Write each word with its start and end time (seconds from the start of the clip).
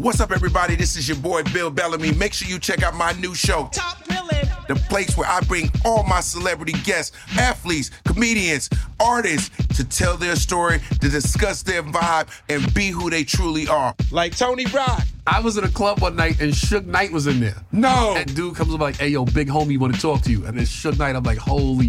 What's 0.00 0.18
up, 0.18 0.32
everybody? 0.32 0.76
This 0.76 0.96
is 0.96 1.06
your 1.06 1.18
boy 1.18 1.42
Bill 1.52 1.70
Bellamy. 1.70 2.12
Make 2.12 2.32
sure 2.32 2.48
you 2.48 2.58
check 2.58 2.82
out 2.82 2.94
my 2.94 3.12
new 3.20 3.34
show, 3.34 3.68
Top 3.70 3.98
Billing, 4.08 4.48
the 4.66 4.74
place 4.88 5.14
where 5.14 5.28
I 5.28 5.40
bring 5.42 5.70
all 5.84 6.04
my 6.04 6.20
celebrity 6.20 6.72
guests, 6.84 7.14
athletes, 7.38 7.90
comedians, 8.06 8.70
artists 8.98 9.50
to 9.76 9.84
tell 9.84 10.16
their 10.16 10.36
story, 10.36 10.80
to 11.02 11.08
discuss 11.10 11.62
their 11.62 11.82
vibe, 11.82 12.28
and 12.48 12.72
be 12.72 12.88
who 12.88 13.10
they 13.10 13.24
truly 13.24 13.68
are. 13.68 13.94
Like 14.10 14.34
Tony 14.34 14.64
Rock. 14.72 15.02
I 15.26 15.40
was 15.40 15.58
in 15.58 15.64
a 15.64 15.68
club 15.68 16.00
one 16.00 16.16
night 16.16 16.40
and 16.40 16.50
Suge 16.50 16.86
Knight 16.86 17.12
was 17.12 17.26
in 17.26 17.38
there. 17.38 17.56
No. 17.70 18.14
That 18.14 18.34
dude 18.34 18.56
comes 18.56 18.72
up 18.72 18.80
like, 18.80 18.96
hey, 18.96 19.08
yo, 19.08 19.26
big 19.26 19.48
homie, 19.48 19.78
want 19.78 19.94
to 19.94 20.00
talk 20.00 20.22
to 20.22 20.30
you. 20.30 20.46
And 20.46 20.58
it's 20.58 20.70
Suge 20.74 20.98
Knight. 20.98 21.14
I'm 21.14 21.24
like, 21.24 21.36
holy. 21.36 21.88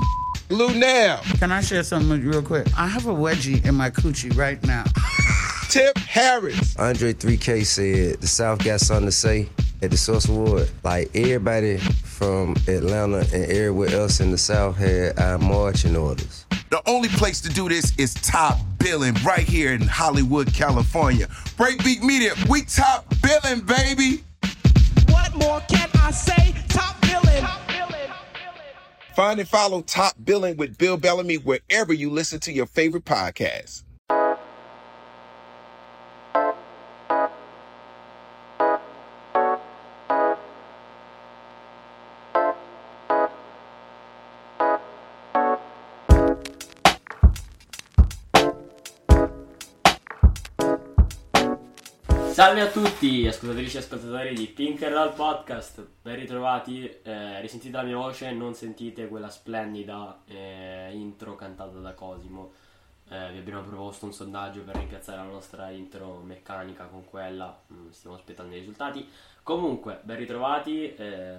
Lou 0.49 0.73
Now. 0.77 1.21
Can 1.39 1.49
I 1.49 1.61
share 1.61 1.81
something 1.81 2.27
real 2.27 2.41
quick? 2.41 2.67
I 2.77 2.87
have 2.87 3.07
a 3.07 3.13
wedgie 3.13 3.65
in 3.65 3.75
my 3.75 3.89
coochie 3.89 4.35
right 4.35 4.61
now. 4.65 4.83
Tip 5.71 5.97
Harris. 5.99 6.75
Andre 6.75 7.13
3K 7.13 7.65
said 7.65 8.19
the 8.19 8.27
South 8.27 8.61
got 8.61 8.81
something 8.81 9.05
to 9.05 9.11
say 9.13 9.47
at 9.81 9.89
the 9.89 9.95
Source 9.95 10.27
Award. 10.27 10.69
Like 10.83 11.09
everybody 11.15 11.77
from 11.77 12.57
Atlanta 12.67 13.19
and 13.19 13.49
everywhere 13.49 13.87
else 13.91 14.19
in 14.19 14.31
the 14.31 14.37
South 14.37 14.75
had 14.75 15.17
our 15.17 15.37
marching 15.37 15.95
orders. 15.95 16.45
The 16.71 16.81
only 16.89 17.07
place 17.07 17.39
to 17.39 17.49
do 17.49 17.69
this 17.69 17.97
is 17.97 18.13
top 18.15 18.57
billing 18.79 19.15
right 19.25 19.47
here 19.47 19.71
in 19.71 19.79
Hollywood, 19.79 20.53
California. 20.53 21.27
Breakbeat 21.55 22.01
Media, 22.01 22.33
we 22.49 22.63
top 22.63 23.05
billing, 23.21 23.61
baby. 23.61 24.25
What 25.07 25.33
more 25.37 25.61
can 25.69 25.89
I 25.93 26.11
say? 26.11 26.53
Top 26.67 26.99
billing. 26.99 27.47
Find 29.15 29.39
and 29.39 29.47
follow 29.47 29.81
Top 29.83 30.15
Billing 30.21 30.57
with 30.57 30.77
Bill 30.77 30.97
Bellamy 30.97 31.35
wherever 31.35 31.93
you 31.93 32.09
listen 32.09 32.41
to 32.41 32.51
your 32.51 32.65
favorite 32.65 33.05
podcast. 33.05 33.83
Salve 52.41 52.61
a 52.61 52.71
tutti, 52.71 53.27
ascoltatrici 53.27 53.75
e 53.75 53.79
ascoltatori 53.81 54.33
di 54.33 54.47
Pink 54.47 54.81
and 54.81 54.95
Roll 54.95 55.13
Podcast, 55.13 55.85
ben 56.01 56.15
ritrovati, 56.15 56.89
eh, 57.03 57.39
risentite 57.39 57.77
la 57.77 57.83
mia 57.83 57.97
voce, 57.97 58.31
non 58.31 58.55
sentite 58.55 59.07
quella 59.07 59.29
splendida 59.29 60.23
eh, 60.25 60.89
intro 60.91 61.35
cantata 61.35 61.77
da 61.77 61.93
Cosimo. 61.93 62.51
Eh, 63.09 63.31
vi 63.31 63.37
abbiamo 63.37 63.61
proposto 63.61 64.05
un 64.05 64.13
sondaggio 64.13 64.61
per 64.61 64.75
rimpiazzare 64.75 65.19
la 65.19 65.31
nostra 65.31 65.69
intro 65.69 66.19
meccanica 66.25 66.85
con 66.85 67.05
quella, 67.05 67.61
mm, 67.71 67.91
stiamo 67.91 68.15
aspettando 68.15 68.55
i 68.55 68.57
risultati. 68.57 69.07
Comunque, 69.43 69.99
ben 70.01 70.17
ritrovati, 70.17 70.95
eh, 70.95 71.35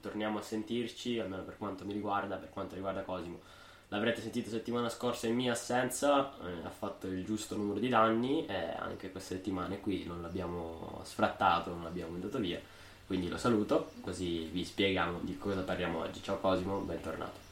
torniamo 0.00 0.38
a 0.38 0.42
sentirci, 0.42 1.18
almeno 1.18 1.42
per 1.42 1.56
quanto 1.58 1.84
mi 1.84 1.92
riguarda, 1.92 2.36
per 2.36 2.50
quanto 2.50 2.76
riguarda 2.76 3.02
Cosimo 3.02 3.40
l'avrete 3.88 4.20
sentito 4.20 4.50
settimana 4.50 4.88
scorsa 4.88 5.26
in 5.26 5.34
mia 5.34 5.52
assenza, 5.52 6.32
eh, 6.44 6.66
ha 6.66 6.70
fatto 6.70 7.06
il 7.06 7.24
giusto 7.24 7.56
numero 7.56 7.78
di 7.78 7.88
danni 7.88 8.46
e 8.46 8.74
anche 8.78 9.10
queste 9.10 9.36
settimane 9.36 9.80
qui 9.80 10.04
non 10.06 10.22
l'abbiamo 10.22 11.00
sfrattato, 11.04 11.70
non 11.70 11.84
l'abbiamo 11.84 12.12
mandato 12.12 12.38
via. 12.38 12.60
Quindi 13.06 13.28
lo 13.28 13.36
saluto, 13.36 13.92
così 14.00 14.48
vi 14.52 14.64
spieghiamo 14.64 15.20
di 15.22 15.38
cosa 15.38 15.60
parliamo 15.60 16.00
oggi. 16.00 16.20
Ciao 16.22 16.38
Cosimo, 16.38 16.78
bentornato. 16.80 17.44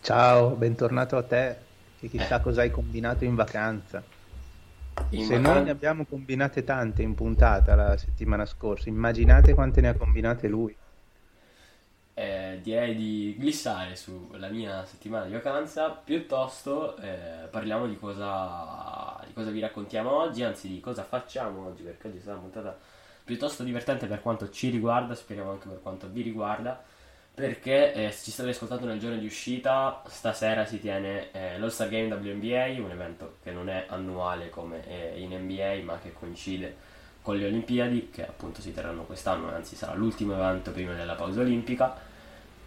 Ciao, 0.00 0.50
bentornato 0.50 1.16
a 1.18 1.22
te, 1.22 1.56
che 1.98 2.08
chissà 2.08 2.38
eh. 2.38 2.40
cosa 2.40 2.62
hai 2.62 2.70
combinato 2.70 3.24
in 3.24 3.34
vacanza. 3.34 4.02
In 5.10 5.26
Se 5.26 5.36
vacanza... 5.36 5.52
noi 5.52 5.64
ne 5.64 5.70
abbiamo 5.70 6.06
combinate 6.06 6.64
tante 6.64 7.02
in 7.02 7.14
puntata 7.14 7.74
la 7.74 7.98
settimana 7.98 8.46
scorsa, 8.46 8.88
immaginate 8.88 9.52
quante 9.52 9.82
ne 9.82 9.88
ha 9.88 9.94
combinate 9.94 10.48
lui 10.48 10.74
eh, 12.52 12.60
direi 12.60 12.94
di 12.94 13.36
glissare 13.38 13.96
sulla 13.96 14.48
mia 14.48 14.84
settimana 14.84 15.26
di 15.26 15.32
vacanza, 15.32 15.90
piuttosto 15.90 16.96
eh, 16.98 17.46
parliamo 17.50 17.86
di 17.86 17.96
cosa, 17.96 19.20
di 19.26 19.32
cosa 19.32 19.50
vi 19.50 19.60
raccontiamo 19.60 20.10
oggi, 20.10 20.42
anzi 20.42 20.68
di 20.68 20.80
cosa 20.80 21.02
facciamo 21.04 21.66
oggi, 21.66 21.82
perché 21.82 22.08
oggi 22.08 22.20
stata 22.20 22.38
una 22.38 22.42
puntata 22.42 22.78
piuttosto 23.24 23.62
divertente 23.62 24.06
per 24.06 24.22
quanto 24.22 24.50
ci 24.50 24.70
riguarda, 24.70 25.14
speriamo 25.14 25.50
anche 25.50 25.68
per 25.68 25.80
quanto 25.82 26.08
vi 26.08 26.22
riguarda, 26.22 26.82
perché 27.34 27.92
eh, 27.92 28.10
se 28.10 28.24
ci 28.24 28.30
state 28.30 28.50
ascoltando 28.50 28.86
nel 28.86 28.98
giorno 28.98 29.18
di 29.18 29.26
uscita, 29.26 30.02
stasera 30.06 30.64
si 30.64 30.80
tiene 30.80 31.30
eh, 31.32 31.58
l'All-Star 31.58 31.88
Game 31.88 32.14
WNBA, 32.14 32.82
un 32.82 32.90
evento 32.90 33.36
che 33.42 33.50
non 33.50 33.68
è 33.68 33.86
annuale 33.88 34.48
come 34.48 34.82
in 35.16 35.36
NBA, 35.36 35.82
ma 35.84 35.98
che 35.98 36.12
coincide 36.12 36.94
con 37.26 37.36
le 37.36 37.46
Olimpiadi, 37.46 38.08
che 38.10 38.24
appunto 38.24 38.60
si 38.60 38.72
terranno 38.72 39.02
quest'anno, 39.02 39.52
anzi 39.52 39.74
sarà 39.74 39.94
l'ultimo 39.94 40.34
evento 40.34 40.70
prima 40.70 40.94
della 40.94 41.16
pausa 41.16 41.40
olimpica. 41.40 42.05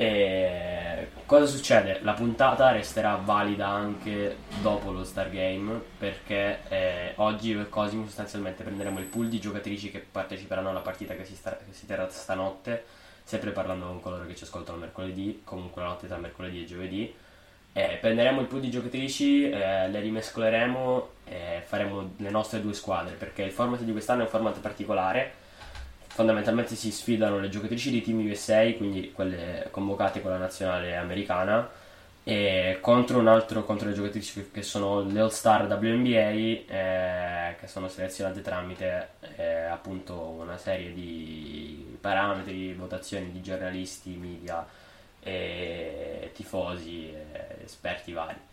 E 0.01 1.09
cosa 1.25 1.45
succede? 1.45 1.99
La 2.03 2.13
puntata 2.13 2.71
resterà 2.71 3.15
valida 3.15 3.67
anche 3.67 4.37
dopo 4.61 4.93
lo 4.93 5.03
Star 5.03 5.29
Game 5.29 5.77
perché 5.97 6.59
eh, 6.69 7.11
oggi 7.17 7.51
e 7.51 7.67
Cosimo 7.67 8.05
sostanzialmente 8.05 8.63
prenderemo 8.63 8.99
il 8.99 9.07
pool 9.07 9.27
di 9.27 9.41
giocatrici 9.41 9.91
che 9.91 9.99
parteciperanno 9.99 10.69
alla 10.69 10.79
partita 10.79 11.15
che 11.15 11.25
si, 11.25 11.35
sta- 11.35 11.57
che 11.57 11.73
si 11.73 11.85
terrà 11.85 12.07
stanotte, 12.09 12.85
sempre 13.25 13.51
parlando 13.51 13.87
con 13.87 13.99
coloro 13.99 14.25
che 14.25 14.35
ci 14.35 14.45
ascoltano 14.45 14.77
mercoledì, 14.77 15.41
comunque 15.43 15.81
la 15.81 15.89
notte 15.89 16.07
tra 16.07 16.15
mercoledì 16.15 16.61
e 16.61 16.65
giovedì 16.65 17.13
eh, 17.73 17.97
prenderemo 17.99 18.39
il 18.39 18.47
pool 18.47 18.61
di 18.61 18.69
giocatrici, 18.69 19.49
eh, 19.49 19.89
le 19.89 19.99
rimescoleremo 19.99 21.09
e 21.25 21.61
faremo 21.65 22.13
le 22.15 22.29
nostre 22.29 22.61
due 22.61 22.73
squadre 22.73 23.15
perché 23.15 23.43
il 23.43 23.51
format 23.51 23.81
di 23.81 23.91
quest'anno 23.91 24.21
è 24.21 24.23
un 24.23 24.29
format 24.29 24.59
particolare. 24.59 25.47
Fondamentalmente 26.19 26.75
si 26.75 26.91
sfidano 26.91 27.39
le 27.39 27.47
giocatrici 27.47 27.89
di 27.89 28.01
Team 28.01 28.19
USA, 28.29 28.69
quindi 28.73 29.13
quelle 29.13 29.69
convocate 29.71 30.21
con 30.21 30.31
la 30.31 30.37
nazionale 30.37 30.97
americana, 30.97 31.65
contro 32.81 33.19
un 33.19 33.27
altro 33.29 33.63
contro 33.63 33.87
le 33.87 33.93
giocatrici 33.93 34.49
che 34.51 34.61
sono 34.61 34.99
le 34.99 35.17
All 35.21 35.29
Star 35.29 35.65
WNBA, 35.65 36.11
eh, 36.11 37.55
che 37.57 37.67
sono 37.67 37.87
selezionate 37.87 38.41
tramite 38.41 39.11
eh, 39.37 39.63
appunto 39.63 40.19
una 40.19 40.57
serie 40.57 40.91
di 40.91 41.97
parametri, 42.01 42.73
votazioni 42.73 43.31
di 43.31 43.41
giornalisti, 43.41 44.09
media 44.09 44.67
e 45.21 46.31
tifosi, 46.33 47.13
esperti 47.63 48.11
vari. 48.11 48.48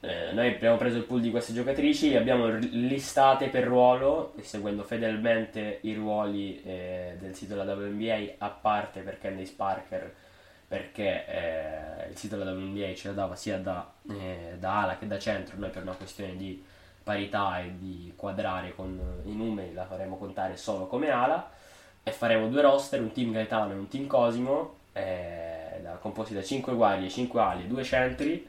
Eh, 0.00 0.32
noi 0.32 0.54
abbiamo 0.54 0.76
preso 0.76 0.98
il 0.98 1.04
pool 1.04 1.20
di 1.20 1.30
queste 1.30 1.52
giocatrici, 1.52 2.10
le 2.10 2.18
abbiamo 2.18 2.48
listate 2.48 3.48
per 3.48 3.64
ruolo, 3.64 4.34
seguendo 4.42 4.82
fedelmente 4.84 5.78
i 5.82 5.94
ruoli 5.94 6.62
eh, 6.62 7.16
del 7.18 7.34
sito 7.34 7.54
della 7.54 7.74
WNBA, 7.74 8.34
a 8.38 8.50
parte 8.50 9.00
per 9.00 9.18
Candice 9.18 9.54
Parker, 9.56 10.14
perché 10.68 11.26
eh, 11.26 12.08
il 12.10 12.16
sito 12.16 12.36
della 12.36 12.52
WNBA 12.52 12.94
ce 12.94 13.08
la 13.08 13.14
dava 13.14 13.36
sia 13.36 13.58
da, 13.58 13.90
eh, 14.08 14.56
da 14.58 14.82
ala 14.82 14.98
che 14.98 15.06
da 15.06 15.18
centro, 15.18 15.56
noi 15.58 15.70
per 15.70 15.82
una 15.82 15.92
questione 15.92 16.36
di 16.36 16.62
parità 17.02 17.60
e 17.60 17.72
di 17.78 18.12
quadrare 18.16 18.74
con 18.74 19.22
i 19.24 19.34
numeri 19.34 19.72
la 19.72 19.86
faremo 19.86 20.16
contare 20.16 20.56
solo 20.56 20.86
come 20.86 21.10
ala 21.10 21.50
e 22.02 22.10
faremo 22.10 22.48
due 22.48 22.62
roster, 22.62 23.00
un 23.00 23.12
team 23.12 23.32
Gaetano 23.32 23.72
e 23.72 23.76
un 23.76 23.88
team 23.88 24.06
Cosimo. 24.06 24.74
Eh, 24.92 25.56
composti 26.00 26.34
da 26.34 26.42
5 26.42 26.74
guardie, 26.74 27.08
5 27.08 27.40
ali 27.40 27.64
e 27.64 27.66
2 27.66 27.84
centri. 27.84 28.48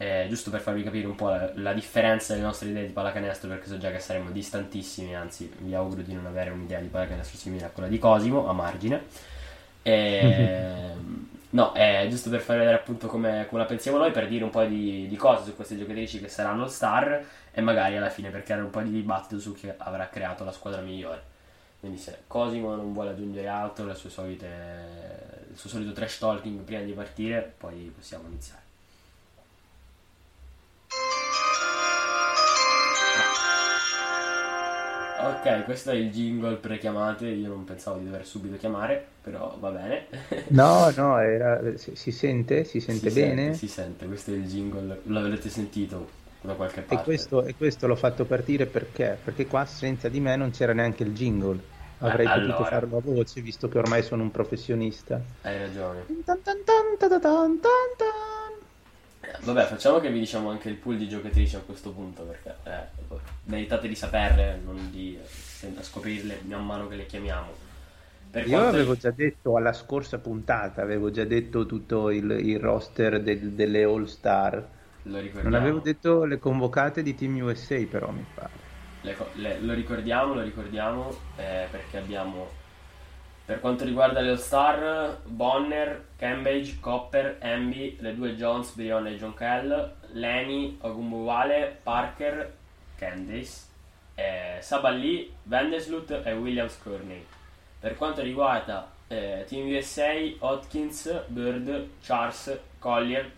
Eh, 0.00 0.26
giusto 0.28 0.50
per 0.50 0.60
farvi 0.60 0.84
capire 0.84 1.08
un 1.08 1.16
po' 1.16 1.28
la, 1.28 1.50
la, 1.56 1.72
differenza 1.72 2.32
delle 2.32 2.44
nostre 2.44 2.68
idee 2.68 2.86
di 2.86 2.92
pallacanestro, 2.92 3.48
perché 3.48 3.66
so 3.66 3.78
già 3.78 3.90
che 3.90 3.98
saremo 3.98 4.30
distantissimi, 4.30 5.16
anzi 5.16 5.52
vi 5.58 5.74
auguro 5.74 6.02
di 6.02 6.14
non 6.14 6.24
avere 6.24 6.50
un'idea 6.50 6.78
di 6.78 6.86
pallacanestro 6.86 7.36
simile 7.36 7.64
a 7.64 7.70
quella 7.70 7.88
di 7.88 7.98
Cosimo, 7.98 8.48
a 8.48 8.52
margine. 8.52 9.04
Eh, 9.88 10.92
no, 11.50 11.72
è 11.72 12.06
giusto 12.10 12.28
per 12.28 12.40
far 12.40 12.58
vedere 12.58 12.76
appunto 12.76 13.06
come, 13.06 13.46
come, 13.48 13.62
la 13.62 13.66
pensiamo 13.66 13.96
noi, 13.96 14.10
per 14.10 14.28
dire 14.28 14.44
un 14.44 14.50
po' 14.50 14.62
di, 14.64 15.06
di 15.08 15.16
cose 15.16 15.44
su 15.44 15.56
queste 15.56 15.78
giocatrici 15.78 16.20
che 16.20 16.28
saranno 16.28 16.68
star 16.68 17.24
e 17.50 17.60
magari 17.62 17.96
alla 17.96 18.10
fine 18.10 18.28
per 18.28 18.42
creare 18.42 18.64
un 18.64 18.68
po' 18.70 18.82
di 18.82 18.90
dibattito 18.90 19.40
su 19.40 19.54
chi 19.54 19.72
avrà 19.78 20.10
creato 20.10 20.44
la 20.44 20.52
squadra 20.52 20.82
migliore. 20.82 21.22
Quindi 21.80 21.96
se 21.96 22.18
Cosimo 22.26 22.74
non 22.74 22.92
vuole 22.92 23.10
aggiungere 23.10 23.48
altro, 23.48 23.86
le 23.86 23.94
sue 23.94 24.10
solite, 24.10 24.46
il 25.50 25.56
suo 25.56 25.70
solito 25.70 25.92
trash 25.92 26.18
talking 26.18 26.60
prima 26.60 26.82
di 26.82 26.92
partire, 26.92 27.54
poi 27.56 27.90
possiamo 27.96 28.28
iniziare. 28.28 28.67
Ok, 35.20 35.64
questo 35.64 35.90
è 35.90 35.94
il 35.94 36.10
jingle 36.10 36.56
pre-chiamate, 36.56 37.26
io 37.26 37.48
non 37.48 37.64
pensavo 37.64 37.98
di 37.98 38.04
dover 38.04 38.24
subito 38.24 38.56
chiamare, 38.56 39.04
però 39.20 39.56
va 39.58 39.70
bene. 39.70 40.06
No, 40.48 40.90
no, 40.96 41.18
era... 41.18 41.60
si 41.76 42.12
sente? 42.12 42.64
Si 42.64 42.80
sente 42.80 43.10
si 43.10 43.20
bene? 43.20 43.42
Sente, 43.42 43.56
si 43.56 43.68
sente, 43.68 44.06
questo 44.06 44.30
è 44.30 44.34
il 44.34 44.46
jingle, 44.46 45.00
l'avrete 45.04 45.48
sentito 45.48 46.08
da 46.40 46.54
qualche 46.54 46.82
parte. 46.82 47.02
E 47.02 47.04
questo, 47.04 47.44
e 47.44 47.54
questo 47.56 47.86
l'ho 47.86 47.96
fatto 47.96 48.24
partire 48.24 48.66
perché? 48.66 49.18
Perché 49.22 49.46
qua 49.46 49.64
senza 49.64 50.08
di 50.08 50.20
me 50.20 50.36
non 50.36 50.50
c'era 50.50 50.72
neanche 50.72 51.02
il 51.02 51.12
jingle. 51.12 51.76
Avrei 51.98 52.26
eh, 52.26 52.30
allora. 52.30 52.52
potuto 52.52 52.68
farlo 52.68 52.96
a 52.98 53.00
voce, 53.00 53.40
visto 53.40 53.68
che 53.68 53.78
ormai 53.78 54.04
sono 54.04 54.22
un 54.22 54.30
professionista. 54.30 55.20
Hai 55.42 55.58
ragione. 55.58 56.06
Vabbè, 59.42 59.66
facciamo 59.66 59.98
che 60.00 60.10
vi 60.10 60.20
diciamo 60.20 60.50
anche 60.50 60.68
il 60.68 60.76
pool 60.76 60.96
di 60.96 61.08
giocatrici 61.08 61.56
a 61.56 61.60
questo 61.60 61.92
punto, 61.92 62.22
perché 62.22 62.56
eh, 62.64 62.86
meritate 63.44 63.88
di 63.88 63.94
saperle, 63.94 64.60
non 64.64 64.90
di 64.90 65.18
a 65.76 65.82
scoprirle 65.82 66.42
man 66.46 66.64
mano 66.64 66.88
che 66.88 66.96
le 66.96 67.06
chiamiamo. 67.06 67.66
Per 68.30 68.46
Io 68.46 68.60
avevo 68.66 68.94
già 68.94 69.10
detto 69.10 69.56
alla 69.56 69.72
scorsa 69.72 70.18
puntata, 70.18 70.82
avevo 70.82 71.10
già 71.10 71.24
detto 71.24 71.66
tutto 71.66 72.10
il, 72.10 72.30
il 72.30 72.58
roster 72.60 73.22
del, 73.22 73.52
delle 73.52 73.84
All 73.84 74.04
Star. 74.04 74.76
Non 75.02 75.54
avevo 75.54 75.78
detto 75.78 76.24
le 76.24 76.38
convocate 76.38 77.02
di 77.02 77.14
Team 77.14 77.40
USA, 77.40 77.82
però 77.86 78.10
mi 78.10 78.24
pare. 78.34 78.66
Le, 79.00 79.16
le, 79.34 79.60
lo 79.60 79.72
ricordiamo, 79.72 80.34
lo 80.34 80.42
ricordiamo 80.42 81.08
eh, 81.36 81.68
perché 81.70 81.96
abbiamo 81.96 82.57
per 83.48 83.60
quanto 83.60 83.86
riguarda 83.86 84.20
le 84.20 84.32
All 84.32 84.36
Star, 84.36 85.20
Bonner, 85.24 86.04
Cambridge, 86.18 86.80
Copper, 86.80 87.38
Amby, 87.40 87.96
le 87.98 88.14
due 88.14 88.36
Jones, 88.36 88.74
Brion 88.74 89.06
e 89.06 89.16
John 89.16 89.32
Kell, 89.32 89.90
Lenny, 90.12 90.76
Ogumbuwale, 90.82 91.78
Parker, 91.82 92.52
Candice, 92.94 93.62
eh, 94.16 94.58
Saballi, 94.60 95.32
Vandeslut 95.44 96.10
e 96.26 96.32
Williams 96.34 96.78
Kearney. 96.82 97.24
Per 97.80 97.96
quanto 97.96 98.20
riguarda 98.20 98.86
eh, 99.06 99.46
Team 99.48 99.74
USA, 99.74 100.12
Hopkins, 100.40 101.24
Bird, 101.28 101.88
Charles, 102.02 102.60
Collier, 102.78 103.32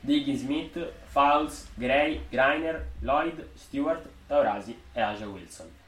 Diggy 0.00 0.36
Smith, 0.36 0.90
Fowles, 1.04 1.70
Gray, 1.74 2.22
Greiner, 2.30 2.82
Lloyd, 3.00 3.46
Stewart, 3.56 4.08
Taurasi 4.26 4.74
e 4.94 5.02
Aja 5.02 5.26
Wilson. 5.26 5.79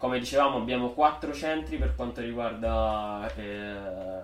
Come 0.00 0.18
dicevamo 0.18 0.56
abbiamo 0.56 0.92
quattro 0.92 1.30
centri 1.34 1.76
per 1.76 1.94
quanto 1.94 2.22
riguarda 2.22 3.30
eh, 3.36 4.22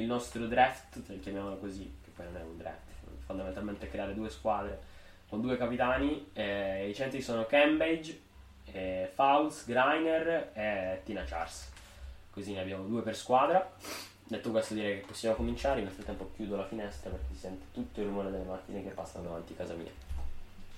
il 0.00 0.06
nostro 0.06 0.46
draft, 0.46 1.20
chiamiamolo 1.20 1.58
così, 1.58 1.94
che 2.02 2.08
poi 2.16 2.24
non 2.24 2.36
è 2.36 2.42
un 2.42 2.56
draft, 2.56 2.88
fondamentalmente 3.26 3.90
creare 3.90 4.14
due 4.14 4.30
squadre 4.30 4.80
con 5.28 5.42
due 5.42 5.58
capitani. 5.58 6.30
Eh, 6.32 6.88
I 6.88 6.94
centri 6.94 7.20
sono 7.20 7.44
Cambridge, 7.44 8.18
eh, 8.72 9.10
Fowles, 9.12 9.66
Greiner 9.66 10.52
e 10.54 11.02
Tina 11.04 11.22
Charles 11.24 11.70
così 12.30 12.54
ne 12.54 12.60
abbiamo 12.60 12.84
due 12.84 13.02
per 13.02 13.14
squadra. 13.14 13.70
Detto 14.26 14.50
questo 14.50 14.72
direi 14.72 15.00
che 15.00 15.06
possiamo 15.06 15.34
cominciare, 15.34 15.82
nel 15.82 15.90
frattempo 15.90 16.30
chiudo 16.34 16.56
la 16.56 16.64
finestra 16.64 17.10
perché 17.10 17.34
si 17.34 17.40
sente 17.40 17.66
tutto 17.74 18.00
il 18.00 18.06
rumore 18.06 18.30
delle 18.30 18.44
macchine 18.44 18.82
che 18.82 18.88
passano 18.88 19.24
davanti 19.24 19.52
a 19.52 19.56
casa 19.56 19.74
mia. 19.74 19.90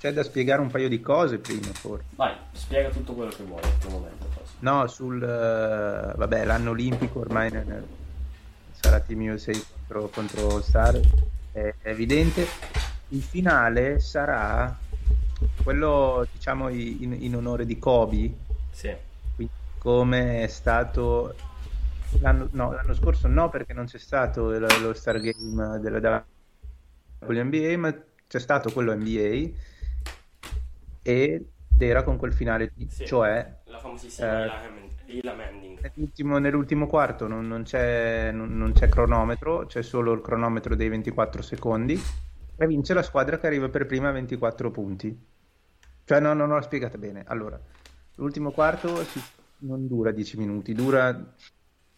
C'è 0.02 0.12
da 0.12 0.24
spiegare 0.24 0.60
un 0.60 0.68
paio 0.68 0.88
di 0.88 1.00
cose 1.00 1.38
prima, 1.38 1.68
forse. 1.68 2.06
Vai, 2.16 2.34
spiega 2.50 2.88
tutto 2.88 3.14
quello 3.14 3.30
che 3.30 3.44
vuoi 3.44 3.60
in 3.62 3.68
questo 3.68 3.88
momento. 3.88 4.26
Forse. 4.34 4.54
No, 4.58 4.88
sul... 4.88 5.14
Uh, 5.14 6.18
vabbè, 6.18 6.44
l'anno 6.44 6.70
olimpico 6.70 7.20
ormai 7.20 7.52
nel, 7.52 7.86
sarà 8.72 8.98
Team 8.98 9.32
USA 9.32 9.52
contro, 9.86 10.08
contro 10.08 10.60
Star, 10.60 11.00
è 11.52 11.72
evidente. 11.82 12.44
Il 13.10 13.22
finale 13.22 14.00
sarà 14.00 14.76
quello, 15.62 16.26
diciamo, 16.32 16.68
in, 16.68 17.16
in 17.20 17.36
onore 17.36 17.64
di 17.64 17.78
Kobe. 17.78 18.34
Sì. 18.72 18.92
Quindi 19.36 19.52
come 19.78 20.42
è 20.42 20.48
stato 20.48 21.32
L'anno, 22.18 22.48
no, 22.50 22.72
l'anno 22.72 22.94
scorso 22.94 23.28
no, 23.28 23.50
perché 23.50 23.72
non 23.72 23.84
c'è 23.86 23.98
stato 23.98 24.50
lo, 24.50 24.66
lo 24.80 24.94
Star 24.94 25.20
Game 25.20 25.78
della 25.78 26.24
WNBA, 27.20 27.78
ma 27.78 27.96
c'è 28.26 28.40
stato 28.40 28.72
quello 28.72 28.92
NBA 28.96 29.70
ed 31.02 31.44
era 31.78 32.02
con 32.02 32.16
quel 32.16 32.32
finale, 32.32 32.72
sì, 32.88 33.04
cioè 33.04 33.60
la 33.64 33.78
famosissima 33.78 34.44
eh, 34.44 35.16
Ila 35.16 35.34
Manning. 35.34 35.80
Nell'ultimo, 35.80 36.38
nell'ultimo 36.38 36.86
quarto 36.86 37.26
non, 37.26 37.46
non, 37.46 37.64
c'è, 37.64 38.30
non, 38.32 38.56
non, 38.56 38.72
c'è, 38.72 38.88
cronometro, 38.88 39.66
c'è 39.66 39.82
solo 39.82 40.12
il 40.12 40.20
cronometro 40.20 40.74
dei 40.74 40.88
24 40.88 41.42
secondi 41.42 42.00
e 42.56 42.66
vince 42.66 42.94
la 42.94 43.02
squadra 43.02 43.38
che 43.38 43.46
arriva 43.46 43.68
per 43.68 43.86
prima 43.86 44.08
a 44.08 44.12
24 44.12 44.70
punti. 44.70 45.26
Cioè, 46.04 46.20
no, 46.20 46.32
non 46.34 46.48
l'ho 46.48 46.60
spiegata 46.62 46.98
bene. 46.98 47.24
Allora, 47.26 47.60
l'ultimo 48.16 48.50
quarto 48.52 49.02
si, 49.04 49.20
non 49.58 49.86
dura 49.86 50.10
10 50.10 50.38
minuti, 50.38 50.72
dura 50.72 51.34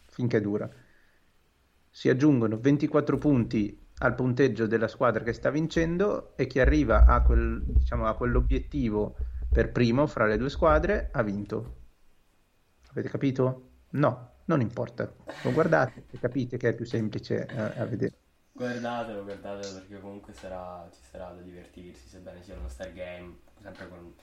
finché 0.09 0.41
dura. 0.41 0.69
Si 1.89 2.09
aggiungono 2.09 2.57
24 2.59 3.17
punti 3.17 3.84
al 3.99 4.15
punteggio 4.15 4.67
della 4.67 4.87
squadra 4.87 5.23
che 5.23 5.33
sta 5.33 5.49
vincendo 5.49 6.35
e 6.35 6.47
chi 6.47 6.59
arriva 6.59 7.05
a, 7.05 7.21
quel, 7.21 7.61
diciamo, 7.65 8.05
a 8.07 8.15
quell'obiettivo 8.15 9.15
per 9.51 9.71
primo 9.71 10.05
fra 10.05 10.25
le 10.25 10.37
due 10.37 10.49
squadre 10.49 11.09
ha 11.11 11.23
vinto. 11.23 11.83
Avete 12.89 13.09
capito? 13.09 13.69
No, 13.91 14.31
non 14.45 14.61
importa. 14.61 15.11
Lo 15.43 15.51
guardate 15.51 16.05
e 16.11 16.19
capite 16.19 16.57
che 16.57 16.69
è 16.69 16.75
più 16.75 16.85
semplice 16.85 17.45
a, 17.45 17.73
a 17.77 17.85
vedere. 17.85 18.17
Guardatelo, 18.51 19.23
guardatelo 19.23 19.73
perché 19.73 19.99
comunque 19.99 20.33
sarà, 20.33 20.87
ci 20.91 21.01
sarà 21.09 21.31
da 21.31 21.41
divertirsi, 21.41 22.07
sebbene 22.07 22.41
sia 22.41 22.57
uno 22.57 22.69
star 22.69 22.93
game, 22.93 23.39
sempre 23.61 23.87
con 23.89 24.13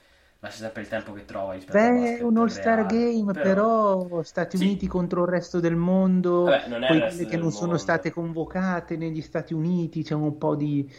lascia 0.43 0.59
sempre 0.59 0.83
il 0.83 0.89
tempo 0.89 1.12
che 1.12 1.25
trova 1.25 1.53
rispetto 1.53 1.79
Beh, 1.79 2.19
è 2.19 2.23
un 2.23 2.37
all-star 2.37 2.85
game, 2.87 3.33
però, 3.33 4.03
però 4.03 4.23
Stati 4.25 4.56
sì. 4.56 4.65
Uniti 4.65 4.89
contro 4.89 5.23
il 5.23 5.29
resto 5.29 5.61
del 5.61 5.77
mondo, 5.77 6.43
Vabbè, 6.43 6.67
non 6.67 6.81
poi 6.81 6.99
quelle 6.99 7.27
che 7.27 7.37
non 7.37 7.44
mondo. 7.44 7.56
sono 7.56 7.77
state 7.77 8.11
convocate 8.11 8.97
negli 8.97 9.23
Stati 9.23 9.55
Uniti, 9.55 10.03
c'è 10.03 10.15
un 10.15 10.37
po' 10.39 10.56
di... 10.56 10.93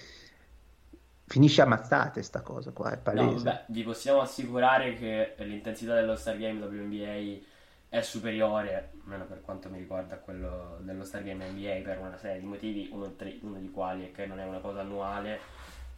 Finisce 1.25 1.61
ammazzate 1.61 2.21
sta 2.21 2.41
cosa 2.41 2.71
qua, 2.71 2.93
è 2.93 2.97
palese. 2.97 3.35
No, 3.35 3.41
beh, 3.41 3.61
vi 3.67 3.83
possiamo 3.83 4.21
assicurare 4.21 4.93
che 4.93 5.35
l'intensità 5.39 5.95
dello 5.95 6.15
Star 6.15 6.37
Game 6.37 6.63
WNBA 6.63 7.41
è 7.89 8.01
superiore, 8.01 8.91
almeno 9.03 9.25
per 9.25 9.41
quanto 9.41 9.69
mi 9.69 9.79
riguarda, 9.79 10.15
a 10.15 10.19
quello 10.19 10.77
dello 10.79 11.03
Star 11.03 11.23
Game 11.23 11.45
NBA 11.45 11.81
per 11.83 11.99
una 11.99 12.17
serie 12.17 12.39
di 12.39 12.45
motivi, 12.45 12.89
uno, 12.93 13.13
uno 13.41 13.57
di 13.59 13.71
quali 13.71 14.05
è 14.05 14.11
che 14.11 14.25
non 14.25 14.39
è 14.39 14.45
una 14.45 14.59
cosa 14.59 14.81
annuale 14.81 15.39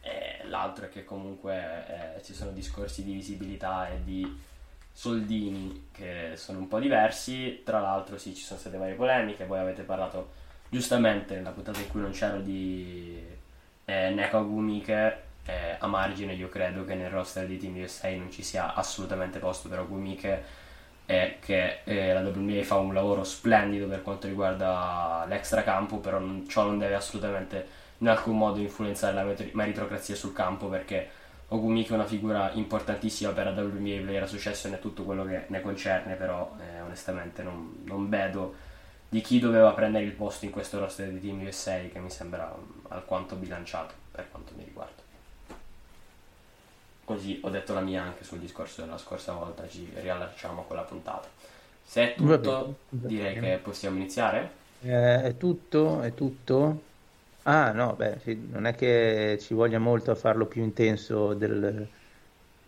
e 0.06 0.46
l'altro 0.46 0.86
è 0.86 0.88
che 0.88 1.04
comunque 1.04 2.16
eh, 2.16 2.22
ci 2.22 2.32
sono 2.32 2.52
discorsi 2.52 3.02
di 3.02 3.12
visibilità 3.12 3.88
e 3.88 4.04
di 4.04 4.40
soldini 4.92 5.88
che 5.90 6.32
sono 6.36 6.60
un 6.60 6.68
po' 6.68 6.78
diversi. 6.78 7.62
Tra 7.64 7.80
l'altro, 7.80 8.16
sì, 8.16 8.34
ci 8.34 8.42
sono 8.42 8.60
state 8.60 8.76
varie 8.76 8.94
polemiche. 8.94 9.44
Voi 9.46 9.58
avete 9.58 9.82
parlato 9.82 10.32
giustamente 10.68 11.34
nella 11.34 11.50
puntata 11.50 11.80
in 11.80 11.88
cui 11.88 12.00
non 12.00 12.12
c'ero 12.12 12.40
di 12.40 13.20
eh, 13.84 14.10
Neko 14.10 14.46
Gumike. 14.46 15.24
Eh, 15.44 15.76
a 15.78 15.86
margine, 15.86 16.34
io 16.34 16.48
credo 16.48 16.84
che 16.84 16.94
nel 16.94 17.10
roster 17.10 17.46
di 17.46 17.58
Team 17.58 17.76
USA 17.80 18.08
non 18.10 18.30
ci 18.30 18.42
sia 18.42 18.74
assolutamente 18.74 19.38
posto 19.38 19.68
per 19.68 19.80
Ogumike 19.80 20.42
e 21.06 21.38
che 21.40 21.80
eh, 21.84 22.12
la 22.12 22.20
WNBA 22.20 22.64
fa 22.64 22.76
un 22.76 22.92
lavoro 22.92 23.22
splendido 23.22 23.86
per 23.86 24.02
quanto 24.02 24.26
riguarda 24.26 25.24
l'extracampo, 25.28 25.98
però 25.98 26.18
non, 26.18 26.48
ciò 26.48 26.64
non 26.64 26.78
deve 26.78 26.94
assolutamente 26.96 27.84
in 27.98 28.08
alcun 28.08 28.36
modo 28.36 28.58
influenzare 28.58 29.14
la 29.14 29.34
meritocrazia 29.52 30.14
sul 30.14 30.32
campo 30.32 30.68
perché 30.68 31.08
Ogumiki 31.48 31.92
è 31.92 31.94
una 31.94 32.06
figura 32.06 32.50
importantissima 32.54 33.30
per 33.30 33.46
la 33.46 33.62
WNBA 33.62 34.02
Player 34.02 34.22
Association 34.24 34.74
e 34.74 34.80
tutto 34.80 35.04
quello 35.04 35.24
che 35.24 35.44
ne 35.46 35.60
concerne 35.60 36.14
però 36.14 36.56
eh, 36.58 36.80
onestamente 36.80 37.44
non, 37.44 37.82
non, 37.84 38.08
vedo 38.08 38.54
di 39.08 39.20
chi 39.20 39.38
doveva 39.38 39.70
prendere 39.70 40.04
il 40.04 40.10
posto 40.10 40.44
in 40.44 40.50
questo 40.50 40.80
roster 40.80 41.08
di 41.08 41.20
Team 41.20 41.46
USA 41.46 41.78
che 41.92 42.00
mi 42.00 42.10
sembra 42.10 42.52
alquanto 42.88 43.36
bilanciato 43.36 43.94
per 44.10 44.28
quanto 44.28 44.54
mi 44.56 44.64
riguarda. 44.64 45.04
Così 47.04 47.38
ho 47.44 47.50
detto 47.50 47.72
la 47.72 47.80
mia 47.80 48.02
anche 48.02 48.24
sul 48.24 48.40
discorso 48.40 48.80
della 48.82 48.98
scorsa 48.98 49.32
volta 49.32 49.68
ci 49.68 49.88
riallacciamo 49.94 50.62
a 50.62 50.64
quella 50.64 50.82
puntata. 50.82 51.28
Se 51.84 52.14
è 52.14 52.16
tutto 52.16 52.78
direi 52.88 53.38
che 53.38 53.60
possiamo 53.62 53.96
iniziare. 53.96 54.64
Eh, 54.82 55.22
è 55.22 55.36
tutto 55.36 56.02
è 56.02 56.12
tutto 56.12 56.85
Ah, 57.48 57.70
no, 57.72 57.94
beh, 57.94 58.18
sì, 58.20 58.34
non 58.48 58.66
è 58.66 58.74
che 58.74 59.38
ci 59.40 59.54
voglia 59.54 59.78
molto 59.78 60.10
a 60.10 60.16
farlo 60.16 60.46
più 60.48 60.62
intenso 60.64 61.32
del, 61.32 61.88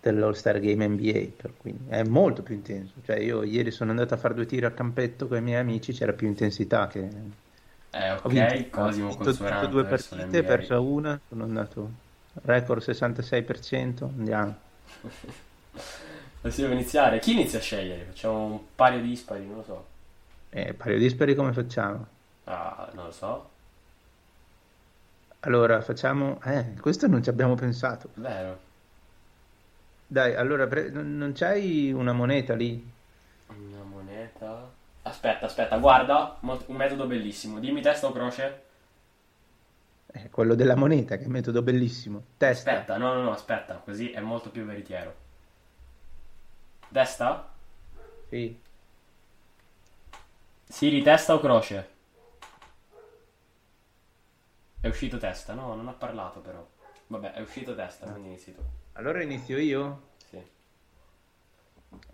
dell'All-Star 0.00 0.60
Game 0.60 0.86
NBA, 0.86 1.34
per 1.36 1.56
cui 1.56 1.76
è 1.88 2.04
molto 2.04 2.42
più 2.44 2.54
intenso. 2.54 3.00
Cioè, 3.02 3.16
io 3.18 3.42
ieri 3.42 3.72
sono 3.72 3.90
andato 3.90 4.14
a 4.14 4.16
fare 4.16 4.34
due 4.34 4.46
tiri 4.46 4.66
a 4.66 4.70
campetto 4.72 5.26
con 5.26 5.38
i 5.38 5.42
miei 5.42 5.58
amici, 5.60 5.92
c'era 5.92 6.12
più 6.12 6.28
intensità 6.28 6.86
che... 6.86 7.08
Eh, 7.90 8.12
ok, 8.12 8.22
ho 8.22 8.28
vinto, 8.28 8.68
Cosimo 8.70 9.08
ho 9.08 9.24
vinto 9.24 9.66
due 9.66 9.84
partite, 9.86 10.44
perso 10.44 10.82
una, 10.84 11.20
sono 11.26 11.44
andato 11.44 11.90
record 12.42 12.80
66%, 12.82 14.04
andiamo. 14.04 14.56
Possiamo 16.40 16.72
iniziare? 16.72 17.18
Chi 17.18 17.32
inizia 17.32 17.58
a 17.58 17.62
scegliere? 17.62 18.04
Facciamo 18.04 18.44
un 18.44 18.74
paio 18.74 19.00
di 19.00 19.08
dispari, 19.08 19.44
non 19.44 19.56
lo 19.56 19.62
so. 19.64 19.86
Eh, 20.50 20.74
paio 20.74 20.96
di 20.98 21.04
dispari 21.04 21.34
come 21.34 21.52
facciamo? 21.54 22.06
Ah, 22.46 22.90
non 22.94 23.04
lo 23.06 23.10
so. 23.12 23.57
Allora, 25.48 25.80
facciamo... 25.80 26.38
Eh, 26.44 26.74
questo 26.78 27.06
non 27.06 27.22
ci 27.22 27.30
abbiamo 27.30 27.54
pensato. 27.54 28.10
Vero. 28.14 28.58
Dai, 30.06 30.34
allora, 30.34 30.66
pre... 30.66 30.90
non 30.90 31.32
c'hai 31.34 31.90
una 31.90 32.12
moneta 32.12 32.54
lì? 32.54 32.86
Una 33.46 33.82
moneta... 33.82 34.70
Aspetta, 35.02 35.46
aspetta, 35.46 35.78
guarda, 35.78 36.36
un 36.40 36.76
metodo 36.76 37.06
bellissimo. 37.06 37.60
Dimmi 37.60 37.80
testa 37.80 38.08
o 38.08 38.12
croce? 38.12 38.62
Eh, 40.12 40.28
quello 40.28 40.54
della 40.54 40.76
moneta, 40.76 41.16
che 41.16 41.22
è 41.22 41.26
un 41.26 41.32
metodo 41.32 41.62
bellissimo. 41.62 42.24
Testa. 42.36 42.70
Aspetta, 42.70 42.98
no, 42.98 43.14
no, 43.14 43.22
no, 43.22 43.32
aspetta, 43.32 43.80
così 43.82 44.10
è 44.10 44.20
molto 44.20 44.50
più 44.50 44.66
veritiero. 44.66 45.14
Testa? 46.92 47.48
Sì. 48.28 48.60
Siri, 50.68 51.00
testa 51.00 51.32
o 51.32 51.40
croce? 51.40 51.96
È 54.80 54.86
uscito 54.88 55.18
testa, 55.18 55.54
no? 55.54 55.74
Non 55.74 55.88
ha 55.88 55.92
parlato 55.92 56.40
però. 56.40 56.66
Vabbè, 57.08 57.32
è 57.32 57.40
uscito 57.40 57.74
testa, 57.74 58.06
quindi 58.06 58.28
inizi 58.28 58.54
tu. 58.54 58.62
Allora 58.92 59.22
inizio 59.22 59.58
io? 59.58 60.02
Sì. 60.28 60.42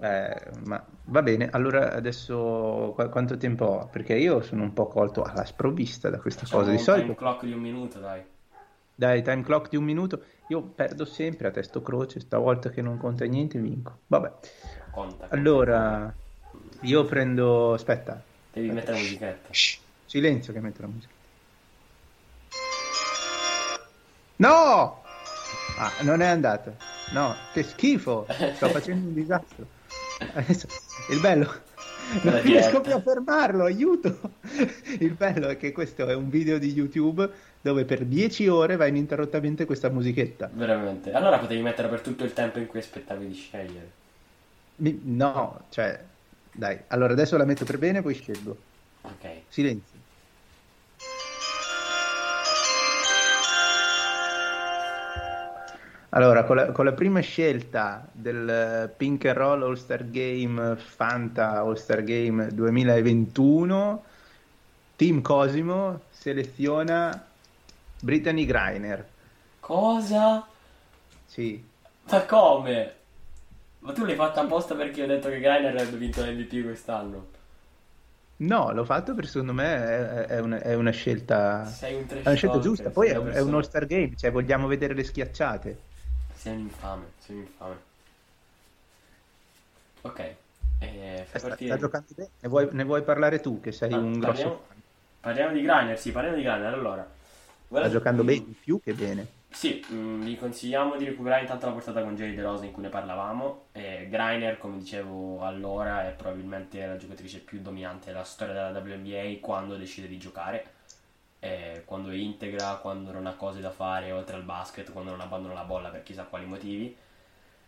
Eh, 0.01 0.51
ma 0.65 0.85
va 1.05 1.23
bene, 1.23 1.49
allora 1.51 1.93
adesso 1.93 2.93
qu- 2.95 3.09
quanto 3.11 3.37
tempo 3.37 3.65
ho? 3.65 3.89
Perché 3.89 4.15
io 4.17 4.41
sono 4.43 4.63
un 4.63 4.73
po' 4.73 4.87
colto 4.87 5.23
alla 5.23 5.45
sprovvista 5.45 6.11
da 6.11 6.19
questa 6.19 6.43
Facciamo 6.43 6.63
cosa. 6.63 6.73
Di 6.73 6.79
solito, 6.79 7.03
time 7.05 7.17
clock 7.17 7.45
di 7.45 7.53
un 7.53 7.61
minuto, 7.61 7.99
dai. 8.01 8.23
dai, 8.95 9.23
time 9.23 9.43
clock 9.43 9.69
di 9.71 9.77
un 9.77 9.85
minuto, 9.85 10.23
io 10.49 10.63
perdo 10.63 11.05
sempre 11.05 11.49
a 11.49 11.51
testo 11.51 11.83
croce, 11.83 12.21
stavolta 12.21 12.71
che 12.71 12.83
non 12.83 12.97
conta 12.99 13.25
niente 13.25 13.59
vinco. 13.59 14.01
Vabbè, 14.07 14.33
Conta. 14.91 15.27
allora 15.31 16.13
io 16.83 17.05
prendo... 17.05 17.73
Aspetta, 17.73 18.23
Devi 18.53 18.71
mettere 18.71 18.97
musichetta. 18.99 19.53
Shh, 19.53 19.81
silenzio 20.05 20.53
che 20.53 20.61
metto 20.61 20.83
la 20.83 20.89
musica. 20.89 21.14
No! 24.37 25.03
Ah, 25.79 25.93
non 26.03 26.21
è 26.21 26.27
andata. 26.27 26.75
No, 27.13 27.35
che 27.53 27.63
schifo. 27.63 28.27
Sto 28.55 28.69
facendo 28.69 29.09
un 29.09 29.15
disastro. 29.15 29.67
Adesso, 30.35 30.67
il 31.11 31.21
bello. 31.21 31.63
Non 32.23 32.43
riesco 32.43 32.81
più 32.83 32.95
a 32.95 33.01
fermarlo, 33.01 33.65
aiuto! 33.65 34.19
Il 34.99 35.13
bello 35.13 35.49
è 35.49 35.57
che 35.57 35.73
questo 35.73 36.07
è 36.07 36.15
un 36.15 36.29
video 36.29 36.59
di 36.59 36.71
YouTube 36.71 37.29
dove 37.61 37.85
per 37.87 38.05
10 38.05 38.47
ore 38.49 38.77
va 38.77 38.87
ininterrottamente 38.87 39.65
questa 39.65 39.89
musichetta. 39.89 40.51
Veramente. 40.53 41.13
Allora 41.13 41.39
potevi 41.39 41.63
mettere 41.63 41.89
per 41.89 42.03
tutto 42.03 42.25
il 42.25 42.35
tempo 42.35 42.59
in 42.59 42.67
cui 42.67 42.81
aspettavi 42.81 43.27
di 43.27 43.35
scegliere. 43.35 43.91
Mi- 44.77 45.01
No, 45.05 45.63
cioè, 45.71 45.99
dai. 46.53 46.79
Allora 46.89 47.15
adesso 47.15 47.37
la 47.39 47.45
metto 47.47 47.65
per 47.65 47.79
bene, 47.79 48.03
poi 48.03 48.15
scelgo. 48.15 48.57
Ok. 49.01 49.29
Silenzio. 49.49 49.94
Allora, 56.15 56.45
con 56.45 56.55
la, 56.55 56.71
con 56.71 56.85
la 56.85 56.93
prima 56.93 57.19
scelta 57.19 58.07
del 58.13 58.49
eh, 58.49 58.89
Pink 58.97 59.25
and 59.25 59.37
Roll 59.37 59.63
All 59.65 59.75
Star 59.75 60.09
Game 60.11 60.77
Fanta 60.77 61.59
All 61.59 61.75
Star 61.75 62.05
Game 62.05 62.55
2021, 62.55 64.05
Team 64.95 65.21
Cosimo 65.23 66.03
seleziona 66.11 67.27
Brittany 68.01 68.45
Griner. 68.45 69.09
Cosa? 69.59 70.47
Sì, 71.27 71.61
Ma 72.05 72.21
come? 72.27 72.95
Ma 73.81 73.93
tu 73.93 74.05
l'hai 74.05 74.15
fatta 74.15 74.43
apposta 74.43 74.77
perché 74.77 75.03
ho 75.03 75.07
detto 75.07 75.29
che 75.29 75.41
Greiner 75.41 75.75
avrebbe 75.75 75.97
vinto 75.97 76.23
l'MVP 76.23 76.63
quest'anno. 76.63 77.27
no, 78.37 78.73
l'ho 78.73 78.85
fatto 78.85 79.15
perché 79.15 79.31
secondo 79.31 79.53
me 79.53 79.75
è, 79.75 80.27
è 80.27 80.39
una, 80.39 80.61
è 80.61 80.75
una 80.75 80.93
scelta, 80.93 81.65
Sei 81.67 81.97
un 81.97 82.07
è 82.07 82.21
una 82.25 82.35
scelta 82.35 82.61
giusta. 82.61 82.91
Poi 82.91 83.09
è 83.09 83.17
un, 83.17 83.31
è 83.31 83.39
All 83.39 83.61
Star 83.63 83.87
Game, 83.87 84.15
cioè 84.15 84.31
vogliamo 84.31 84.69
vedere 84.69 84.95
le 84.95 85.03
schiacciate. 85.03 85.93
Sei 86.45 86.53
un 86.57 86.61
infame, 86.61 87.15
sei 87.19 87.37
un 87.37 87.43
infame. 87.43 87.79
Ok. 90.03 90.21
Eh, 90.79 91.27
Sta, 91.29 91.39
partire. 91.41 91.65
sta 91.65 91.77
giocando 91.77 92.13
bene. 92.15 92.31
Ne 92.41 92.49
vuoi, 92.49 92.69
ne 92.73 92.85
vuoi 92.85 93.03
parlare 93.03 93.41
tu, 93.41 93.61
che 93.61 93.73
sei 93.73 93.95
Ah, 93.95 93.99
un 93.99 94.19
parliamo, 94.19 94.53
grosso 94.53 94.65
fan? 94.69 94.83
parliamo 95.21 95.53
di 95.55 95.63
Greiner, 95.63 95.99
sì, 95.99 96.11
parliamo 96.13 96.37
di 96.37 96.43
Greiner. 96.43 96.73
Allora, 96.75 97.09
guarda- 97.69 97.89
Sta 97.89 97.89
giocando 97.89 98.25
mm, 98.25 98.25
bene, 98.25 98.57
più 98.59 98.81
che 98.81 98.95
bene. 98.95 99.35
Sì, 99.49 99.85
mm, 99.93 100.23
vi 100.23 100.37
consigliamo 100.37 100.97
di 100.97 101.05
recuperare 101.05 101.43
intanto 101.43 101.67
la 101.67 101.73
portata 101.73 102.03
con 102.03 102.17
Jerry 102.17 102.35
De 102.35 102.43
Rosa 102.43 102.65
in 102.65 102.73
cui 102.73 102.83
ne 102.83 102.89
parlavamo. 102.89 103.67
Eh, 103.73 104.09
Greiner, 104.11 104.59
come 104.59 104.79
dicevo 104.79 105.43
allora, 105.45 106.07
è 106.09 106.13
probabilmente 106.13 106.85
la 106.85 106.97
giocatrice 106.97 107.39
più 107.39 107.61
dominante 107.63 108.07
della 108.07 108.25
storia 108.25 108.53
della 108.55 108.71
WNBA 108.81 109.39
quando 109.41 109.77
decide 109.77 110.09
di 110.09 110.19
giocare. 110.19 110.73
Eh, 111.45 111.83
quando 111.85 112.11
integra, 112.13 112.77
quando 112.81 113.13
non 113.13 113.27
ha 113.27 113.35
cose 113.35 113.61
da 113.61 113.71
fare 113.71 114.13
oltre 114.13 114.37
al 114.37 114.43
basket, 114.45 114.91
quando 114.93 115.11
non 115.11 115.21
abbandona 115.21 115.55
la 115.55 115.65
bolla 115.65 115.91
per 115.91 116.03
chissà 116.03 116.23
quali 116.25 116.47
motivi. 116.47 116.97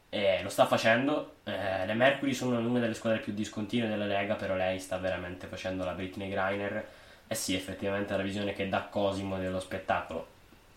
Eh, 0.09 0.41
lo 0.43 0.49
sta 0.49 0.67
facendo. 0.67 1.37
Eh, 1.45 1.85
le 1.87 1.95
Mercury 1.95 2.33
sono 2.35 2.59
una 2.59 2.81
delle 2.81 2.95
squadre 2.95 3.21
più 3.21 3.33
discontinue 3.35 3.89
della 3.89 4.07
Lega, 4.07 4.35
però 4.35 4.55
lei 4.57 4.79
sta 4.81 4.97
veramente 4.99 5.47
facendo 5.47 5.85
la 5.85 5.93
Britney 5.93 6.31
Griner. 6.31 6.87
E 7.29 7.35
sì, 7.35 7.55
effettivamente 7.55 8.15
è 8.15 8.17
la 8.17 8.23
visione 8.23 8.53
che 8.55 8.69
dà 8.69 8.83
Cosimo 8.91 9.39
dello 9.39 9.61
spettacolo, 9.61 10.27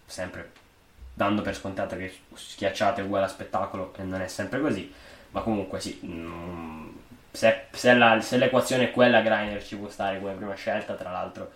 sempre 0.06 0.51
dando 1.13 1.41
per 1.41 1.56
scontato 1.56 1.96
che 1.98 2.13
schiacciate 2.34 3.01
uguale 3.01 3.25
a 3.25 3.27
spettacolo 3.29 3.94
e 3.98 4.03
non 4.03 4.22
è 4.22 4.27
sempre 4.27 4.60
così. 4.62 4.91
Ma 5.32 5.41
comunque 5.41 5.79
sì, 5.79 6.00
mm, 6.06 6.89
se, 7.32 7.65
se 7.72 7.94
la- 7.94 8.20
se 8.22 8.38
l'equazione 8.38 8.86
è 8.86 8.91
quella, 8.91 9.22
Griner 9.22 9.63
ci 9.63 9.77
può 9.77 9.89
stare 9.89 10.20
come 10.20 10.34
prima 10.34 10.56
scelta, 10.56 10.94
tra 10.96 11.12
l'altro. 11.12 11.51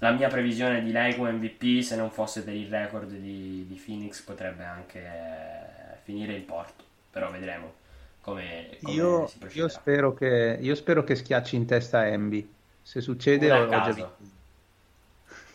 La 0.00 0.10
mia 0.12 0.28
previsione 0.28 0.82
di 0.82 0.92
lei 0.92 1.16
come 1.16 1.32
MVP, 1.32 1.80
se 1.82 1.96
non 1.96 2.10
fosse 2.10 2.42
per 2.44 2.54
il 2.54 2.68
record 2.68 3.10
di, 3.10 3.66
di 3.66 3.74
Phoenix, 3.82 4.20
potrebbe 4.22 4.64
anche 4.64 4.98
eh, 5.00 5.96
finire 6.02 6.34
in 6.34 6.44
porto. 6.44 6.84
Però 7.10 7.30
vedremo 7.30 7.74
come, 8.20 8.78
come 8.82 8.96
Io, 8.96 9.26
si 9.26 9.38
io 9.52 9.68
procederà. 9.68 9.68
spero 9.68 10.14
che, 10.14 10.56
io 10.60 10.74
spero 10.74 11.02
che 11.04 11.14
schiacci 11.14 11.56
in 11.56 11.66
testa 11.66 11.98
a 12.00 12.06
Embi. 12.06 12.54
Se 12.80 13.00
succede, 13.02 13.50
ho, 13.52 13.66
ho 13.66 13.80
già 13.80 13.92
vinto. 13.92 14.16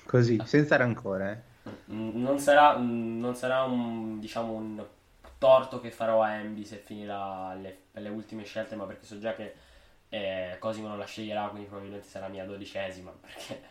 Così, 0.05 0.43
senza 0.45 0.75
rancore. 0.77 1.31
eh. 1.31 1.49
Mm, 1.91 2.21
Non 2.21 2.39
sarà, 2.39 2.77
mm, 2.77 3.19
non 3.19 3.35
sarà 3.35 3.63
un, 3.63 4.19
diciamo, 4.19 4.53
un 4.53 4.83
torto 5.37 5.79
che 5.79 5.91
farò 5.91 6.21
a 6.21 6.33
Embi 6.35 6.65
se 6.65 6.77
finirà 6.77 7.53
le, 7.55 7.83
le 7.93 8.09
ultime 8.09 8.43
scelte, 8.43 8.75
ma 8.75 8.85
perché 8.85 9.05
so 9.05 9.19
già 9.19 9.33
che 9.35 9.55
eh, 10.09 10.57
Cosimo 10.59 10.87
non 10.87 10.97
la 10.97 11.05
sceglierà, 11.05 11.47
quindi 11.49 11.67
probabilmente 11.67 12.07
sarà 12.07 12.27
mia 12.27 12.45
dodicesima, 12.45 13.11
perché 13.21 13.61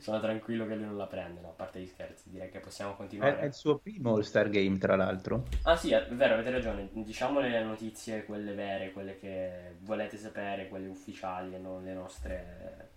sono 0.00 0.20
tranquillo 0.20 0.66
che 0.66 0.74
lui 0.74 0.84
non 0.84 0.96
la 0.96 1.06
prende, 1.06 1.40
no, 1.40 1.48
a 1.48 1.52
parte 1.52 1.80
gli 1.80 1.86
scherzi, 1.86 2.30
direi 2.30 2.50
che 2.50 2.58
possiamo 2.58 2.94
continuare. 2.94 3.38
è 3.38 3.44
il 3.44 3.54
suo 3.54 3.78
primo 3.78 4.14
All-Star 4.14 4.48
Game, 4.48 4.78
tra 4.78 4.96
l'altro. 4.96 5.44
Ah 5.62 5.76
sì, 5.76 5.92
è 5.92 6.06
vero, 6.10 6.34
avete 6.34 6.50
ragione, 6.50 6.88
diciamo 6.92 7.40
le 7.40 7.62
notizie, 7.62 8.24
quelle 8.24 8.52
vere, 8.52 8.92
quelle 8.92 9.18
che 9.18 9.76
volete 9.80 10.16
sapere, 10.16 10.68
quelle 10.68 10.88
ufficiali 10.88 11.54
e 11.54 11.58
non 11.58 11.84
le 11.84 11.92
nostre, 11.92 12.88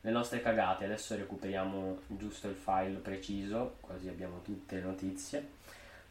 le 0.00 0.10
nostre 0.10 0.40
cagate. 0.40 0.84
Adesso 0.84 1.16
recuperiamo 1.16 2.00
giusto 2.08 2.48
il 2.48 2.54
file 2.54 2.98
preciso, 2.98 3.76
così 3.80 4.08
abbiamo 4.08 4.42
tutte 4.42 4.76
le 4.76 4.82
notizie. 4.82 5.48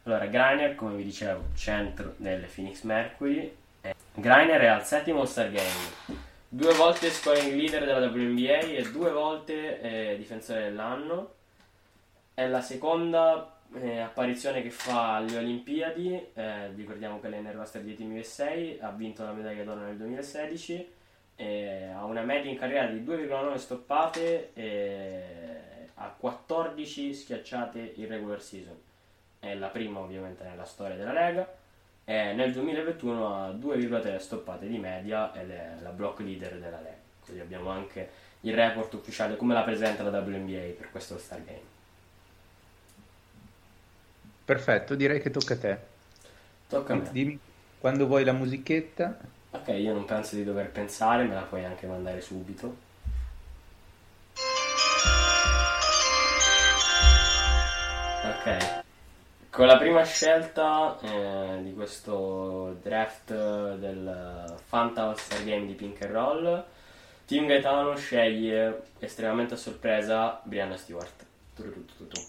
Allora, 0.04 0.26
Griner, 0.26 0.74
come 0.74 0.96
vi 0.96 1.04
dicevo, 1.04 1.44
centro 1.54 2.14
delle 2.18 2.46
Phoenix 2.46 2.82
Mercury. 2.82 3.56
Eh, 3.80 3.94
Griner 4.14 4.60
è 4.60 4.66
al 4.66 4.84
settimo 4.84 5.20
All-Star 5.20 5.50
Game, 5.50 6.32
due 6.54 6.72
volte 6.74 7.10
scoring 7.10 7.52
leader 7.52 7.84
della 7.84 8.06
WNBA 8.06 8.60
e 8.60 8.88
due 8.92 9.10
volte 9.10 9.80
eh, 9.80 10.16
difensore 10.16 10.62
dell'anno. 10.62 11.32
È 12.32 12.46
la 12.46 12.60
seconda 12.60 13.58
eh, 13.74 13.98
apparizione 13.98 14.62
che 14.62 14.70
fa 14.70 15.16
alle 15.16 15.36
Olimpiadi. 15.36 16.28
eh, 16.32 16.68
ricordiamo 16.74 17.18
che 17.18 17.28
lei 17.28 17.42
nel 17.42 17.54
roster 17.54 17.82
di 17.82 17.96
Team 17.96 18.14
USA, 18.14 18.52
ha 18.80 18.90
vinto 18.90 19.24
la 19.24 19.32
medaglia 19.32 19.64
d'oro 19.64 19.80
nel 19.80 19.96
2016. 19.96 20.92
eh, 21.36 21.88
ha 21.92 22.04
una 22.04 22.22
media 22.22 22.52
in 22.52 22.56
carriera 22.56 22.86
di 22.86 23.00
2,9 23.00 23.56
stoppate 23.56 24.52
e 24.54 25.88
ha 25.94 26.14
14 26.16 27.14
schiacciate 27.14 27.94
in 27.96 28.06
regular 28.06 28.40
season. 28.40 28.78
È 29.40 29.52
la 29.56 29.68
prima 29.68 29.98
ovviamente 29.98 30.44
nella 30.44 30.64
storia 30.64 30.94
della 30.94 31.12
Lega. 31.12 31.62
E 32.06 32.32
nel 32.34 32.52
2021 32.52 33.34
ha 33.34 33.50
2,3 33.50 34.18
stoppate 34.18 34.66
di 34.66 34.78
media 34.78 35.32
ed 35.34 35.50
è 35.50 35.70
la 35.80 35.90
block 35.90 36.20
leader 36.20 36.58
della 36.58 36.80
Lega. 36.80 36.96
Così 37.24 37.40
abbiamo 37.40 37.70
anche 37.70 38.10
il 38.40 38.54
report 38.54 38.92
ufficiale 38.92 39.36
come 39.36 39.54
la 39.54 39.62
presenta 39.62 40.02
la 40.02 40.18
WNBA 40.18 40.74
per 40.76 40.90
questo 40.90 41.16
Star 41.18 41.42
Game. 41.42 41.72
Perfetto, 44.44 44.94
direi 44.94 45.22
che 45.22 45.30
tocca 45.30 45.54
a 45.54 45.58
te. 45.58 45.78
Tocca 46.68 46.92
a 46.92 46.96
me. 46.96 47.08
Dimmi 47.10 47.38
quando 47.78 48.06
vuoi 48.06 48.24
la 48.24 48.32
musichetta. 48.32 49.18
Ok, 49.52 49.68
io 49.68 49.94
non 49.94 50.04
penso 50.04 50.36
di 50.36 50.44
dover 50.44 50.70
pensare, 50.70 51.24
me 51.24 51.34
la 51.34 51.42
puoi 51.42 51.64
anche 51.64 51.86
mandare 51.86 52.20
subito. 52.20 52.76
Ok. 58.24 58.83
Con 59.54 59.66
la 59.66 59.78
prima 59.78 60.02
scelta 60.02 60.98
eh, 61.00 61.62
di 61.62 61.72
questo 61.74 62.76
draft 62.82 63.76
del 63.76 64.56
Fanta 64.64 65.04
All-Star 65.04 65.44
Game 65.44 65.66
di 65.66 65.74
Pink 65.74 66.02
and 66.02 66.12
Roll, 66.12 66.64
Team 67.24 67.46
Gaetano 67.46 67.94
sceglie 67.94 68.82
estremamente 68.98 69.54
a 69.54 69.56
sorpresa 69.56 70.40
Brianna 70.42 70.76
Stewart. 70.76 71.24
Turutututu. 71.54 72.20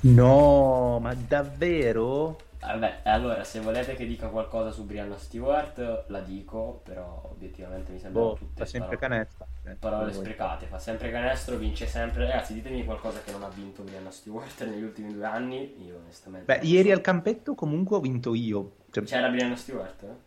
No, 0.00 0.98
ma 1.00 1.14
davvero? 1.14 2.36
Vabbè, 2.72 3.00
allora 3.04 3.44
se 3.44 3.60
volete 3.60 3.94
che 3.94 4.06
dica 4.06 4.28
qualcosa 4.28 4.70
su 4.70 4.84
Brianna 4.84 5.16
Stewart, 5.18 6.04
la 6.08 6.20
dico, 6.20 6.80
però 6.84 7.28
obiettivamente 7.32 7.92
mi 7.92 7.98
sembrano 7.98 8.30
Boh, 8.30 8.34
tutte 8.34 8.64
fa 8.64 8.64
sempre 8.64 8.96
parole, 8.98 8.98
canestro. 8.98 9.46
eh, 9.64 9.74
parole 9.74 10.12
sprecate. 10.12 10.66
Fa 10.66 10.78
sempre 10.78 11.10
canestro, 11.10 11.56
vince 11.56 11.86
sempre. 11.86 12.26
Ragazzi, 12.26 12.54
ditemi 12.54 12.84
qualcosa 12.84 13.20
che 13.22 13.30
non 13.32 13.42
ha 13.44 13.48
vinto 13.48 13.82
Brianna 13.82 14.10
Stewart 14.10 14.64
negli 14.64 14.82
ultimi 14.82 15.12
due 15.12 15.24
anni. 15.24 15.84
Io 15.84 15.96
onestamente. 15.98 16.58
Beh, 16.58 16.66
ieri 16.66 16.88
so. 16.88 16.94
al 16.94 17.00
campetto 17.02 17.54
comunque 17.54 17.96
ho 17.96 18.00
vinto 18.00 18.34
io. 18.34 18.76
Cioè, 18.90 19.04
C'era 19.04 19.28
Brianna 19.28 19.56
Stewart? 19.56 20.02
eh? 20.02 20.24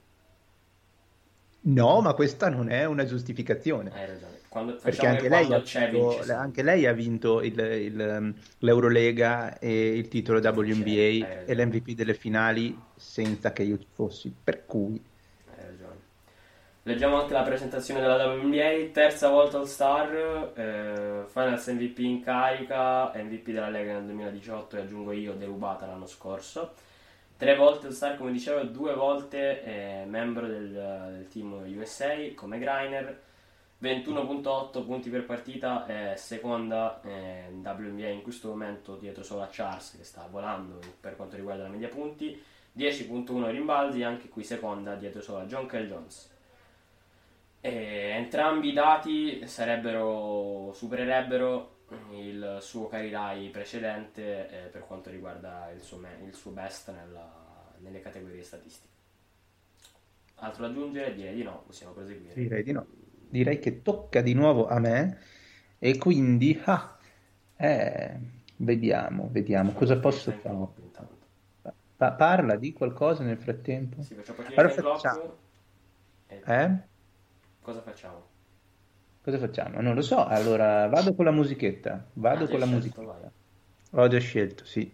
no, 1.62 2.02
ma 2.02 2.14
questa 2.14 2.50
non 2.50 2.70
è 2.70 2.86
una 2.86 3.06
giustificazione. 3.06 3.92
Hai 3.92 4.06
ragione. 4.08 4.39
Quando, 4.50 4.76
Perché 4.82 5.06
anche 5.06 5.22
che 5.24 5.30
lei, 5.30 5.48
vinto, 5.48 6.34
anche 6.34 6.64
lei 6.64 6.86
ha 6.88 6.92
vinto 6.94 7.42
il- 7.42 7.60
il, 7.60 8.00
um, 8.20 8.34
l'Eurolega 8.60 9.60
e 9.60 9.96
il 9.96 10.08
titolo 10.08 10.40
WNBA 10.40 11.46
e 11.46 11.54
l'MVP 11.56 11.92
delle 11.94 12.16
finali 12.16 12.76
senza 12.96 13.54
che 13.54 13.62
io 13.64 13.78
ci 13.78 13.88
fossi. 13.94 14.34
Per 14.44 14.66
cui, 14.66 15.00
Hai 15.56 15.66
ragione. 15.66 15.98
Leggiamo 16.84 17.22
anche 17.22 17.34
la 17.34 17.44
presentazione 17.44 18.02
della 18.02 18.26
WNBA, 18.26 18.90
terza 18.92 19.30
volta 19.30 19.58
All 19.60 19.66
Star, 19.66 20.52
eh, 20.56 21.24
Finals 21.28 21.68
MVP 21.68 22.00
in 22.00 22.24
carica, 22.24 23.12
MVP 23.14 23.52
della 23.52 23.70
Lega 23.70 23.94
nel 23.94 24.06
2018 24.06 24.78
e 24.78 24.80
aggiungo 24.82 25.12
io 25.12 25.34
derubata 25.34 25.86
l'anno 25.86 26.08
scorso. 26.08 26.74
Tre 27.38 27.56
volte 27.56 27.86
All 27.88 27.94
Star, 27.94 28.18
come 28.18 28.32
dicevo, 28.32 28.64
due 28.64 28.96
volte 28.96 29.64
eh, 29.64 30.06
membro 30.08 30.48
del, 30.48 30.72
del, 30.72 31.28
team 31.30 31.54
USA 31.78 32.16
come 32.36 32.58
Griner, 32.58 33.20
21.8 33.82 34.84
punti 34.84 35.10
per 35.10 35.26
partita, 35.26 35.86
eh, 35.86 36.18
seconda 36.18 37.00
WNBA 37.02 38.10
in 38.10 38.22
questo 38.22 38.50
momento 38.50 38.98
dietro 38.98 39.24
solo 39.24 39.42
a 39.42 39.48
Charles 39.50 39.96
che 39.98 40.04
sta 40.04 40.28
volando 40.30 40.82
per 41.00 41.16
quanto 41.16 41.38
riguarda 41.38 41.64
la 41.64 41.70
media 41.70 41.88
punti, 41.88 42.38
10.1 42.76 43.50
rimbalzi, 43.50 44.04
anche 44.04 44.28
qui 44.28 44.44
seconda 44.44 44.96
dietro 44.96 45.22
solo 45.22 45.40
a 45.40 45.46
John 45.46 45.66
Kell 45.66 45.88
Jones. 45.88 46.30
E 47.62 47.72
entrambi 48.16 48.70
i 48.70 48.74
dati 48.74 49.48
supererebbero 49.48 51.78
il 52.12 52.58
suo 52.62 52.88
Carirai 52.88 53.50
precedente 53.50 54.50
eh, 54.50 54.68
per 54.68 54.86
quanto 54.86 55.10
riguarda 55.10 55.72
il 55.74 55.82
suo, 55.82 55.98
me- 55.98 56.20
il 56.26 56.36
suo 56.36 56.52
best 56.52 56.92
nella, 56.92 57.74
nelle 57.78 58.02
categorie 58.02 58.44
statistiche. 58.44 58.88
Altro 60.36 60.64
da 60.64 60.70
aggiungere? 60.70 61.14
Direi 61.14 61.36
di 61.36 61.44
no, 61.44 61.64
possiamo 61.66 61.94
proseguire. 61.94 62.34
Direi 62.34 62.64
di 62.64 62.72
no. 62.72 62.86
Direi 63.30 63.60
che 63.60 63.82
tocca 63.82 64.22
di 64.22 64.34
nuovo 64.34 64.68
a 64.68 64.80
me 64.80 65.20
e 65.78 65.98
quindi 65.98 66.60
ah, 66.66 66.98
eh, 67.56 68.20
vediamo, 68.58 69.30
vediamo 69.32 69.72
cosa 69.74 69.98
posso 70.00 70.32
fare. 70.32 70.68
Pa- 71.96 72.12
parla 72.14 72.56
di 72.56 72.74
qualcosa 72.74 73.24
nel 73.24 73.38
frattempo. 73.38 74.02
Sì, 74.02 74.16
allora, 74.56 74.70
facciamo... 74.70 75.38
Eh? 76.28 76.78
Cosa 77.62 77.82
facciamo? 77.82 78.24
Cosa 79.22 79.38
facciamo? 79.38 79.82
Non 79.82 79.94
lo 79.96 80.02
so. 80.02 80.26
Allora 80.26 80.88
vado 80.88 81.14
con 81.14 81.26
la 81.26 81.32
musichetta. 81.32 82.10
Vado 82.14 82.46
ah, 82.46 82.48
con 82.48 82.60
la 82.60 82.66
musichetta. 82.66 83.04
Vai. 83.04 83.30
Ho 83.92 84.08
già 84.08 84.20
scelto, 84.20 84.66
sì. 84.66 84.92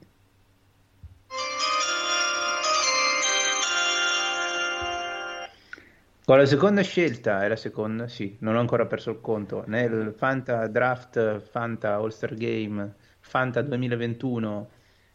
Con 6.26 6.40
la 6.40 6.48
seconda 6.48 6.82
scelta, 6.82 7.44
è 7.44 7.48
la 7.48 7.56
seconda, 7.56 8.08
sì, 8.08 8.36
non 8.40 8.56
ho 8.56 8.60
ancora 8.60 8.88
perso 8.88 9.12
il 9.12 9.22
conto, 9.22 9.64
nel 9.68 10.12
Fanta 10.18 10.66
Draft, 10.68 11.40
Fanta 11.40 11.94
All-Star 11.94 12.34
Game, 12.34 12.96
Fanta 13.20 13.62
2021 13.62 14.70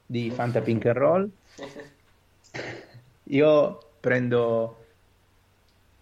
di 0.07 0.31
Fanta 0.31 0.61
Pink 0.61 0.87
and 0.87 0.97
Roll, 0.97 1.31
io 3.25 3.79
prendo 3.99 4.85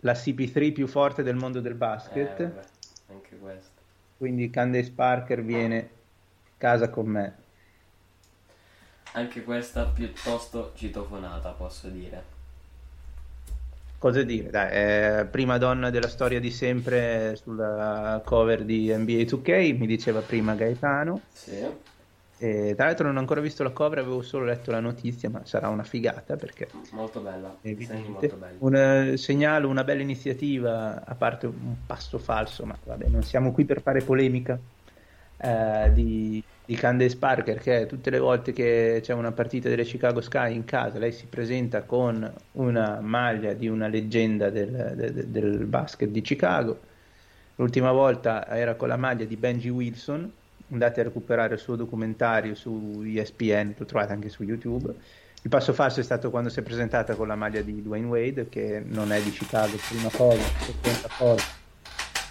la 0.01 0.13
CP3 0.13 0.73
più 0.73 0.87
forte 0.87 1.23
del 1.23 1.37
mondo 1.37 1.61
del 1.61 1.75
basket. 1.75 2.41
Eh, 2.41 2.51
vabbè. 2.51 3.61
Quindi 4.19 4.51
Candace 4.51 4.93
Parker 4.93 5.43
viene 5.43 5.91
casa 6.59 6.91
con 6.91 7.07
me. 7.07 7.37
Anche 9.13 9.43
questa 9.43 9.87
piuttosto 9.87 10.73
citofonata, 10.75 11.53
posso 11.53 11.89
dire. 11.89 12.37
Cosa 13.99 14.23
dire? 14.23 14.49
Dai, 14.49 14.71
è 14.71 15.27
prima 15.29 15.59
donna 15.59 15.91
della 15.91 16.09
storia 16.09 16.39
di 16.39 16.53
sempre 16.53 17.35
sulla 17.35 18.23
cover 18.25 18.65
di 18.65 18.95
NBA 18.95 19.23
2K, 19.23 19.77
mi 19.77 19.89
diceva 19.89 20.21
prima 20.21 20.55
Gaetano. 20.55 21.23
Sì. 21.33 21.67
E, 22.41 22.75
tra 22.77 22.87
l'altro 22.87 23.07
non 23.07 23.17
ho 23.17 23.19
ancora 23.19 23.41
visto 23.41 23.65
la 23.65 23.71
cover, 23.71 23.99
avevo 23.99 24.23
solo 24.23 24.45
letto 24.45 24.71
la 24.71 24.79
notizia, 24.79 25.29
ma 25.29 25.41
sarà 25.45 25.69
una 25.69 25.83
figata 25.83 26.37
perché... 26.37 26.69
Molto 26.93 27.19
bella, 27.19 27.57
molto 27.61 28.39
un 28.59 29.15
segnalo, 29.17 29.69
una 29.69 29.83
bella 29.83 30.03
iniziativa, 30.03 31.05
a 31.05 31.15
parte 31.17 31.47
un 31.47 31.75
passo 31.85 32.19
falso, 32.19 32.65
ma 32.65 32.79
vabbè, 32.81 33.09
non 33.09 33.25
siamo 33.25 33.51
qui 33.51 33.65
per 33.65 33.83
fare 33.83 34.03
polemica, 34.03 34.57
eh, 35.39 35.91
di, 35.93 36.41
di 36.69 36.75
Candace 36.75 37.17
Parker 37.17 37.59
che 37.59 37.87
tutte 37.87 38.11
le 38.11 38.19
volte 38.19 38.53
che 38.53 39.01
c'è 39.03 39.15
una 39.15 39.33
partita 39.33 39.71
delle 39.71 39.85
Chicago 39.85 40.21
Sky 40.21 40.55
in 40.55 40.67
casa, 40.67 40.99
lei 40.99 41.13
si 41.13 41.25
presenta 41.25 41.81
con 41.81 42.31
una 42.53 43.01
maglia 43.01 43.55
di 43.55 43.69
una 43.69 43.89
leggenda 43.89 44.51
del, 44.51 44.93
del, 44.95 45.29
del 45.29 45.65
basket 45.65 46.11
di 46.11 46.21
Chicago. 46.21 46.79
L'ultima 47.55 47.91
volta 47.91 48.47
era 48.55 48.75
con 48.75 48.89
la 48.89 48.99
maglia 48.99 49.25
di 49.25 49.37
Benji 49.37 49.71
Wilson, 49.71 50.31
andate 50.71 51.01
a 51.01 51.05
recuperare 51.05 51.55
il 51.55 51.59
suo 51.59 51.75
documentario 51.75 52.55
su 52.55 53.03
ESPN, 53.03 53.73
lo 53.75 53.87
trovate 53.87 54.13
anche 54.13 54.29
su 54.29 54.43
YouTube. 54.43 54.95
Il 55.41 55.49
passo 55.49 55.73
falso 55.73 56.01
è 56.01 56.03
stato 56.03 56.29
quando 56.29 56.51
si 56.51 56.59
è 56.61 56.63
presentata 56.63 57.15
con 57.15 57.29
la 57.29 57.35
maglia 57.35 57.63
di 57.63 57.81
Dwayne 57.81 58.09
Wade, 58.09 58.51
che 58.51 58.83
non 58.85 59.11
è 59.11 59.23
di 59.23 59.31
Chicago, 59.31 59.75
prima 59.89 60.11
cosa, 60.11 60.43
seconda 60.59 61.09
cosa. 61.17 61.45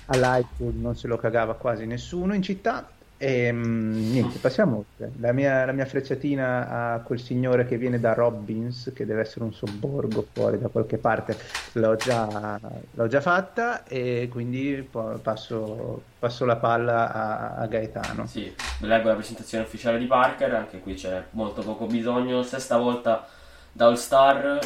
All'high 0.05 0.45
non 0.79 0.95
se 0.95 1.07
lo 1.07 1.17
cagava 1.17 1.55
quasi 1.55 1.87
nessuno 1.87 2.35
in 2.35 2.43
città 2.43 2.87
e 3.19 3.45
ehm, 3.45 4.11
niente, 4.11 4.37
passiamo 4.37 4.77
oltre. 4.77 5.11
La 5.19 5.31
mia, 5.31 5.65
la 5.65 5.71
mia, 5.71 5.85
frecciatina 5.85 6.93
a 6.93 6.99
quel 6.99 7.19
signore 7.19 7.65
che 7.65 7.77
viene 7.77 7.99
da 7.99 8.13
Robbins, 8.13 8.91
che 8.95 9.05
deve 9.07 9.21
essere 9.21 9.43
un 9.43 9.53
sobborgo 9.53 10.27
fuori 10.31 10.59
da 10.59 10.67
qualche 10.67 10.97
parte, 10.97 11.35
l'ho 11.73 11.95
già, 11.95 12.59
l'ho 12.91 13.07
già 13.07 13.19
fatta 13.19 13.83
e 13.85 14.29
quindi 14.31 14.87
passo, 15.21 16.03
passo 16.19 16.45
la 16.45 16.57
palla 16.57 17.11
a, 17.11 17.55
a, 17.55 17.65
Gaetano. 17.65 18.27
Sì, 18.27 18.53
leggo 18.81 19.07
la 19.07 19.15
presentazione 19.15 19.63
ufficiale 19.63 19.97
di 19.97 20.05
Parker, 20.05 20.53
anche 20.53 20.79
qui 20.79 20.93
c'è 20.93 21.23
molto 21.31 21.63
poco 21.63 21.87
bisogno, 21.87 22.43
sesta 22.43 22.77
volta 22.77 23.27
da 23.71 23.87
All 23.87 23.95
Star, 23.95 24.59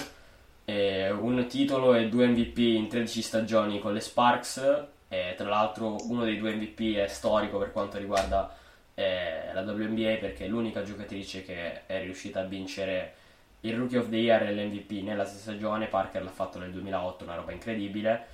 eh, 0.66 1.10
un 1.10 1.46
titolo 1.48 1.94
e 1.94 2.10
due 2.10 2.28
MVP 2.28 2.58
in 2.58 2.90
13 2.90 3.22
stagioni 3.22 3.80
con 3.80 3.94
le 3.94 4.02
Sparks 4.02 4.90
e 5.12 5.34
tra 5.36 5.50
l'altro 5.50 5.98
uno 6.08 6.24
dei 6.24 6.38
due 6.38 6.56
MVP 6.56 6.96
è 6.96 7.08
storico 7.08 7.58
per 7.58 7.74
quanto 7.74 7.98
riguarda 7.98 8.56
eh, 8.94 9.52
la 9.52 9.60
WNBA 9.60 10.16
perché 10.22 10.46
è 10.46 10.48
l'unica 10.48 10.84
giocatrice 10.84 11.44
che 11.44 11.86
è 11.86 12.00
riuscita 12.00 12.40
a 12.40 12.46
vincere 12.46 13.16
il 13.60 13.76
Rookie 13.76 13.98
of 13.98 14.08
the 14.08 14.16
Year 14.16 14.42
e 14.44 14.54
l'MVP 14.54 15.04
nella 15.04 15.26
stessa 15.26 15.52
stagione. 15.52 15.88
Parker 15.88 16.24
l'ha 16.24 16.30
fatto 16.30 16.60
nel 16.60 16.72
2008, 16.72 17.26
una 17.26 17.36
roba 17.36 17.52
incredibile. 17.52 18.26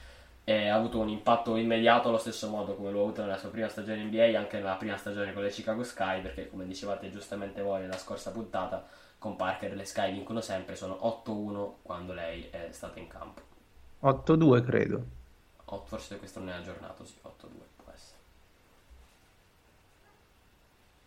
E 0.44 0.68
ha 0.68 0.76
avuto 0.76 1.00
un 1.00 1.10
impatto 1.10 1.56
immediato 1.56 2.10
allo 2.10 2.20
stesso 2.20 2.48
modo 2.48 2.76
come 2.76 2.92
lo 2.92 3.00
ha 3.00 3.04
avuto 3.06 3.22
nella 3.22 3.38
sua 3.38 3.50
prima 3.50 3.70
stagione 3.70 4.04
NBA, 4.04 4.38
anche 4.38 4.58
nella 4.58 4.76
prima 4.76 4.98
stagione 4.98 5.34
con 5.34 5.42
le 5.42 5.50
Chicago 5.50 5.82
Sky, 5.82 6.22
perché 6.22 6.48
come 6.48 6.68
dicevate 6.68 7.10
giustamente 7.10 7.64
voi 7.64 7.82
nella 7.82 7.98
scorsa 7.98 8.32
puntata, 8.32 8.86
con 9.18 9.36
Parker 9.36 9.74
le 9.74 9.84
Sky 9.84 10.12
vincono 10.12 10.42
sempre, 10.42 10.76
sono 10.76 11.24
8-1 11.26 11.72
quando 11.82 12.14
lei 12.14 12.48
è 12.52 12.68
stata 12.70 13.00
in 13.00 13.08
campo. 13.08 13.42
8-2 14.04 14.64
credo. 14.64 15.17
8, 15.70 15.86
forse 15.86 16.18
questo 16.18 16.40
non 16.40 16.50
è 16.50 16.54
aggiornato, 16.54 17.06
sì, 17.06 17.16
8-2 17.22 17.50
può 17.84 17.92
essere. 17.94 18.20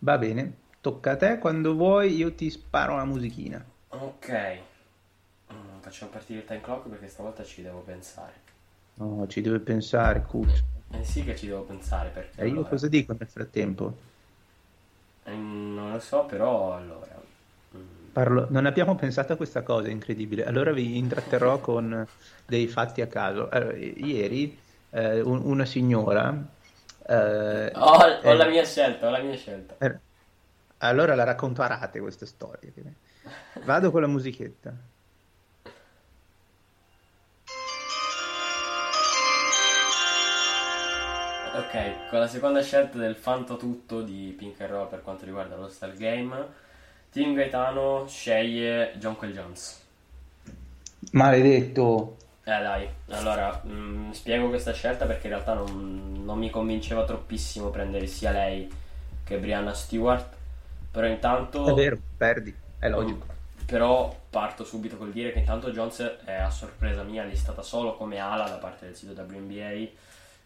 Va 0.00 0.18
bene, 0.18 0.56
tocca 0.80 1.12
a 1.12 1.16
te, 1.16 1.38
quando 1.38 1.74
vuoi 1.74 2.14
io 2.14 2.34
ti 2.34 2.50
sparo 2.50 2.96
la 2.96 3.04
musichina. 3.04 3.64
Ok, 3.88 4.58
mm, 5.52 5.80
facciamo 5.80 6.10
partire 6.10 6.40
il 6.40 6.44
time 6.44 6.60
clock 6.60 6.88
perché 6.88 7.08
stavolta 7.08 7.42
ci 7.42 7.62
devo 7.62 7.80
pensare. 7.80 8.48
No, 8.94 9.26
ci 9.28 9.40
devi 9.40 9.58
pensare, 9.60 10.22
Cuccio. 10.22 10.62
Eh 10.92 11.04
sì 11.04 11.24
che 11.24 11.36
ci 11.36 11.46
devo 11.46 11.62
pensare 11.62 12.10
perché... 12.10 12.40
E 12.42 12.46
io 12.46 12.52
allora... 12.52 12.68
cosa 12.68 12.88
dico 12.88 13.14
nel 13.18 13.28
frattempo? 13.28 13.96
Eh, 15.24 15.34
non 15.34 15.92
lo 15.92 16.00
so, 16.00 16.24
però 16.26 16.74
allora... 16.74 17.18
Parlo... 18.12 18.46
Non 18.50 18.66
abbiamo 18.66 18.94
pensato 18.96 19.32
a 19.32 19.36
questa 19.36 19.62
cosa, 19.62 19.88
è 19.88 19.90
incredibile. 19.90 20.44
Allora 20.44 20.72
vi 20.72 20.98
intratterrò 20.98 21.58
con 21.58 22.06
dei 22.46 22.66
fatti 22.66 23.00
a 23.00 23.06
caso. 23.06 23.48
Allora, 23.48 23.76
ieri 23.76 24.58
eh, 24.90 25.20
un, 25.20 25.40
una 25.44 25.64
signora... 25.64 26.36
Eh, 27.06 27.72
ho, 27.74 27.96
ho 27.96 28.20
eh, 28.22 28.36
la 28.36 28.46
mia 28.46 28.64
scelta, 28.64 29.06
ho 29.06 29.10
la 29.10 29.20
mia 29.20 29.36
scelta. 29.36 29.74
Eh, 29.78 29.98
allora 30.78 31.14
la 31.14 31.24
racconto 31.24 31.62
a 31.62 31.66
rate 31.66 32.00
questa 32.00 32.26
storia. 32.26 32.70
Vado 33.64 33.90
con 33.90 34.00
la 34.00 34.06
musichetta. 34.06 34.72
Ok, 41.52 42.08
con 42.08 42.20
la 42.20 42.28
seconda 42.28 42.62
scelta 42.62 42.96
del 42.96 43.16
Fanto 43.16 43.56
Tutto 43.56 44.02
di 44.02 44.34
Pink 44.38 44.60
and 44.60 44.70
Roll 44.70 44.88
per 44.88 45.02
quanto 45.02 45.24
riguarda 45.24 45.56
lo 45.56 45.68
Star 45.68 45.94
Game, 45.94 46.68
Team 47.10 47.34
Gaetano 47.34 48.06
sceglie 48.06 48.92
John 48.96 49.16
Quell 49.16 49.32
Jones. 49.32 49.82
Maledetto! 51.12 52.16
Eh 52.44 52.62
dai, 52.62 52.88
allora 53.08 53.60
mh, 53.64 53.72
mm, 53.72 54.10
spiego 54.12 54.48
questa 54.48 54.72
scelta 54.72 55.06
perché 55.06 55.26
in 55.26 55.32
realtà 55.32 55.54
non, 55.54 56.22
non, 56.24 56.38
mi 56.38 56.50
convinceva 56.50 57.04
troppissimo 57.04 57.70
prendere 57.70 58.06
sia 58.06 58.30
lei 58.30 58.68
che 59.24 59.38
Brianna 59.38 59.74
Stewart, 59.74 60.34
però 60.90 61.06
intanto... 61.06 61.66
È 61.66 61.72
vero, 61.74 61.98
perdi, 62.16 62.54
è 62.78 62.88
logico. 62.88 63.26
Mh, 63.26 63.64
però 63.66 64.16
parto 64.30 64.64
subito 64.64 64.96
col 64.96 65.10
dire 65.10 65.32
che 65.32 65.40
intanto 65.40 65.70
Jones 65.70 66.00
è 66.24 66.34
a 66.34 66.50
sorpresa 66.50 67.02
mia 67.02 67.24
listata 67.24 67.62
solo 67.62 67.96
come 67.96 68.18
ala 68.18 68.48
da 68.48 68.56
parte 68.56 68.86
del 68.86 68.94
sito 68.94 69.20
WNBA, 69.20 69.88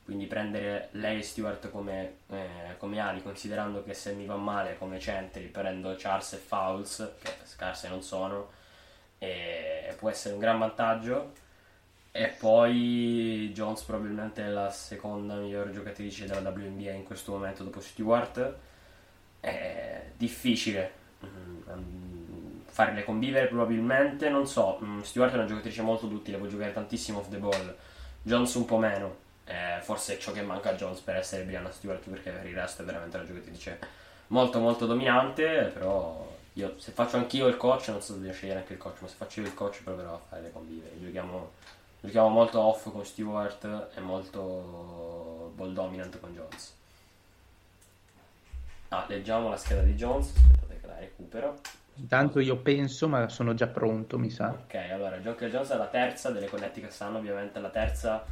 quindi 0.04 0.26
prendere 0.26 0.88
lei 0.92 1.18
e 1.18 1.22
Stewart 1.22 1.70
come, 1.70 2.16
eh, 2.28 2.76
come 2.78 3.00
ali, 3.00 3.22
considerando 3.22 3.82
che 3.82 3.94
se 3.94 4.12
mi 4.12 4.26
va 4.26 4.36
male 4.36 4.76
come 4.78 4.98
centri 4.98 5.44
prendo 5.44 5.94
Charles 5.96 6.34
e 6.34 6.36
Fouls, 6.36 7.12
che 7.22 7.32
scarse 7.44 7.88
non 7.88 8.02
sono, 8.02 8.50
e 9.18 9.94
può 9.98 10.10
essere 10.10 10.34
un 10.34 10.40
gran 10.40 10.58
vantaggio 10.58 11.32
e 12.16 12.28
poi 12.28 13.50
Jones 13.52 13.82
probabilmente 13.82 14.44
è 14.44 14.48
la 14.48 14.70
seconda 14.70 15.34
miglior 15.34 15.70
giocatrice 15.70 16.26
della 16.26 16.48
WNBA 16.48 16.92
in 16.92 17.02
questo 17.02 17.32
momento 17.32 17.64
dopo 17.64 17.80
Stewart. 17.80 18.54
È 19.40 20.10
difficile 20.16 20.92
mm, 21.26 22.60
farle 22.66 23.02
convivere 23.02 23.48
probabilmente, 23.48 24.28
non 24.28 24.46
so, 24.46 24.78
mm, 24.80 25.00
Stewart 25.00 25.32
è 25.32 25.34
una 25.34 25.46
giocatrice 25.46 25.82
molto 25.82 26.06
duttile, 26.06 26.36
può 26.36 26.46
giocare 26.46 26.72
tantissimo 26.72 27.18
off 27.18 27.28
the 27.30 27.38
ball, 27.38 27.76
Jones 28.22 28.54
un 28.54 28.64
po' 28.64 28.78
meno, 28.78 29.16
eh, 29.44 29.78
forse 29.82 30.14
è 30.14 30.18
ciò 30.18 30.32
che 30.32 30.42
manca 30.42 30.70
a 30.70 30.74
Jones 30.74 31.00
per 31.00 31.16
essere 31.16 31.44
Brianna 31.44 31.70
Stewart 31.70 32.08
perché 32.08 32.30
per 32.30 32.46
il 32.46 32.54
resto 32.54 32.82
è 32.82 32.84
veramente 32.84 33.16
una 33.16 33.26
giocatrice 33.26 33.78
molto 34.28 34.58
molto 34.58 34.86
dominante, 34.86 35.70
però 35.72 36.32
io 36.54 36.74
se 36.78 36.92
faccio 36.92 37.16
anch'io 37.16 37.46
il 37.46 37.56
coach, 37.56 37.88
non 37.88 38.00
so 38.00 38.14
se 38.14 38.20
devo 38.20 38.32
scegliere 38.32 38.60
anche 38.60 38.74
il 38.74 38.78
coach, 38.78 39.00
ma 39.00 39.08
se 39.08 39.14
faccio 39.16 39.40
io 39.40 39.46
il 39.46 39.54
coach 39.54 39.82
proverò 39.82 40.14
a 40.14 40.20
fare 40.28 40.42
le 40.42 40.52
convivere, 40.52 40.98
giochiamo, 41.00 41.52
giochiamo 42.00 42.28
molto 42.28 42.60
off 42.60 42.90
con 42.90 43.04
Stewart 43.04 43.88
e 43.94 44.00
molto 44.00 45.52
ball 45.54 45.72
dominant 45.72 46.18
con 46.20 46.32
Jones. 46.32 46.74
Ah, 48.88 49.04
leggiamo 49.08 49.48
la 49.48 49.56
scheda 49.56 49.82
di 49.82 49.94
Jones, 49.94 50.32
aspettate 50.36 50.80
che 50.80 50.86
la 50.86 50.98
recupero. 50.98 51.60
Intanto 51.96 52.40
io 52.40 52.56
penso, 52.56 53.08
ma 53.08 53.28
sono 53.28 53.54
già 53.54 53.66
pronto, 53.66 54.18
mi 54.18 54.30
sa. 54.30 54.50
Ok, 54.50 54.74
allora, 54.74 55.16
Joker 55.18 55.50
Jones 55.50 55.70
è 55.70 55.76
la 55.76 55.86
terza 55.86 56.30
delle 56.30 56.48
Connecticut 56.48 56.90
Sun, 56.90 57.16
ovviamente 57.16 57.60
la 57.60 57.70
terza 57.70 58.24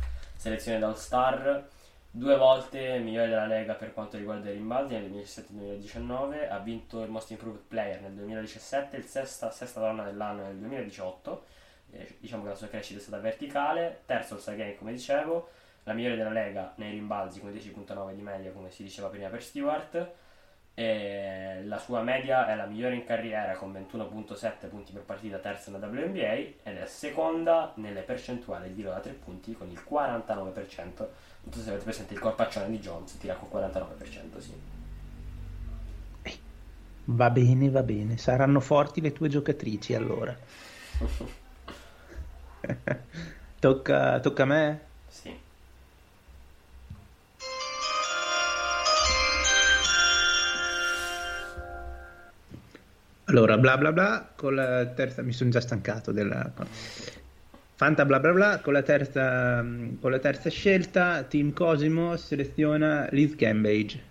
selezione 0.42 0.81
da 0.81 0.88
All-Star, 0.88 1.68
due 2.11 2.37
volte 2.37 2.98
migliore 2.98 3.28
della 3.28 3.46
Lega 3.46 3.74
per 3.74 3.92
quanto 3.92 4.16
riguarda 4.16 4.50
i 4.50 4.55
rimbalzi 4.55 4.94
nel 4.94 5.09
2017-2019, 5.12 6.50
ha 6.50 6.59
vinto 6.59 7.00
il 7.05 7.11
Most 7.11 7.31
Improved 7.31 7.62
Player 7.68 8.00
nel 8.00 8.14
2017, 8.14 8.96
il 8.96 9.05
sesta, 9.05 9.52
sesta 9.52 9.78
donna 9.78 10.02
dell'anno 10.02 10.42
nel 10.42 10.57
2018, 10.57 11.44
eh, 11.92 12.16
diciamo 12.18 12.42
che 12.42 12.48
la 12.48 12.55
sua 12.57 12.66
crescita 12.66 12.98
è 12.98 13.02
stata 13.02 13.22
verticale, 13.22 14.00
terzo 14.05 14.35
All-Star 14.35 14.57
Game 14.57 14.74
come 14.74 14.90
dicevo, 14.90 15.48
la 15.85 15.92
migliore 15.92 16.16
della 16.16 16.31
Lega 16.31 16.72
nei 16.74 16.90
rimbalzi 16.90 17.38
con 17.38 17.52
10.9 17.52 18.12
di 18.12 18.22
media 18.22 18.50
come 18.50 18.72
si 18.72 18.83
diceva 18.83 19.07
prima 19.11 19.28
per 19.28 19.44
Stewart, 19.44 20.11
e 20.75 21.63
la 21.65 21.79
sua 21.79 22.03
media 22.03 22.49
è 22.49 22.55
la 22.55 22.67
migliore 22.67 22.95
in 22.95 23.05
carriera 23.05 23.55
con 23.55 23.73
21.7 23.73 24.69
punti 24.69 24.93
per 24.93 25.03
partita, 25.03 25.39
terza 25.39 25.71
nella 25.71 25.87
WNBA 25.87 26.33
ed 26.63 26.77
è 26.77 26.87
seconda 26.87 27.73
nelle 27.77 28.01
percentuali 28.01 28.69
di 28.69 28.77
tiro 28.77 28.91
da 28.91 29.01
3 29.01 29.13
punti 29.13 29.53
con 29.53 29.69
il 29.69 29.81
49%. 29.89 31.07
Non 31.45 31.53
so 31.53 31.61
se 31.61 31.69
avete 31.69 31.85
presente 31.85 32.15
il 32.15 32.21
corpaccione 32.21 32.71
di 32.71 32.79
Jones, 32.79 33.19
tira 33.19 33.35
con 33.35 33.49
49%, 33.61 34.39
sì. 34.39 34.71
Va 37.05 37.31
bene, 37.31 37.69
va 37.69 37.83
bene, 37.83 38.17
saranno 38.17 38.61
forti 38.61 39.01
le 39.01 39.13
tue 39.13 39.29
giocatrici 39.29 39.95
allora. 39.95 40.35
tocca, 43.59 44.21
tocca 44.21 44.43
a 44.43 44.47
me? 44.47 44.81
Sì. 45.09 45.41
Allora, 53.33 53.57
bla 53.57 53.79
bla 53.79 53.92
bla, 53.92 54.31
con 54.37 54.55
la 54.55 54.85
terza, 54.85 55.23
mi 55.23 55.33
sono 55.33 55.49
già 55.49 55.61
stancato 55.62 56.12
della... 56.12 56.53
Fanta 57.75 58.05
bla 58.05 58.21
bla 58.21 58.33
bla, 58.33 58.61
con 58.61 58.75
la 58.75 58.83
terza, 58.83 59.64
con 60.01 60.11
la 60.11 60.18
terza 60.18 60.51
scelta, 60.51 61.23
Team 61.23 61.55
Cosimo 61.55 62.18
seleziona 62.18 63.09
Liz 63.11 63.35
Cambage. 63.35 64.03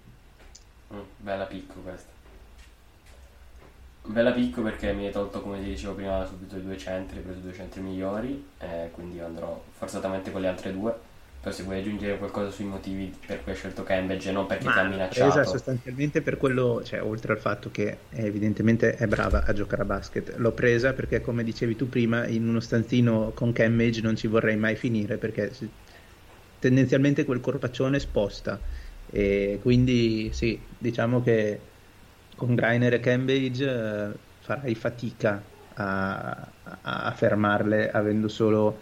Mm, 0.91 0.99
bella 1.17 1.45
picco 1.45 1.81
questa. 1.81 2.10
Bella 4.05 4.31
picco 4.31 4.63
perché 4.63 4.91
mi 4.91 5.05
hai 5.05 5.12
tolto, 5.12 5.39
come 5.41 5.60
ti 5.60 5.65
dicevo 5.65 5.93
prima, 5.93 6.25
subito 6.25 6.57
i 6.57 6.63
due 6.63 6.77
centri, 6.79 7.17
hai 7.17 7.23
preso 7.23 7.39
due 7.41 7.53
centri 7.53 7.79
migliori, 7.79 8.43
eh, 8.57 8.89
quindi 8.91 9.19
andrò 9.19 9.63
forzatamente 9.77 10.31
con 10.31 10.41
le 10.41 10.47
altre 10.47 10.73
due. 10.73 10.95
Però 11.41 11.54
se 11.54 11.63
vuoi 11.63 11.80
aggiungere 11.80 12.17
qualcosa 12.17 12.51
sui 12.51 12.65
motivi 12.65 13.10
per 13.25 13.43
cui 13.43 13.51
hai 13.51 13.58
scelto 13.58 13.84
Cambridge 13.84 14.30
e 14.30 14.32
non 14.32 14.45
perché 14.47 14.63
Ma 14.63 14.71
ti 14.71 14.80
ha 14.80 14.84
minacciato. 14.84 15.10
presa 15.10 15.43
sostanzialmente 15.45 16.21
per 16.21 16.38
quello, 16.38 16.84
cioè 16.84 17.01
oltre 17.04 17.34
al 17.34 17.39
fatto 17.39 17.71
che 17.71 18.06
evidentemente 18.12 18.93
è 18.95 19.08
brava 19.08 19.43
a 19.43 19.54
giocare 19.54 19.82
a 19.82 19.86
basket, 19.86 20.36
l'ho 20.38 20.54
presa 20.54 20.93
perché 20.93 21.19
come 21.19 21.43
dicevi 21.43 21.75
tu 21.75 21.89
prima 21.89 22.27
in 22.27 22.47
uno 22.47 22.60
stanzino 22.60 23.34
con 23.34 23.51
Cambridge 23.51 24.01
non 24.01 24.15
ci 24.15 24.27
vorrei 24.27 24.56
mai 24.58 24.75
finire 24.75 25.17
perché 25.17 25.51
tendenzialmente 26.60 27.25
quel 27.25 27.39
corpaccione 27.39 27.99
sposta 27.99 28.62
e 29.06 29.58
quindi 29.62 30.32
sì, 30.32 30.67
diciamo 30.77 31.21
che 31.21 31.65
con 32.36 32.56
Greiner 32.56 32.93
e 32.93 32.99
Cambridge 32.99 33.65
eh, 33.65 34.19
farai 34.39 34.75
fatica 34.75 35.51
a, 35.73 36.56
a 36.82 37.12
fermarle 37.15 37.89
avendo 37.91 38.27
solo 38.27 38.80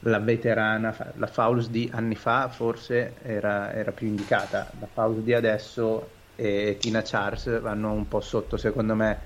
la 0.00 0.18
veterana, 0.20 0.94
la 1.16 1.26
Fouls 1.26 1.68
di 1.68 1.88
anni 1.92 2.14
fa 2.16 2.48
forse 2.48 3.16
era, 3.22 3.72
era 3.72 3.92
più 3.92 4.06
indicata, 4.06 4.70
la 4.78 4.86
Fouls 4.86 5.20
di 5.22 5.32
adesso 5.34 6.20
e 6.34 6.76
Tina 6.80 7.02
Charles 7.02 7.60
vanno 7.60 7.92
un 7.92 8.06
po' 8.08 8.20
sotto 8.20 8.56
secondo 8.56 8.94
me 8.94 9.22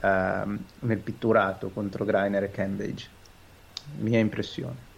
ehm, 0.00 0.68
nel 0.80 1.02
pitturato 1.02 1.70
contro 1.72 2.04
Greiner 2.04 2.44
e 2.44 2.50
Cambridge, 2.50 3.10
mia 3.98 4.18
impressione. 4.18 4.90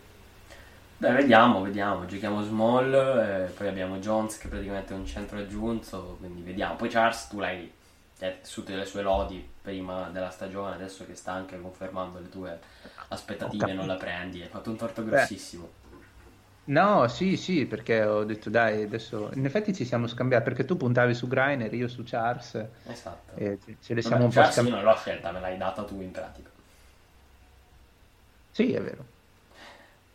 Beh, 0.97 1.13
vediamo, 1.13 1.61
vediamo. 1.63 2.07
Giochiamo 2.07 2.43
small, 2.43 2.93
eh, 2.95 3.53
poi 3.53 3.67
abbiamo 3.69 3.99
Jones 3.99 4.39
che 4.39 4.49
praticamente 4.49 4.95
è 4.95 4.97
un 4.97 5.05
centro 5.05 5.39
aggiunto, 5.39 6.17
quindi 6.19 6.43
vediamo. 6.43 6.77
Poi 6.77 6.89
Charles 6.89 7.27
tu 7.29 7.39
l'hai 7.41 7.77
hai 8.25 8.41
tessuto 8.41 8.71
delle 8.73 8.87
sue 8.87 9.03
lodi 9.03 9.47
prima 9.63 10.09
della 10.11 10.31
stagione, 10.31 10.75
adesso 10.75 11.07
che 11.07 11.15
sta 11.15 11.33
anche 11.33 11.61
confermando 11.61 12.19
le 12.19 12.29
tue 12.29 12.59
aspettative 13.09 13.73
non 13.73 13.87
la 13.87 13.97
prendi, 13.97 14.43
hai 14.43 14.49
fatto 14.49 14.71
un 14.71 14.77
torto 14.77 15.05
grossissimo. 15.05 15.69
No, 16.67 17.09
sì, 17.09 17.37
sì, 17.37 17.67
perché 17.67 18.03
ho 18.05 18.25
detto 18.25 18.49
dai, 18.49 18.83
adesso 18.85 19.31
in 19.35 19.45
effetti 19.45 19.75
ci 19.75 19.85
siamo 19.85 20.07
scambiati 20.07 20.45
perché 20.45 20.65
tu 20.65 20.77
puntavi 20.79 21.13
su 21.15 21.27
Greiner, 21.27 21.73
io 21.75 21.89
su 21.89 22.03
Charles 22.05 22.55
Esatto. 22.87 23.33
e 23.35 23.59
ce- 23.81 23.93
le 23.95 24.01
Vabbè, 24.03 24.03
siamo 24.03 24.25
un 24.25 24.33
po' 24.33 24.43
io 24.43 24.45
scambiati. 24.45 24.71
non 24.71 24.85
l'ho 24.85 24.97
scelta, 24.97 25.33
me 25.33 25.41
l'hai 25.41 25.57
data 25.57 25.85
tu 25.85 26.01
in 26.01 26.11
pratica. 26.13 26.51
Sì, 28.51 28.73
è 28.73 28.81
vero. 28.81 29.13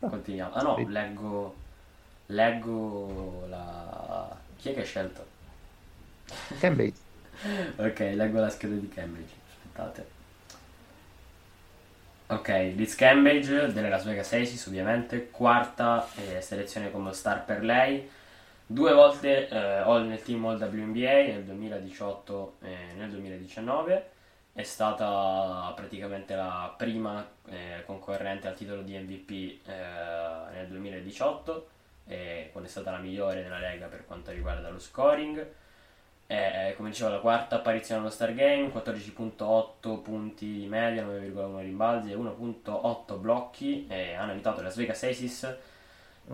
Continuiamo. 0.00 0.54
Ah 0.54 0.62
no, 0.62 0.86
leggo 0.88 1.54
leggo 2.26 3.46
la 3.48 4.36
chi 4.56 4.70
è 4.70 4.74
che 4.74 4.80
hai 4.80 4.86
scelto? 4.86 5.26
Cambridge. 6.60 7.00
Ok, 7.76 7.98
leggo 8.14 8.40
la 8.40 8.50
scheda 8.50 8.74
di 8.74 8.88
Cambridge. 8.88 9.34
Aspettate. 9.48 10.18
Ok, 12.26 12.48
Liz 12.76 12.94
Cambridge 12.94 13.72
delle 13.72 13.88
Las 13.88 14.04
Vegas 14.04 14.32
Aces, 14.32 14.66
ovviamente, 14.66 15.30
quarta 15.30 16.06
eh, 16.14 16.40
selezione 16.40 16.90
come 16.90 17.12
star 17.12 17.44
per 17.44 17.64
lei. 17.64 18.08
Due 18.64 18.92
volte 18.92 19.48
eh, 19.48 19.56
all 19.56 20.06
nel 20.06 20.22
team 20.22 20.46
All 20.46 20.60
WNBA 20.60 21.32
nel 21.32 21.42
2018 21.44 22.56
e 22.62 22.76
nel 22.96 23.10
2019. 23.10 24.10
È 24.52 24.62
stata 24.62 25.72
praticamente 25.74 26.36
la 26.36 26.72
prima 26.76 27.28
eh, 27.46 27.82
concorrente 27.84 28.46
al 28.46 28.54
titolo 28.54 28.82
di 28.82 28.96
MVP 28.96 29.66
eh, 29.66 30.52
nel 30.52 30.68
2018 30.68 31.68
e 32.06 32.48
quando 32.52 32.68
è 32.68 32.72
stata 32.72 32.92
la 32.92 32.98
migliore 32.98 33.42
della 33.42 33.58
Lega 33.58 33.86
per 33.86 34.06
quanto 34.06 34.30
riguarda 34.30 34.68
lo 34.68 34.78
scoring. 34.78 35.44
Eh, 36.32 36.74
come 36.76 36.90
dicevo, 36.90 37.10
la 37.10 37.18
quarta 37.18 37.56
apparizione 37.56 38.00
allo 38.00 38.10
Star 38.10 38.32
Game, 38.34 38.68
14.8 38.70 40.00
punti 40.00 40.46
di 40.60 40.66
media, 40.66 41.04
9,1 41.04 41.58
rimbalzi 41.60 42.12
e 42.12 42.16
1.8 42.16 43.18
blocchi. 43.18 43.86
E 43.88 44.14
hanno 44.14 44.32
evitato 44.32 44.58
le 44.58 44.64
Las 44.68 44.76
Vegas 44.76 45.02
Aces. 45.02 45.56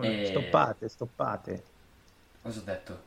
E- 0.01 0.27
Stoppate, 0.27 0.89
stoppate. 0.89 1.63
Cosa 2.43 2.61
ho 2.61 2.63
detto? 2.63 3.03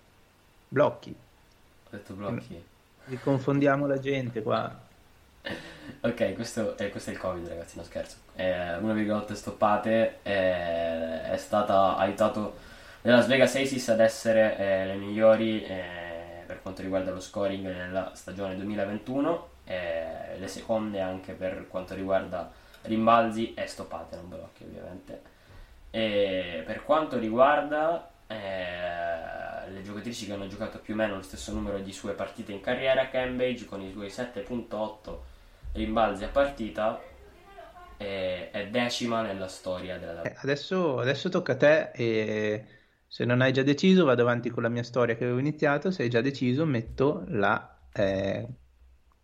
Blocchi. 0.67 1.12
Ho 1.12 1.89
detto 1.91 2.13
blocchi. 2.13 2.63
Riconfondiamo 3.06 3.86
la 3.88 3.99
gente 3.99 4.41
qua. 4.41 4.88
Ok, 6.02 6.34
questo, 6.36 6.78
eh, 6.78 6.89
questo 6.89 7.10
è 7.10 7.13
il 7.13 7.19
Covid, 7.19 7.47
ragazzi, 7.47 7.78
no 7.78 7.84
scherzo. 7.84 8.17
Eh, 8.36 8.78
1,8 8.80 9.34
stoppate. 9.34 10.19
eh, 10.23 11.32
è 11.32 11.38
stata 11.38 11.95
aiutato 11.97 12.58
le 13.02 13.12
Las 13.12 13.28
Vegas 13.28 13.56
Aces 13.56 13.89
ad 13.89 13.99
essere 14.02 14.58
eh, 14.58 14.86
le 14.86 14.95
migliori 14.95 15.63
eh, 15.63 15.99
per 16.50 16.64
quanto 16.64 16.82
riguarda 16.82 17.12
lo 17.12 17.20
scoring 17.20 17.64
nella 17.64 18.12
stagione 18.16 18.56
2021. 18.56 19.50
eh, 19.66 20.40
le 20.40 20.48
seconde 20.48 21.00
anche 21.00 21.34
per 21.34 21.68
quanto 21.68 21.94
riguarda 21.94 22.52
rimbalzi 22.82 23.54
e 23.54 23.68
stoppate, 23.68 24.16
non 24.16 24.30
blocchi, 24.30 24.64
ovviamente. 24.64 25.22
E 25.92 26.64
per 26.66 26.84
quanto 26.84 27.20
riguarda 27.20 28.10
eh, 28.26 29.70
le 29.70 29.84
giocatrici 29.84 30.26
che 30.26 30.34
hanno 30.34 30.48
giocato 30.48 30.80
più 30.80 30.96
o 30.96 30.98
meno 30.98 31.18
lo 31.18 31.22
stesso 31.22 31.54
numero 31.54 31.78
di 31.78 31.92
sue 31.92 32.14
partite 32.14 32.52
in 32.52 32.62
carriera, 32.62 33.10
Cambridge 33.10 33.66
con 33.66 33.82
i 33.84 33.92
suoi 33.92 34.08
7.8 34.08 35.18
rimbalzi 35.74 36.24
a 36.24 36.30
partita 36.30 37.00
è, 37.96 38.50
è 38.52 38.68
decima 38.70 39.22
nella 39.22 39.48
storia 39.48 40.00
della 40.00 40.24
Eh, 40.24 40.34
adesso, 40.38 40.98
adesso 40.98 41.30
tocca 41.30 41.52
a 41.52 41.58
te 41.58 41.92
e 41.92 42.66
se 43.10 43.26
non 43.26 43.41
hai 43.41 43.52
già 43.54 43.63
deciso 43.63 44.06
vado 44.06 44.22
avanti 44.22 44.50
con 44.52 44.63
la 44.63 44.69
mia 44.69 44.84
storia 44.84 45.15
che 45.15 45.24
avevo 45.26 45.39
iniziato, 45.39 45.91
se 45.91 46.04
hai 46.04 46.10
già 46.10 46.22
deciso 46.22 46.65
metto 46.65 47.24
la, 47.28 47.88
eh, 47.91 48.48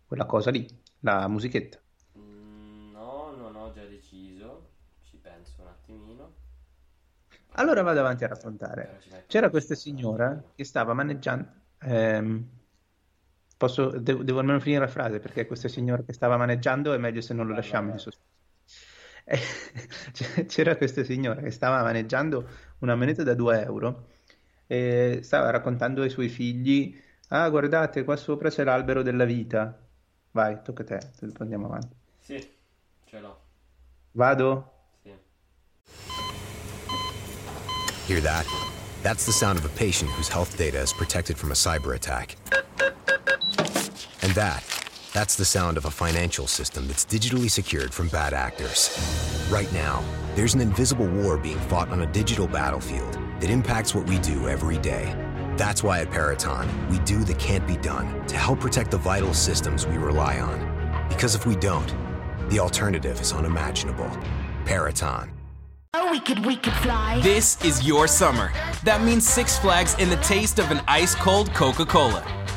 quella 0.06 0.26
cosa 0.26 0.50
lì, 0.50 0.66
la 1.00 1.28
musichetta. 1.28 1.80
Mm, 2.18 2.90
No, 2.92 3.30
non 3.36 3.54
ho 3.54 3.70
già 3.72 3.84
deciso, 3.86 4.70
ci 5.04 5.16
penso 5.18 5.62
un 5.62 5.68
attimino. 5.68 6.34
Allora 7.54 7.82
vado 7.82 8.00
avanti 8.00 8.24
a 8.24 8.28
raccontare. 8.28 8.98
C'era 9.26 9.50
questa 9.50 9.74
signora 9.74 10.52
che 10.54 10.64
stava 10.64 10.92
maneggiando. 10.94 11.48
ehm, 11.80 12.48
posso, 13.56 13.90
devo, 13.98 14.22
devo 14.22 14.38
almeno 14.40 14.60
finire 14.60 14.80
la 14.82 14.88
frase 14.88 15.18
perché 15.20 15.46
questa 15.46 15.68
signora 15.68 16.02
che 16.02 16.12
stava 16.12 16.36
maneggiando 16.36 16.92
è 16.92 16.98
meglio 16.98 17.20
se 17.20 17.34
non 17.34 17.46
lo 17.46 17.54
lasciamo 17.54 17.90
in 17.92 17.98
sospeso. 17.98 18.25
C'era 20.46 20.76
questa 20.76 21.02
signora 21.02 21.40
che 21.40 21.50
stava 21.50 21.82
maneggiando 21.82 22.48
una 22.78 22.94
moneta 22.94 23.24
da 23.24 23.34
2 23.34 23.62
euro 23.64 24.06
e 24.66 25.20
stava 25.22 25.50
raccontando 25.50 26.02
ai 26.02 26.10
suoi 26.10 26.28
figli: 26.28 27.00
Ah, 27.28 27.48
guardate, 27.50 28.04
qua 28.04 28.16
sopra 28.16 28.50
c'è 28.50 28.62
l'albero 28.62 29.02
della 29.02 29.24
vita. 29.24 29.76
Vai, 30.30 30.62
tocca 30.62 30.82
a 30.82 30.86
te, 30.86 31.00
andiamo 31.38 31.66
avanti. 31.66 31.96
Sì, 32.20 32.48
ce 33.04 33.20
l'ho. 33.20 33.40
Vado? 34.12 34.72
Sì. 35.02 35.12
Hear 38.06 38.20
that? 38.22 38.46
That's 39.02 39.24
the 39.24 39.32
sound 39.32 39.58
of 39.58 39.64
a 39.64 39.68
patient 39.76 40.10
whose 40.12 40.28
health 40.28 40.56
data 40.56 40.80
is 40.80 40.92
protected 40.92 41.36
from 41.36 41.50
a 41.50 41.54
cyber 41.54 41.94
attack. 41.94 42.36
And 44.22 44.32
that, 44.34 44.62
that's 45.16 45.34
the 45.34 45.46
sound 45.46 45.78
of 45.78 45.86
a 45.86 45.90
financial 45.90 46.46
system 46.46 46.86
that's 46.86 47.06
digitally 47.06 47.50
secured 47.50 47.94
from 47.94 48.06
bad 48.08 48.34
actors. 48.34 48.90
Right 49.50 49.72
now, 49.72 50.04
there's 50.34 50.52
an 50.52 50.60
invisible 50.60 51.06
war 51.06 51.38
being 51.38 51.58
fought 51.70 51.88
on 51.88 52.02
a 52.02 52.06
digital 52.06 52.46
battlefield 52.46 53.14
that 53.40 53.48
impacts 53.48 53.94
what 53.94 54.06
we 54.06 54.18
do 54.18 54.46
every 54.46 54.76
day. 54.76 55.14
That's 55.56 55.82
why 55.82 56.00
at 56.00 56.10
Paraton, 56.10 56.68
we 56.90 56.98
do 56.98 57.24
the 57.24 57.32
can't 57.36 57.66
be 57.66 57.78
done 57.78 58.26
to 58.26 58.36
help 58.36 58.60
protect 58.60 58.90
the 58.90 58.98
vital 58.98 59.32
systems 59.32 59.86
we 59.86 59.96
rely 59.96 60.38
on. 60.38 61.08
Because 61.08 61.34
if 61.34 61.46
we 61.46 61.56
don't, 61.56 61.94
the 62.50 62.58
alternative 62.58 63.18
is 63.18 63.32
unimaginable. 63.32 64.10
Paraton. 64.66 65.30
Oh, 65.94 66.10
we 66.10 66.20
could, 66.20 66.44
we 66.44 66.56
could 66.56 66.74
fly. 66.74 67.22
This 67.22 67.58
is 67.64 67.86
your 67.86 68.06
summer. 68.06 68.52
That 68.84 69.00
means 69.00 69.26
Six 69.26 69.58
Flags 69.58 69.96
and 69.98 70.12
the 70.12 70.16
taste 70.16 70.58
of 70.58 70.70
an 70.70 70.82
ice 70.86 71.14
cold 71.14 71.54
Coca 71.54 71.86
Cola. 71.86 72.35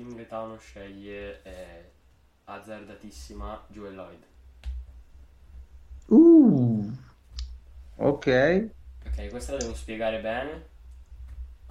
Team 0.00 0.14
Gaetano 0.16 0.56
sceglie 0.56 1.42
eh, 1.42 1.90
azzardatissima 2.44 3.66
Joel 3.66 3.94
Lloyd. 3.94 4.22
Uh, 6.06 6.90
ok. 7.96 8.68
Ok, 9.06 9.28
questa 9.28 9.52
la 9.52 9.58
devo 9.58 9.74
spiegare 9.74 10.20
bene. 10.20 10.64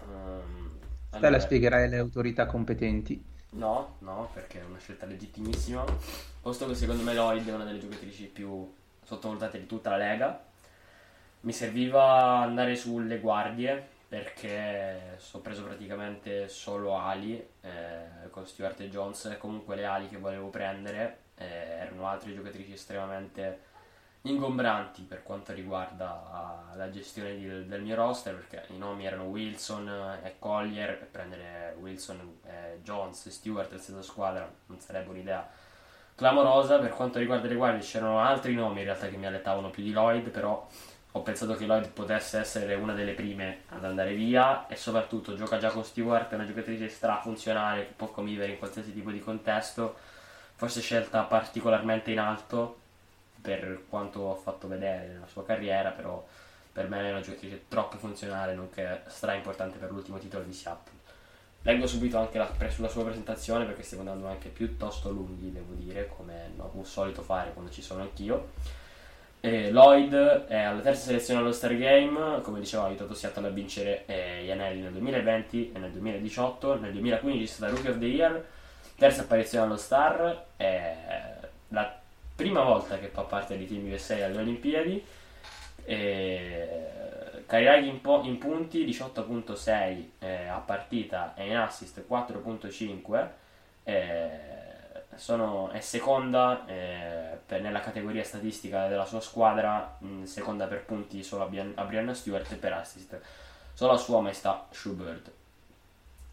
Ehm, 0.02 0.78
Te 1.10 1.16
allora- 1.16 1.32
la 1.32 1.40
spiegherai 1.40 1.86
alle 1.86 1.98
autorità 1.98 2.46
competenti. 2.46 3.20
No, 3.52 3.96
no, 4.02 4.30
perché 4.32 4.62
è 4.62 4.64
una 4.64 4.78
scelta 4.78 5.08
legittimissima. 5.08 5.84
Posto 6.40 6.68
che 6.68 6.76
secondo 6.76 7.02
me 7.02 7.16
Lloyd 7.16 7.48
è 7.48 7.54
una 7.56 7.64
delle 7.64 7.80
giocatrici 7.80 8.26
più 8.26 8.72
sottovalutate 9.04 9.60
di 9.60 9.66
tutta 9.66 9.90
la 9.90 9.98
Lega. 9.98 10.46
Mi 11.42 11.52
serviva 11.52 12.38
andare 12.42 12.76
sulle 12.76 13.20
guardie 13.20 13.98
perché 14.10 15.20
ho 15.32 15.40
preso 15.40 15.64
praticamente 15.64 16.50
solo 16.50 16.98
ali 16.98 17.38
eh, 17.62 18.30
con 18.32 18.46
Stuart 18.48 18.80
e 18.82 18.90
Jones. 18.90 19.38
Comunque 19.40 19.76
le 19.76 19.86
ali 19.86 20.10
che 20.10 20.18
volevo 20.18 20.50
prendere 20.50 21.20
eh, 21.36 21.46
erano 21.46 22.08
altre 22.08 22.34
giocatrici 22.34 22.74
estremamente 22.74 23.68
ingombranti 24.24 25.04
per 25.04 25.24
quanto 25.24 25.54
riguarda 25.54 26.72
la 26.76 26.90
gestione 26.90 27.38
di- 27.38 27.68
del 27.68 27.82
mio 27.82 27.96
roster 27.96 28.36
perché 28.36 28.74
i 28.74 28.78
nomi 28.78 29.06
erano 29.06 29.24
Wilson 29.26 30.20
e 30.24 30.36
Collier 30.40 30.90
e 30.90 31.06
prendere 31.06 31.76
Wilson, 31.80 32.40
e 32.44 32.80
Jones 32.82 33.28
e 33.28 33.32
Stewart 33.32 33.72
al 33.72 33.80
stessa 33.80 34.02
squadra 34.02 34.52
non 34.66 34.80
sarebbe 34.82 35.12
un'idea 35.12 35.48
clamorosa 36.16 36.80
per 36.80 36.90
quanto 36.90 37.18
riguarda 37.18 37.48
le 37.48 37.56
guardie 37.56 37.82
c'erano 37.82 38.20
altri 38.20 38.54
nomi 38.56 38.80
in 38.80 38.86
realtà 38.86 39.08
che 39.08 39.16
mi 39.16 39.26
allettavano 39.26 39.70
più 39.70 39.84
di 39.84 39.92
Lloyd 39.92 40.28
però 40.30 40.68
ho 41.14 41.22
pensato 41.22 41.56
che 41.56 41.66
Lloyd 41.66 41.90
potesse 41.90 42.38
essere 42.38 42.76
una 42.76 42.94
delle 42.94 43.14
prime 43.14 43.62
ad 43.70 43.84
andare 43.84 44.14
via 44.14 44.68
e 44.68 44.76
soprattutto 44.76 45.36
gioca 45.36 45.58
già 45.58 45.70
con 45.70 45.84
Stewart 45.84 46.32
è 46.32 46.36
una 46.36 46.46
giocatrice 46.46 46.88
strafunzionale 46.88 47.88
che 47.88 47.94
può 47.96 48.08
convivere 48.08 48.52
in 48.52 48.58
qualsiasi 48.60 48.94
tipo 48.94 49.10
di 49.12 49.20
contesto 49.20 49.98
forse 50.60 50.82
scelta 50.82 51.22
particolarmente 51.22 52.12
in 52.12 52.20
alto 52.20 52.80
per 53.42 53.86
quanto 53.88 54.20
ho 54.20 54.36
fatto 54.36 54.68
vedere 54.68 55.08
nella 55.08 55.28
sua 55.28 55.46
carriera, 55.46 55.92
però 55.92 56.22
per 56.74 56.90
me 56.90 57.00
è 57.00 57.12
una 57.12 57.22
giocatrice 57.22 57.64
troppo 57.70 57.98
funzionale, 57.98 58.54
nonché 58.54 59.04
stra 59.08 59.34
importante 59.34 59.78
per 59.78 59.90
l'ultimo 59.90 60.18
titolo 60.18 60.44
di 60.44 60.52
Seattle. 60.52 60.98
Leggo 61.62 61.88
subito 61.88 62.18
anche 62.18 62.38
la, 62.38 62.50
sulla 62.68 62.90
sua 62.90 63.06
presentazione 63.06 63.64
perché 63.64 63.84
stiamo 63.84 64.04
andando 64.04 64.28
anche 64.28 64.50
piuttosto 64.50 65.10
lunghi, 65.12 65.52
devo 65.52 65.74
dire, 65.74 66.08
come 66.08 66.52
ho 66.58 66.84
solito 66.84 67.22
fare 67.22 67.54
quando 67.54 67.72
ci 67.72 67.82
sono 67.82 68.02
anch'io. 68.02 68.52
E 69.42 69.72
Lloyd 69.72 70.14
è 70.48 70.58
alla 70.58 70.82
terza 70.82 71.06
selezione 71.06 71.40
allo 71.40 71.54
Star 71.54 71.76
Game, 71.78 72.42
come 72.42 72.60
dicevo 72.60 72.84
ha 72.84 72.88
aiutato 72.88 73.14
Seattle 73.14 73.48
a 73.48 73.52
vincere 73.52 74.04
eh, 74.06 74.44
gli 74.44 74.52
anelli 74.52 74.82
nel 74.82 74.92
2020 74.92 75.72
e 75.74 75.80
nel 75.80 75.92
2018, 75.92 76.80
nel 76.80 76.92
2015 76.92 77.44
è 77.44 77.48
stata 77.48 77.72
Rookie 77.72 77.90
of 77.90 78.00
the 78.00 78.06
Year, 78.06 78.46
terza 78.98 79.22
apparizione 79.22 79.66
allo 79.66 79.78
Star, 79.78 80.46
è 80.58 80.96
la 81.70 82.00
prima 82.36 82.64
volta 82.64 83.00
che 83.00 83.08
fa 83.08 83.22
parte 83.22 83.58
di 83.58 83.66
Team 83.66 83.90
USA 83.92 84.26
alle 84.26 84.40
Olimpiadi, 84.40 85.06
Kairagi 87.50 87.88
in, 87.88 88.02
po- 88.02 88.22
in 88.24 88.38
punti 88.38 88.86
18.6 88.86 90.04
eh, 90.20 90.48
a 90.48 90.60
partita 90.60 91.34
e 91.36 91.48
in 91.48 91.56
assist 91.56 92.04
4.5 92.08 93.28
eh, 93.84 94.30
sono, 95.16 95.70
è 95.72 95.80
seconda 95.82 96.66
eh, 96.66 97.38
per- 97.46 97.62
nella 97.62 97.80
categoria 97.82 98.24
statistica 98.24 98.88
della 98.88 99.06
sua 99.06 99.20
squadra, 99.22 99.98
mh, 100.00 100.24
seconda 100.24 100.68
per 100.68 100.86
punti 100.86 101.24
solo 101.24 101.44
a, 101.44 101.48
Bian- 101.48 101.74
a 101.76 101.84
Brianna 101.86 102.14
Stewart 102.14 102.52
e 102.52 102.56
per 102.56 102.74
assist 102.74 103.20
solo 103.74 103.94
a 103.94 103.98
sua 103.98 104.22
maestà 104.22 104.68
Schubert. 104.72 105.32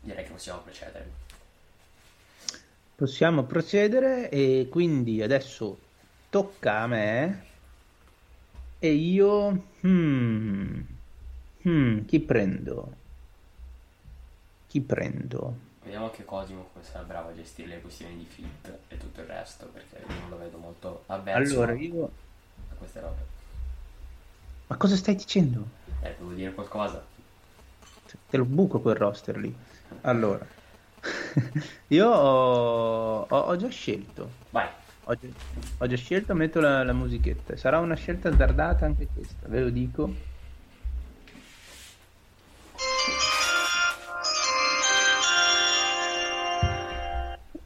Direi 0.01 0.25
che 0.25 0.31
possiamo 0.31 0.61
procedere. 0.61 1.25
Possiamo 2.97 3.45
procedere 3.45 4.29
e 4.29 4.67
quindi 4.71 5.23
adesso 5.23 5.79
tocca 6.31 6.81
a 6.81 6.87
me 6.89 7.45
e 8.79 8.91
io... 8.93 9.65
Hmm, 9.83 10.81
hmm, 11.65 12.05
chi 12.07 12.21
prendo? 12.21 12.93
Chi 14.69 14.81
prendo? 14.83 15.66
Vediamo 15.87 16.07
anche 16.07 16.25
Cosimo 16.25 16.69
come 16.73 16.85
sarà 16.85 17.05
bravo 17.05 17.29
a 17.29 17.35
gestire 17.37 17.69
le 17.69 17.81
questioni 17.81 18.17
di 18.17 18.25
fit 18.25 18.77
e 18.89 18.99
tutto 18.99 19.21
il 19.21 19.29
resto, 19.29 19.67
perché 19.67 19.99
io 20.05 20.19
non 20.19 20.31
lo 20.31 20.39
vedo 20.39 20.59
molto 20.59 21.05
avverso 21.07 21.63
Allora, 21.63 21.75
io... 21.75 22.11
a 22.71 22.75
queste 22.75 22.99
robe. 22.99 23.25
Ma 24.67 24.77
cosa 24.77 24.97
stai 24.97 25.15
dicendo? 25.15 25.65
Eh, 26.03 26.17
devo 26.19 26.33
dire 26.33 26.53
qualcosa. 26.53 27.05
Te 28.29 28.37
lo 28.37 28.45
buco 28.45 28.81
quel 28.81 28.97
roster 28.97 29.37
lì. 29.37 29.55
Allora, 30.03 30.45
io 31.87 32.09
ho, 32.09 33.21
ho- 33.21 33.39
ho 33.39 33.57
già 33.57 33.69
scelto. 33.69 34.29
Vai. 34.51 34.67
Ho 35.05 35.15
già, 35.15 35.29
ho 35.79 35.87
già 35.87 35.97
scelto, 35.97 36.35
metto 36.35 36.59
la, 36.59 36.83
la 36.83 36.93
musichetta. 36.95 37.57
Sarà 37.57 37.79
una 37.79 37.95
scelta 37.95 38.29
azzardata 38.31 38.85
anche 38.85 39.07
questa, 39.15 39.47
ve 39.47 39.61
lo 39.61 39.71
dico. 39.71 40.13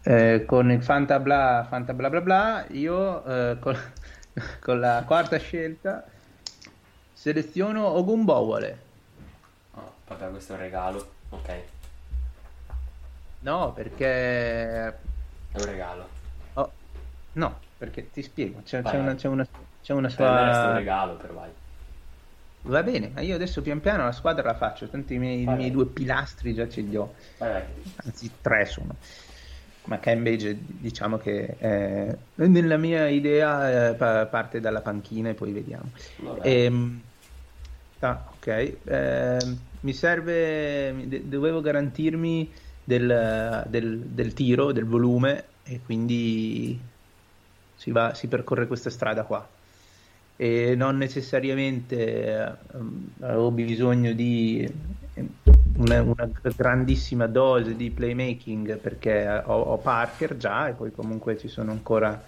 Eh, 0.03 0.45
con 0.47 0.71
il 0.71 0.83
Fanta 0.83 1.19
bla, 1.21 1.67
Fanta 1.69 1.93
bla 1.93 2.09
bla 2.09 2.21
bla, 2.21 2.65
io 2.71 3.25
eh, 3.25 3.59
con, 3.59 3.77
con 4.61 4.81
la 4.81 5.05
quarta 5.07 5.39
scelta 5.39 6.05
seleziono 7.13 7.87
Ogumbowale. 7.87 8.79
Oh, 9.75 9.93
vabbè, 10.09 10.31
questo 10.31 10.53
è 10.53 10.57
un 10.57 10.63
regalo. 10.63 11.11
Ok, 11.31 11.51
No, 13.41 13.73
perché 13.73 14.07
è 14.87 14.95
un 15.55 15.65
regalo. 15.65 16.09
Oh, 16.55 16.71
no, 17.33 17.59
perché 17.79 18.11
ti 18.11 18.23
spiego, 18.23 18.61
c'è, 18.65 18.83
Vai, 18.83 18.93
c'è 18.93 18.99
una, 18.99 19.15
c'è 19.15 19.29
una, 19.29 19.47
c'è 19.83 19.93
una 19.93 20.09
resta 20.09 20.25
un 20.25 20.53
sua... 20.53 20.73
regalo, 20.75 21.15
però 21.15 21.33
vai. 21.35 21.51
Va 22.63 22.83
bene, 22.83 23.11
ma 23.15 23.21
io 23.23 23.35
adesso 23.35 23.63
pian 23.63 23.81
piano 23.81 24.05
la 24.05 24.13
squadra 24.13 24.43
la 24.43 24.55
faccio, 24.55 24.89
tanto 24.89 25.15
i 25.15 25.19
miei, 25.19 25.43
i 25.43 25.47
miei 25.47 25.71
due 25.71 25.87
pilastri 25.87 26.53
già 26.53 26.69
ce 26.69 26.83
li 26.83 26.95
ho, 26.95 27.15
vai. 27.39 27.63
anzi 28.05 28.31
tre 28.43 28.67
sono. 28.67 28.95
Ma 29.91 29.99
Cambridge 29.99 30.57
diciamo 30.69 31.17
che 31.17 31.57
eh, 31.59 32.27
nella 32.47 32.77
mia 32.77 33.09
idea 33.09 33.91
eh, 33.91 33.97
pa- 33.97 34.29
parte 34.29 34.61
dalla 34.61 34.83
panchina 34.83 35.31
e 35.31 35.35
poi 35.35 35.53
vediamo. 35.53 35.91
Vabbè. 36.17 36.47
Ehm, 36.47 37.09
Ah, 38.03 38.31
ok. 38.33 38.47
Eh, 38.49 39.39
mi 39.83 39.93
serve, 39.93 41.07
de- 41.07 41.29
dovevo 41.29 41.61
garantirmi 41.61 42.51
del, 42.83 43.65
del, 43.69 44.11
del 44.13 44.33
tiro, 44.33 44.73
del 44.73 44.87
volume 44.87 45.59
e 45.63 45.81
quindi 45.83 46.91
si, 47.75 47.91
va, 47.91 48.15
si 48.15 48.27
percorre 48.29 48.67
questa 48.67 48.89
strada 48.91 49.25
qua. 49.27 49.60
E 50.41 50.75
non 50.75 50.97
necessariamente 50.97 52.57
um, 52.73 53.11
avevo 53.21 53.51
bisogno 53.51 54.15
di 54.15 54.67
una, 55.77 56.01
una, 56.01 56.31
grandissima 56.57 57.27
dose 57.27 57.77
di 57.77 57.91
playmaking 57.91 58.79
perché 58.79 59.43
ho, 59.45 59.61
ho, 59.61 59.77
Parker 59.77 60.39
già 60.39 60.69
e 60.69 60.73
poi 60.73 60.93
comunque 60.93 61.37
ci 61.37 61.49
sono 61.49 61.73
ancora 61.73 62.19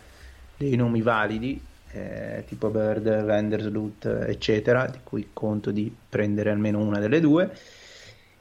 dei 0.58 0.76
nomi 0.76 1.00
validi 1.00 1.58
eh, 1.92 2.44
tipo 2.46 2.68
Bird, 2.68 3.24
Vandersloot 3.24 4.24
eccetera 4.26 4.86
di 4.88 4.98
cui 5.02 5.30
conto 5.32 5.70
di 5.70 5.90
prendere 6.06 6.50
almeno 6.50 6.80
una 6.80 6.98
delle 6.98 7.18
due. 7.18 7.50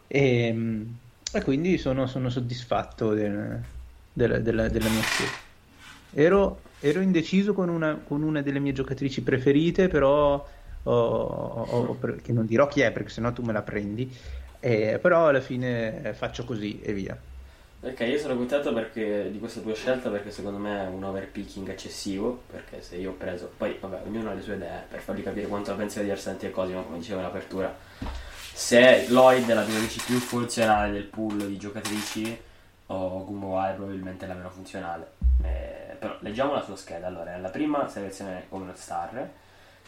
E, 0.05 0.47
ehm, 0.47 0.97
e 1.31 1.43
quindi 1.43 1.77
sono, 1.77 2.07
sono 2.07 2.29
soddisfatto 2.29 3.13
del, 3.13 3.57
del, 4.11 4.41
della, 4.41 4.67
della 4.67 4.89
mia 4.89 5.01
scelta. 5.01 5.37
Ero, 6.13 6.59
ero 6.81 6.99
indeciso 6.99 7.53
con 7.53 7.69
una, 7.69 7.99
con 8.03 8.21
una, 8.21 8.41
delle 8.41 8.59
mie 8.59 8.73
giocatrici 8.73 9.21
preferite 9.21 9.87
però 9.87 10.45
ho, 10.83 10.91
ho, 10.91 11.97
che 12.21 12.33
non 12.33 12.45
dirò 12.45 12.67
chi 12.67 12.81
è 12.81 12.91
perché 12.91 13.09
sennò 13.09 13.31
tu 13.31 13.43
me 13.43 13.53
la 13.53 13.61
prendi 13.61 14.11
eh, 14.61 14.99
però 15.01 15.27
alla 15.27 15.41
fine 15.41 16.13
faccio 16.13 16.45
così 16.45 16.79
e 16.81 16.93
via. 16.93 17.17
Ok, 17.83 17.99
io 18.01 18.19
sono 18.19 18.35
contento 18.35 18.71
perché, 18.73 19.29
di 19.31 19.39
questa 19.39 19.59
tua 19.59 19.73
scelta 19.73 20.11
perché 20.11 20.29
secondo 20.29 20.59
me 20.59 20.83
è 20.83 20.87
un 20.87 21.03
overpicking 21.03 21.67
eccessivo, 21.67 22.43
perché 22.51 22.83
se 22.83 22.97
io 22.97 23.09
ho 23.09 23.13
preso, 23.13 23.51
poi 23.57 23.75
vabbè, 23.79 24.01
ognuno 24.05 24.29
ha 24.29 24.33
le 24.33 24.41
sue 24.41 24.53
idee 24.53 24.83
per 24.87 24.99
fargli 24.99 25.23
capire 25.23 25.47
quanto 25.47 25.75
pensa 25.75 26.03
di 26.03 26.11
Arsanti 26.11 26.45
e 26.45 26.51
Cosimo, 26.51 26.83
come 26.83 26.99
dicevo 26.99 27.21
in 27.21 27.25
apertura. 27.25 27.75
Se 28.53 29.07
Lloyd 29.09 29.49
è 29.49 29.53
la 29.55 29.65
giocatrice 29.65 30.03
più 30.05 30.19
funzionale 30.19 30.91
del 30.91 31.05
pool 31.05 31.47
di 31.47 31.57
giocatrici, 31.57 32.39
o 32.85 33.25
Wire 33.27 33.73
probabilmente 33.73 34.27
la 34.27 34.35
meno 34.35 34.51
funzionale. 34.51 35.20
Eh, 36.01 36.07
però 36.07 36.17
leggiamo 36.21 36.53
la 36.53 36.63
sua 36.63 36.75
scheda, 36.75 37.05
allora, 37.05 37.37
la 37.37 37.49
prima 37.49 37.87
selezione 37.87 38.45
come 38.49 38.71
star, 38.73 39.29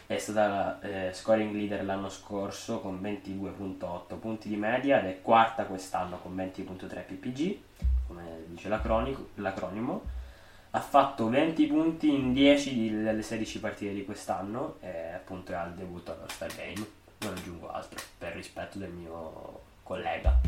è 0.06 0.18
stata 0.18 0.78
eh, 0.80 1.12
scoring 1.12 1.52
leader 1.52 1.84
l'anno 1.84 2.08
scorso 2.08 2.78
con 2.78 3.00
22.8 3.02 4.18
punti 4.20 4.48
di 4.48 4.56
media 4.56 5.00
ed 5.00 5.06
è 5.06 5.20
quarta 5.20 5.64
quest'anno 5.64 6.18
con 6.18 6.36
20.3 6.36 6.86
ppg, 6.86 7.58
come 8.06 8.22
dice 8.46 8.68
l'acronimo. 8.68 10.22
Ha 10.70 10.80
fatto 10.80 11.28
20 11.28 11.66
punti 11.66 12.12
in 12.12 12.32
10 12.32 13.02
delle 13.02 13.22
16 13.22 13.60
partite 13.60 13.94
di 13.94 14.04
quest'anno 14.04 14.76
e 14.80 15.12
appunto 15.14 15.52
è 15.52 15.54
al 15.54 15.72
debutto 15.74 16.12
allo 16.12 16.28
Star 16.28 16.52
Game. 16.54 16.84
Non 17.20 17.32
aggiungo 17.32 17.70
altro 17.70 18.00
per 18.18 18.34
rispetto 18.34 18.78
del 18.78 18.90
mio 18.90 19.60
collega. 19.84 20.40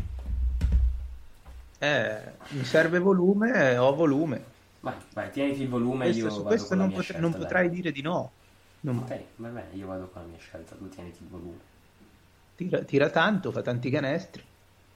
Eh, 1.78 2.20
mi 2.48 2.64
serve 2.64 2.98
volume, 2.98 3.76
ho 3.76 3.94
volume. 3.94 4.54
Vai, 4.86 4.94
vai, 5.14 5.30
tieniti 5.32 5.62
il 5.62 5.68
volume. 5.68 6.04
Questo, 6.04 6.30
su 6.30 6.42
questo 6.44 6.74
non, 6.76 6.92
potre, 6.92 7.18
non 7.18 7.32
potrai 7.32 7.68
dire 7.68 7.90
di 7.90 8.02
no. 8.02 8.30
Non... 8.82 8.98
Ok, 8.98 9.20
va 9.36 9.48
bene, 9.48 9.74
io 9.74 9.88
vado 9.88 10.06
con 10.06 10.22
la 10.22 10.28
mia 10.28 10.38
scelta, 10.38 10.76
tu 10.76 10.88
tieniti 10.88 11.24
il 11.24 11.28
volume. 11.28 11.58
Tira, 12.54 12.84
tira 12.84 13.10
tanto, 13.10 13.50
fa 13.50 13.62
tanti 13.62 13.90
canestri. 13.90 14.44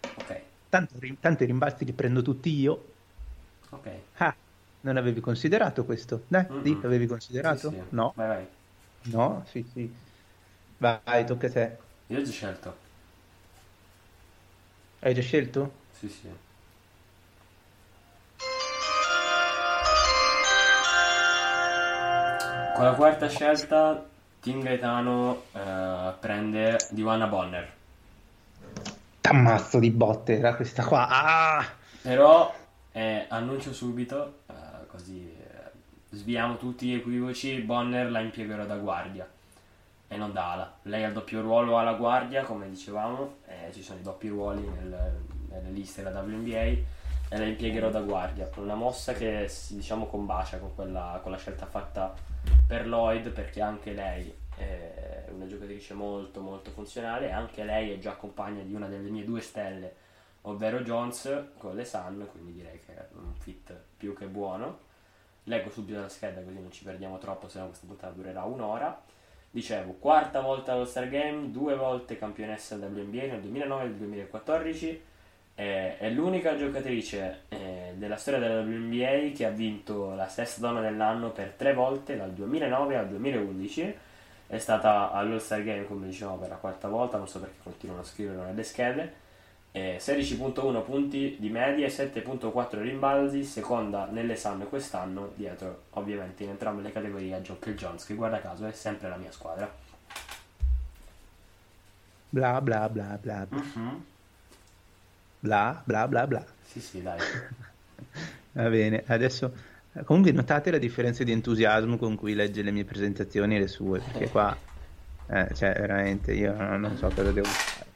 Ok. 0.01 0.41
Tanto, 0.69 0.95
tanto 1.19 1.43
i 1.43 1.47
rimbalzi 1.47 1.85
li 1.85 1.93
prendo 1.93 2.23
tutti 2.23 2.55
io. 2.57 2.93
Ok. 3.71 3.91
Ah, 4.19 4.33
non 4.83 4.97
avevi 4.97 5.19
considerato 5.19 5.85
questo? 5.85 6.23
Dai, 6.29 6.47
mm-hmm. 6.49 6.63
di, 6.63 6.79
l'avevi 6.81 7.07
considerato? 7.07 7.71
Sì, 7.71 7.77
sì. 7.77 7.83
No. 7.89 8.13
Vai, 8.15 8.29
vai. 8.29 8.47
No, 9.03 9.45
sì, 9.49 9.69
sì. 9.73 9.93
Vai, 10.79 11.27
tocca 11.27 11.49
a 11.49 11.51
te. 11.51 11.77
Io 12.07 12.19
ho 12.21 12.23
già 12.23 12.31
scelto. 12.31 12.77
Hai 15.01 15.15
già 15.15 15.23
scelto? 15.23 15.73
Sì, 15.99 16.09
sì. 16.09 16.29
Con 22.81 22.89
la 22.89 22.95
quarta 22.95 23.29
scelta, 23.29 24.07
Team 24.41 24.63
Gaetano 24.63 25.43
eh, 25.53 26.15
prende 26.19 26.79
Divana 26.89 27.27
Bonner. 27.27 27.71
T'ammazzo 29.21 29.79
di 29.79 29.91
botte, 29.91 30.39
era 30.39 30.55
questa 30.55 30.83
qua. 30.87 31.07
Ah! 31.07 31.67
Però 32.01 32.51
eh, 32.93 33.27
annuncio 33.29 33.75
subito, 33.75 34.37
eh, 34.47 34.87
così 34.87 35.31
eh, 35.31 35.71
sviamo 36.09 36.57
tutti 36.57 36.87
gli 36.87 36.95
equivoci, 36.95 37.61
Bonner 37.61 38.11
la 38.11 38.21
impiegherò 38.21 38.65
da 38.65 38.77
guardia 38.77 39.29
e 40.09 40.17
non 40.17 40.33
da 40.33 40.53
ala. 40.53 40.73
Lei 40.85 41.05
ha 41.05 41.09
il 41.09 41.13
doppio 41.13 41.43
ruolo 41.43 41.79
alla 41.79 41.93
guardia, 41.93 42.45
come 42.45 42.67
dicevamo, 42.71 43.41
ci 43.75 43.83
sono 43.83 43.99
i 43.99 44.03
doppi 44.03 44.29
ruoli 44.29 44.67
nel, 44.67 45.19
nelle 45.51 45.71
liste 45.71 46.03
della 46.03 46.23
WNBA 46.23 47.00
e 47.33 47.39
la 47.39 47.45
impiegherò 47.45 47.91
da 47.91 48.01
guardia. 48.01 48.51
Una 48.57 48.75
mossa 48.75 49.13
che 49.13 49.47
si 49.47 49.77
diciamo 49.77 50.07
combacia 50.07 50.59
con, 50.59 50.75
quella, 50.75 51.21
con 51.23 51.31
la 51.31 51.39
scelta 51.39 51.65
fatta 51.65 52.13
per 52.67 52.89
Lloyd 52.89 53.31
perché 53.31 53.61
anche 53.61 53.93
lei 53.93 54.35
è 54.57 55.27
una 55.33 55.47
giocatrice 55.47 55.95
molto 55.95 56.41
molto 56.41 56.73
funzionale. 56.73 57.29
E 57.29 57.31
anche 57.31 57.63
lei 57.63 57.93
è 57.93 57.99
già 57.99 58.15
compagna 58.15 58.65
di 58.65 58.75
una 58.75 58.89
delle 58.89 59.09
mie 59.09 59.25
due 59.25 59.41
stelle 59.41 60.09
ovvero 60.43 60.81
Jones 60.81 61.51
con 61.59 61.77
le 61.77 61.85
Sun 61.85 62.27
quindi 62.33 62.53
direi 62.53 62.81
che 62.81 62.97
è 62.97 63.07
un 63.13 63.33
fit 63.35 63.73
più 63.97 64.13
che 64.15 64.27
buono. 64.27 64.89
Leggo 65.45 65.71
subito 65.71 66.01
la 66.01 66.09
scheda 66.09 66.41
così 66.41 66.61
non 66.61 66.73
ci 66.73 66.83
perdiamo 66.83 67.19
troppo 67.19 67.49
se 67.49 67.61
no 67.61 67.67
questa 67.67 67.87
puntata 67.87 68.13
durerà 68.13 68.43
un'ora. 68.43 69.03
Dicevo 69.53 69.93
quarta 69.93 70.41
volta 70.41 70.73
allo 70.73 70.85
Star 70.85 71.09
Game 71.09 71.51
due 71.51 71.77
volte 71.77 72.19
campionessa 72.19 72.75
WNBA 72.75 73.27
nel 73.27 73.41
2009 73.41 73.83
e 73.83 73.87
nel 73.87 73.97
2014 73.97 75.03
eh, 75.61 75.99
è 75.99 76.09
l'unica 76.09 76.57
giocatrice 76.57 77.43
eh, 77.51 77.93
della 77.95 78.17
storia 78.17 78.41
della 78.41 78.61
WNBA 78.61 79.37
che 79.37 79.45
ha 79.45 79.51
vinto 79.51 80.15
la 80.15 80.27
sesta 80.27 80.63
donna 80.63 80.81
dell'anno 80.81 81.33
per 81.33 81.53
tre 81.55 81.75
volte 81.75 82.17
dal 82.17 82.33
2009 82.33 82.97
al 82.97 83.09
2011 83.09 83.95
è 84.47 84.59
stata 84.59 85.13
all'All-Star 85.13 85.63
Game 85.63 85.85
come 85.85 86.07
dicevamo 86.07 86.39
per 86.39 86.49
la 86.49 86.55
quarta 86.55 86.89
volta 86.89 87.19
non 87.19 87.29
so 87.29 87.41
perché 87.41 87.59
continuano 87.63 88.01
a 88.01 88.05
scriverlo 88.05 88.43
nelle 88.45 88.63
schede. 88.63 89.29
Eh, 89.73 89.99
16.1 90.01 90.83
punti 90.83 91.37
di 91.39 91.51
media 91.51 91.85
e 91.85 91.91
7.4 91.91 92.81
rimbalzi 92.81 93.45
seconda 93.45 94.09
nell'esame 94.11 94.65
quest'anno 94.65 95.31
dietro 95.35 95.83
ovviamente 95.91 96.43
in 96.43 96.51
entrambe 96.51 96.81
le 96.81 96.91
categorie 96.91 97.35
a 97.35 97.41
Joker 97.41 97.75
Jones 97.75 98.07
che 98.07 98.15
guarda 98.15 98.41
caso 98.41 98.67
è 98.67 98.73
sempre 98.73 99.11
la 99.11 99.17
mia 99.17 99.31
squadra. 99.31 99.71
Bla 102.31 102.63
bla 102.63 102.89
bla 102.89 103.19
bla, 103.21 103.47
bla. 103.47 103.59
Uh-huh 103.59 104.10
bla 105.41 105.83
bla 105.85 106.07
bla 106.07 106.27
bla. 106.27 106.45
Sì, 106.63 106.81
sì, 106.81 107.03
dai. 107.03 107.19
Va 108.53 108.69
bene, 108.69 109.03
adesso 109.07 109.53
comunque 110.05 110.33
notate 110.33 110.71
la 110.71 110.79
differenza 110.79 111.25
di 111.25 111.33
entusiasmo 111.33 111.97
con 111.97 112.15
cui 112.15 112.35
legge 112.35 112.63
le 112.63 112.71
mie 112.71 112.85
presentazioni 112.85 113.57
e 113.57 113.61
le 113.61 113.69
sue, 113.69 114.01
perché 114.01 114.29
qua, 114.29 114.57
eh, 115.27 115.49
cioè, 115.55 115.73
veramente 115.73 116.33
io 116.33 116.55
non 116.55 116.97
so 116.97 117.11
cosa 117.15 117.33
devo 117.33 117.47
fare. 117.47 117.89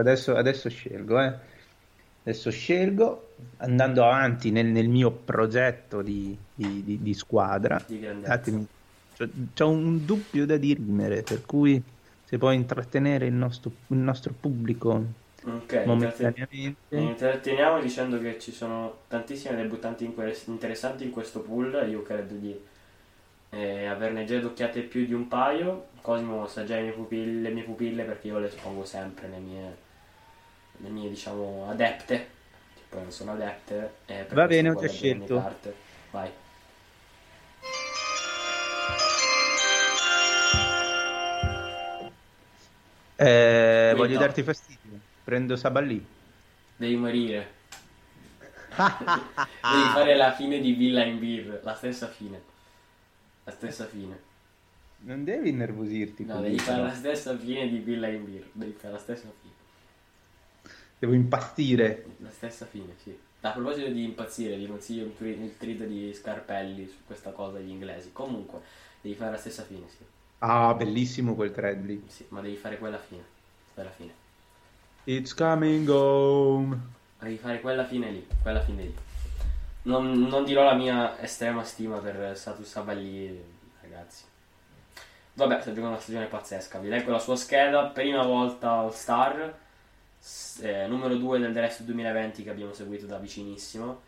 Adesso, 0.00 0.36
adesso 0.36 0.68
scelgo, 0.68 1.20
eh. 1.20 1.34
Adesso 2.22 2.50
scelgo, 2.50 3.34
andando 3.58 4.04
avanti 4.04 4.50
nel, 4.50 4.66
nel 4.66 4.88
mio 4.88 5.10
progetto 5.10 6.00
di, 6.00 6.36
di, 6.54 6.82
di, 6.82 7.02
di 7.02 7.14
squadra. 7.14 7.82
Di 7.86 8.00
C'ho 9.54 9.68
un 9.68 10.04
dubbio 10.04 10.46
da 10.46 10.56
dirimere, 10.56 11.22
per 11.22 11.44
cui 11.44 11.82
se 12.24 12.38
può 12.38 12.50
intrattenere 12.50 13.26
il 13.26 13.34
nostro, 13.34 13.70
il 13.88 13.98
nostro 13.98 14.32
pubblico 14.38 15.04
Ok, 15.46 15.82
momentaneamente. 15.84 16.96
Intratteniamo 16.96 17.80
dicendo 17.80 18.18
che 18.18 18.38
ci 18.38 18.50
sono 18.50 19.00
tantissime 19.08 19.56
debuttanti 19.56 20.04
interessanti 20.46 21.04
in 21.04 21.10
questo 21.10 21.40
pool. 21.40 21.86
Io 21.88 22.02
credo 22.02 22.34
di 22.34 22.58
eh, 23.50 23.84
averne 23.84 24.24
già 24.24 24.36
adocchiate 24.36 24.80
più 24.82 25.04
di 25.04 25.12
un 25.12 25.28
paio. 25.28 25.88
Cosimo 26.00 26.46
sa 26.46 26.64
già 26.64 26.76
le 26.76 26.82
mie 26.82 26.92
pupille, 26.92 27.40
le 27.40 27.50
mie 27.50 27.62
pupille 27.62 28.04
perché 28.04 28.28
io 28.28 28.38
le 28.38 28.46
espongo 28.46 28.84
sempre, 28.84 29.28
le 29.28 29.38
mie, 29.38 29.76
le 30.78 30.88
mie 30.88 31.10
diciamo 31.10 31.66
adepte. 31.68 32.16
Che 32.74 32.82
poi 32.88 33.02
non 33.02 33.10
sono 33.10 33.32
adepte. 33.32 33.90
Eh, 34.06 34.26
Va 34.30 34.46
bene, 34.46 34.70
ho 34.70 34.74
già 34.74 34.88
scelto. 34.88 35.52
Vai. 36.10 36.30
Eh, 43.16 43.92
voglio 43.94 44.18
darti 44.18 44.42
fastidio. 44.42 45.12
Prendo 45.24 45.56
Saballì. 45.56 46.04
Devi 46.76 46.96
morire. 46.96 47.52
devi 48.76 49.88
fare 49.94 50.16
la 50.16 50.32
fine 50.32 50.60
di 50.60 50.72
Villa 50.72 51.02
in 51.02 51.18
Beer, 51.18 51.60
la 51.64 51.74
stessa 51.74 52.08
fine. 52.08 52.42
La 53.44 53.52
stessa 53.52 53.86
fine. 53.86 54.32
Non 55.00 55.24
devi 55.24 55.48
innervosirti. 55.48 56.24
No, 56.26 56.42
devi 56.42 56.58
fare 56.58 56.82
la 56.82 56.92
stessa 56.92 57.36
fine 57.38 57.68
di 57.68 57.78
Villa 57.78 58.08
in 58.08 58.24
Beer. 58.24 58.48
Devi 58.52 58.72
fare 58.72 58.92
la 58.92 58.98
stessa 58.98 59.32
fine. 59.40 59.52
Devo 60.98 61.14
impazzire. 61.14 62.04
La 62.18 62.30
stessa 62.30 62.66
fine, 62.66 62.94
sì. 63.02 63.16
A 63.40 63.50
proposito 63.52 63.88
di 63.88 64.04
impazzire, 64.04 64.56
vi 64.56 64.66
consiglio 64.66 65.04
il 65.04 65.56
tweet 65.56 65.84
di 65.84 66.12
Scarpelli 66.12 66.86
su 66.86 66.96
questa 67.06 67.30
cosa 67.30 67.58
degli 67.58 67.70
inglesi. 67.70 68.10
Comunque, 68.12 68.60
devi 69.00 69.14
fare 69.14 69.32
la 69.32 69.38
stessa 69.38 69.62
fine, 69.62 69.86
sì. 69.88 70.04
Ah, 70.38 70.74
bellissimo 70.74 71.34
quel 71.34 71.52
thread 71.52 71.84
lì. 71.84 72.02
Sì, 72.08 72.26
ma 72.28 72.40
devi 72.42 72.56
fare 72.56 72.78
quella 72.78 72.98
fine. 72.98 73.22
quella 73.72 73.90
fine. 73.90 74.23
It's 75.06 75.34
coming 75.34 75.86
home. 75.86 76.80
Devi 77.18 77.36
fare 77.36 77.60
quella 77.60 77.84
fine 77.84 78.10
lì, 78.10 78.26
quella 78.40 78.62
fine 78.62 78.82
lì. 78.84 78.94
Non, 79.82 80.10
non 80.10 80.44
dirò 80.44 80.64
la 80.64 80.72
mia 80.72 81.20
estrema 81.20 81.62
stima 81.62 81.98
per 81.98 82.34
Satus 82.34 82.66
Savalli, 82.66 83.38
ragazzi. 83.82 84.24
Vabbè, 85.34 85.60
sta 85.60 85.74
giocando 85.74 85.90
una 85.90 86.00
stagione 86.00 86.24
pazzesca. 86.24 86.78
Vi 86.78 86.88
leggo 86.88 87.10
la 87.10 87.18
sua 87.18 87.36
scheda. 87.36 87.84
Prima 87.88 88.22
volta 88.22 88.70
All 88.70 88.92
Star, 88.92 89.54
eh, 90.62 90.86
numero 90.86 91.14
2 91.16 91.38
del 91.38 91.52
Dress 91.52 91.82
2020 91.82 92.42
che 92.42 92.48
abbiamo 92.50 92.72
seguito 92.72 93.04
da 93.04 93.18
vicinissimo. 93.18 94.00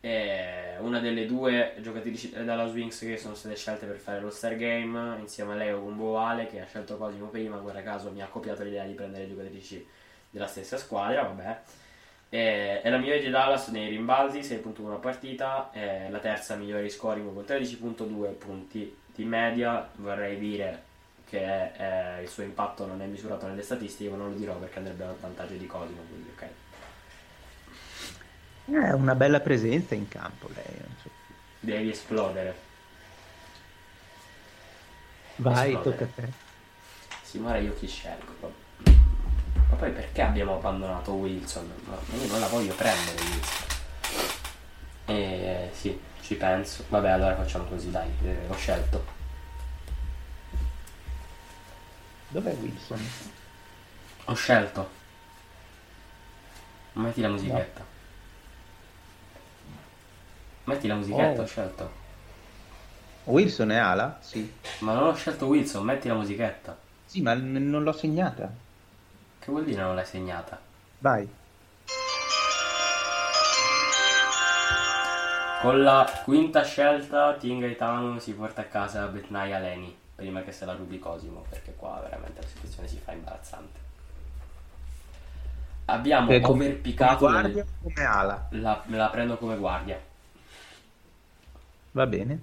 E 0.00 0.76
una 0.80 1.00
delle 1.00 1.24
due 1.24 1.76
giocatrici 1.80 2.30
dalla 2.44 2.66
Swings 2.66 2.98
che 2.98 3.16
sono 3.16 3.34
state 3.34 3.56
scelte 3.56 3.86
per 3.86 3.96
fare 3.96 4.20
lo 4.20 4.28
Star 4.28 4.54
Game 4.56 5.16
insieme 5.18 5.54
a 5.54 5.56
Leo 5.56 5.80
Gumboale 5.80 6.46
che 6.46 6.60
ha 6.60 6.66
scelto 6.66 6.98
Cosimo 6.98 7.28
prima. 7.28 7.56
Guarda 7.56 7.82
caso 7.82 8.10
mi 8.10 8.20
ha 8.20 8.26
copiato 8.26 8.62
l'idea 8.64 8.84
di 8.84 8.92
prendere 8.92 9.26
giocatrici 9.26 9.95
della 10.36 10.46
stessa 10.48 10.76
squadra. 10.76 11.22
Vabbè. 11.22 11.58
E, 12.28 12.80
e 12.84 12.90
la 12.90 12.98
migliore 12.98 13.20
di 13.20 13.30
Dallas 13.30 13.68
nei 13.68 13.88
rimbalzi 13.88 14.40
6.1 14.40 14.92
a 14.92 14.96
partita. 14.96 15.70
E 15.72 16.10
la 16.10 16.18
terza 16.18 16.54
migliore 16.56 16.88
scoring 16.90 17.32
con 17.32 17.42
13.2 17.44 18.32
punti 18.34 18.94
di 19.14 19.24
media. 19.24 19.88
Vorrei 19.96 20.38
dire 20.38 20.82
che 21.28 21.72
eh, 22.18 22.22
il 22.22 22.28
suo 22.28 22.42
impatto 22.42 22.86
non 22.86 23.00
è 23.00 23.06
misurato 23.06 23.46
nelle 23.46 23.62
statistiche, 23.62 24.10
ma 24.10 24.16
non 24.16 24.30
lo 24.30 24.36
dirò 24.36 24.54
perché 24.56 24.78
andrebbe 24.78 25.04
a 25.04 25.14
vantaggio 25.18 25.54
di 25.54 25.66
Cosimo. 25.66 26.02
Quindi, 26.08 26.30
ok. 26.34 26.46
È 28.66 28.92
una 28.92 29.14
bella 29.14 29.40
presenza 29.40 29.94
in 29.94 30.06
campo 30.08 30.48
lei. 30.54 30.64
non 30.80 30.94
so. 31.02 31.08
Devi 31.60 31.88
esplodere. 31.90 32.64
Vai, 35.36 35.72
Esplodere. 35.74 35.96
tocca 35.96 36.04
a 36.04 36.08
te. 36.14 36.32
Simone, 37.22 37.60
io 37.60 37.74
chi 37.74 37.86
scelgo? 37.86 38.64
Ma 39.70 39.76
poi 39.76 39.90
perché 39.92 40.22
abbiamo 40.22 40.54
abbandonato 40.56 41.12
Wilson? 41.12 41.70
Ma 41.86 41.96
io 42.16 42.26
non 42.28 42.40
la 42.40 42.46
voglio 42.48 42.74
prendere 42.74 43.16
Wilson. 43.22 43.66
E 45.06 45.70
sì, 45.74 45.98
ci 46.22 46.34
penso. 46.36 46.84
Vabbè, 46.88 47.10
allora 47.10 47.36
facciamo 47.36 47.64
così, 47.64 47.90
dai, 47.90 48.08
eh, 48.24 48.36
ho 48.48 48.54
scelto. 48.54 49.04
Dov'è 52.28 52.54
Wilson? 52.60 53.00
Ho 54.26 54.34
scelto. 54.34 54.90
Metti 56.94 57.20
la 57.20 57.28
musichetta. 57.28 57.84
Metti 60.64 60.86
la 60.88 60.94
musichetta, 60.94 61.40
Oh. 61.40 61.44
ho 61.44 61.46
scelto. 61.46 61.92
Wilson 63.24 63.70
è 63.70 63.76
ala? 63.76 64.18
Sì. 64.22 64.52
Ma 64.80 64.94
non 64.94 65.08
ho 65.08 65.14
scelto 65.14 65.46
Wilson, 65.46 65.84
metti 65.84 66.08
la 66.08 66.14
musichetta. 66.14 66.76
Sì, 67.04 67.20
ma 67.22 67.34
n- 67.34 67.68
non 67.70 67.82
l'ho 67.82 67.92
segnata. 67.92 68.50
Che 69.46 69.52
vuol 69.52 69.64
dire 69.64 69.80
non 69.80 69.94
l'hai 69.94 70.04
segnata? 70.04 70.58
Vai. 70.98 71.28
Con 75.62 75.82
la 75.84 76.20
quinta 76.24 76.64
scelta 76.64 77.34
Team 77.34 77.60
Gaetano 77.60 78.18
si 78.18 78.32
porta 78.34 78.62
a 78.62 78.64
casa 78.64 79.06
Betnaya 79.06 79.60
Leni 79.60 79.96
prima 80.16 80.42
che 80.42 80.50
se 80.50 80.64
la 80.64 80.74
rubi 80.74 80.98
Cosimo 80.98 81.44
perché 81.48 81.74
qua 81.76 82.00
veramente 82.02 82.40
la 82.40 82.46
situazione 82.48 82.88
si 82.88 82.98
fa 82.98 83.12
imbarazzante. 83.12 83.78
Abbiamo 85.84 86.32
Eh, 86.32 86.40
come- 86.40 86.80
come 86.82 87.16
guardia 87.16 87.62
o 87.62 87.66
come 87.84 88.04
ala? 88.04 88.46
la, 88.50 88.82
me 88.86 88.96
la 88.96 89.08
prendo 89.10 89.36
come 89.38 89.56
guardia. 89.56 90.00
Va 91.92 92.06
bene. 92.08 92.40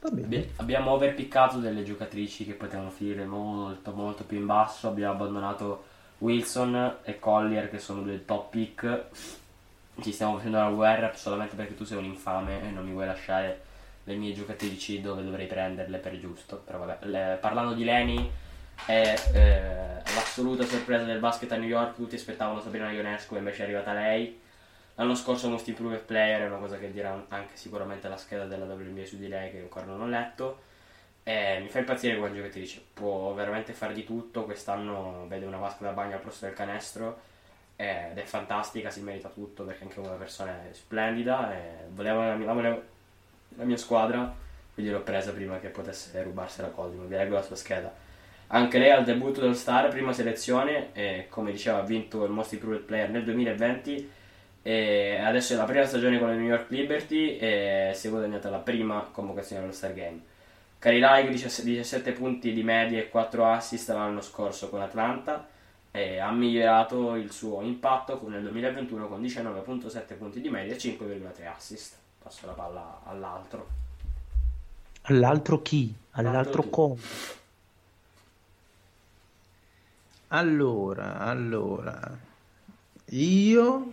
Va 0.00 0.10
bene. 0.10 0.26
Abbi- 0.26 0.52
Abbiamo 0.56 0.90
overpiccato 0.90 1.58
delle 1.58 1.84
giocatrici 1.84 2.44
che 2.44 2.54
potevano 2.54 2.90
finire 2.90 3.24
molto 3.26 3.92
molto 3.92 4.24
più 4.24 4.38
in 4.38 4.46
basso. 4.46 4.88
Abbiamo 4.88 5.12
abbandonato 5.12 5.84
Wilson 6.22 6.98
e 7.02 7.18
Collier 7.18 7.68
che 7.68 7.78
sono 7.78 8.02
due 8.02 8.24
top 8.24 8.50
pick. 8.50 9.04
Ci 10.00 10.12
stiamo 10.12 10.36
facendo 10.36 10.58
la 10.58 10.70
guerra 10.70 11.12
solamente 11.14 11.56
perché 11.56 11.76
tu 11.76 11.84
sei 11.84 11.98
un 11.98 12.04
infame 12.04 12.62
e 12.62 12.70
non 12.70 12.84
mi 12.86 12.92
vuoi 12.92 13.06
lasciare 13.06 13.60
le 14.04 14.14
mie 14.14 14.32
giocatrici 14.32 15.00
dove 15.00 15.24
dovrei 15.24 15.46
prenderle 15.46 15.98
per 15.98 16.18
giusto. 16.18 16.62
Però 16.64 16.78
vabbè, 16.78 17.06
le- 17.06 17.38
parlando 17.40 17.74
di 17.74 17.84
Leni, 17.84 18.30
è 18.86 19.14
eh, 19.34 20.14
l'assoluta 20.14 20.64
sorpresa 20.64 21.04
del 21.04 21.18
basket 21.18 21.50
a 21.52 21.56
New 21.56 21.68
York. 21.68 21.96
Tutti 21.96 22.14
aspettavano 22.14 22.60
Sabrina 22.60 22.90
Ionescu 22.90 23.34
e 23.34 23.38
invece 23.38 23.62
è 23.62 23.64
arrivata 23.64 23.92
lei. 23.92 24.40
L'anno 24.94 25.14
scorso 25.14 25.48
Most 25.48 25.66
Improved 25.68 26.02
Player 26.02 26.42
è 26.42 26.46
una 26.46 26.58
cosa 26.58 26.78
che 26.78 26.92
dirà 26.92 27.24
anche 27.28 27.56
sicuramente 27.56 28.08
la 28.08 28.16
scheda 28.16 28.44
della 28.44 28.64
WNBA 28.64 29.06
su 29.06 29.16
di 29.16 29.26
lei 29.26 29.50
che 29.50 29.58
ancora 29.58 29.86
non 29.86 30.00
ho 30.02 30.06
letto. 30.06 30.70
E 31.24 31.60
mi 31.60 31.68
fa 31.68 31.78
impazzire 31.78 32.16
come 32.16 32.34
giocatrice, 32.34 32.82
può 32.92 33.32
veramente 33.34 33.72
fare 33.72 33.94
di 33.94 34.04
tutto. 34.04 34.44
Quest'anno 34.44 35.26
vede 35.28 35.46
una 35.46 35.58
vasca 35.58 35.84
da 35.84 35.92
bagno 35.92 36.14
al 36.14 36.20
posto 36.20 36.46
del 36.46 36.54
canestro 36.54 37.20
ed 37.76 38.16
è 38.18 38.22
fantastica, 38.24 38.90
si 38.90 39.00
merita 39.00 39.28
tutto 39.28 39.64
perché 39.64 39.84
anche 39.84 40.00
una 40.00 40.10
persona 40.10 40.52
è 40.68 40.72
splendida. 40.72 41.52
E 41.54 41.60
volevo 41.90 42.22
la 42.22 42.34
mia, 42.34 42.52
volevo- 42.52 42.82
la 43.56 43.64
mia 43.64 43.76
squadra, 43.76 44.34
quindi 44.74 44.92
l'ho 44.92 45.02
presa 45.02 45.32
prima 45.32 45.58
che 45.58 45.68
potesse 45.68 46.22
rubarsela 46.22 46.68
Cosimo. 46.68 47.04
Vi 47.04 47.14
leggo 47.14 47.34
la 47.34 47.42
sua 47.42 47.56
scheda. 47.56 47.92
Anche 48.48 48.78
lei 48.78 48.90
al 48.90 49.04
debutto 49.04 49.40
dello 49.40 49.54
Star, 49.54 49.88
prima 49.88 50.12
selezione, 50.12 50.92
e 50.92 51.26
come 51.30 51.52
diceva 51.52 51.78
ha 51.78 51.82
vinto 51.82 52.24
il 52.24 52.30
Most 52.30 52.52
Improved 52.52 52.82
Player 52.82 53.08
nel 53.08 53.24
2020 53.24 54.10
e 54.64 55.18
adesso 55.18 55.54
è 55.54 55.56
la 55.56 55.64
prima 55.64 55.84
stagione 55.84 56.18
con 56.18 56.28
le 56.28 56.36
New 56.36 56.46
York 56.46 56.70
Liberty 56.70 57.36
e 57.36 57.92
si 57.94 58.06
è 58.06 58.10
guadagnata 58.10 58.48
la 58.48 58.58
prima 58.58 59.08
convocazione 59.10 59.62
allo 59.62 59.72
Star 59.72 59.92
Game. 59.92 60.20
Cari 60.82 60.98
Like 60.98 61.30
17 61.30 62.10
punti 62.10 62.52
di 62.52 62.64
media 62.64 62.98
e 62.98 63.08
4 63.08 63.46
assist 63.46 63.88
l'anno 63.90 64.20
scorso 64.20 64.68
con 64.68 64.80
Atlanta 64.80 65.46
e 65.92 66.18
ha 66.18 66.32
migliorato 66.32 67.14
il 67.14 67.30
suo 67.30 67.62
impatto 67.62 68.18
con- 68.18 68.32
nel 68.32 68.42
2021 68.42 69.06
con 69.06 69.22
19.7 69.22 70.16
punti 70.18 70.40
di 70.40 70.48
media 70.48 70.74
e 70.74 70.78
5,3 70.78 71.46
assist. 71.46 71.94
Passo 72.20 72.46
la 72.46 72.52
palla 72.54 73.00
all'altro. 73.04 73.68
All'altro 75.02 75.62
chi? 75.62 75.94
All'altro 76.10 76.40
All'altro 76.40 76.62
come? 76.64 77.00
Allora, 80.26 81.18
allora. 81.18 82.18
Io... 83.10 83.92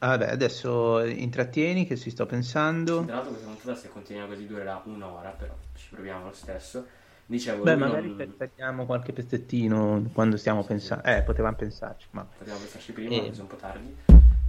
ah, 0.00 0.08
Vabbè, 0.08 0.28
adesso 0.30 1.04
intrattieni 1.04 1.86
che 1.86 1.96
ci 1.96 2.10
sto 2.10 2.26
pensando. 2.26 3.04
Tra 3.04 3.14
l'altro 3.14 3.30
questa 3.32 3.48
puntata 3.48 3.74
se 3.74 3.88
continua 3.88 4.26
così 4.26 4.46
durerà 4.46 4.82
un'ora, 4.84 5.30
però 5.30 5.54
ci 5.76 5.88
proviamo 5.90 6.26
lo 6.26 6.32
stesso. 6.32 6.86
Dicevo, 7.26 7.64
Beh, 7.64 7.76
magari 7.76 8.14
non- 8.16 8.34
pensiamo 8.36 8.86
qualche 8.86 9.12
pezzettino 9.12 10.10
quando 10.12 10.36
stiamo 10.36 10.62
pensando. 10.62 11.04
Eh, 11.04 11.22
potevamo 11.22 11.56
pensarci, 11.56 12.06
ma... 12.12 12.24
potevamo 12.24 12.60
pensarci 12.60 12.92
prima, 12.92 13.10
Eh. 13.10 13.32
è 13.32 13.40
un 13.40 13.46
po' 13.46 13.56
tardi. 13.56 13.96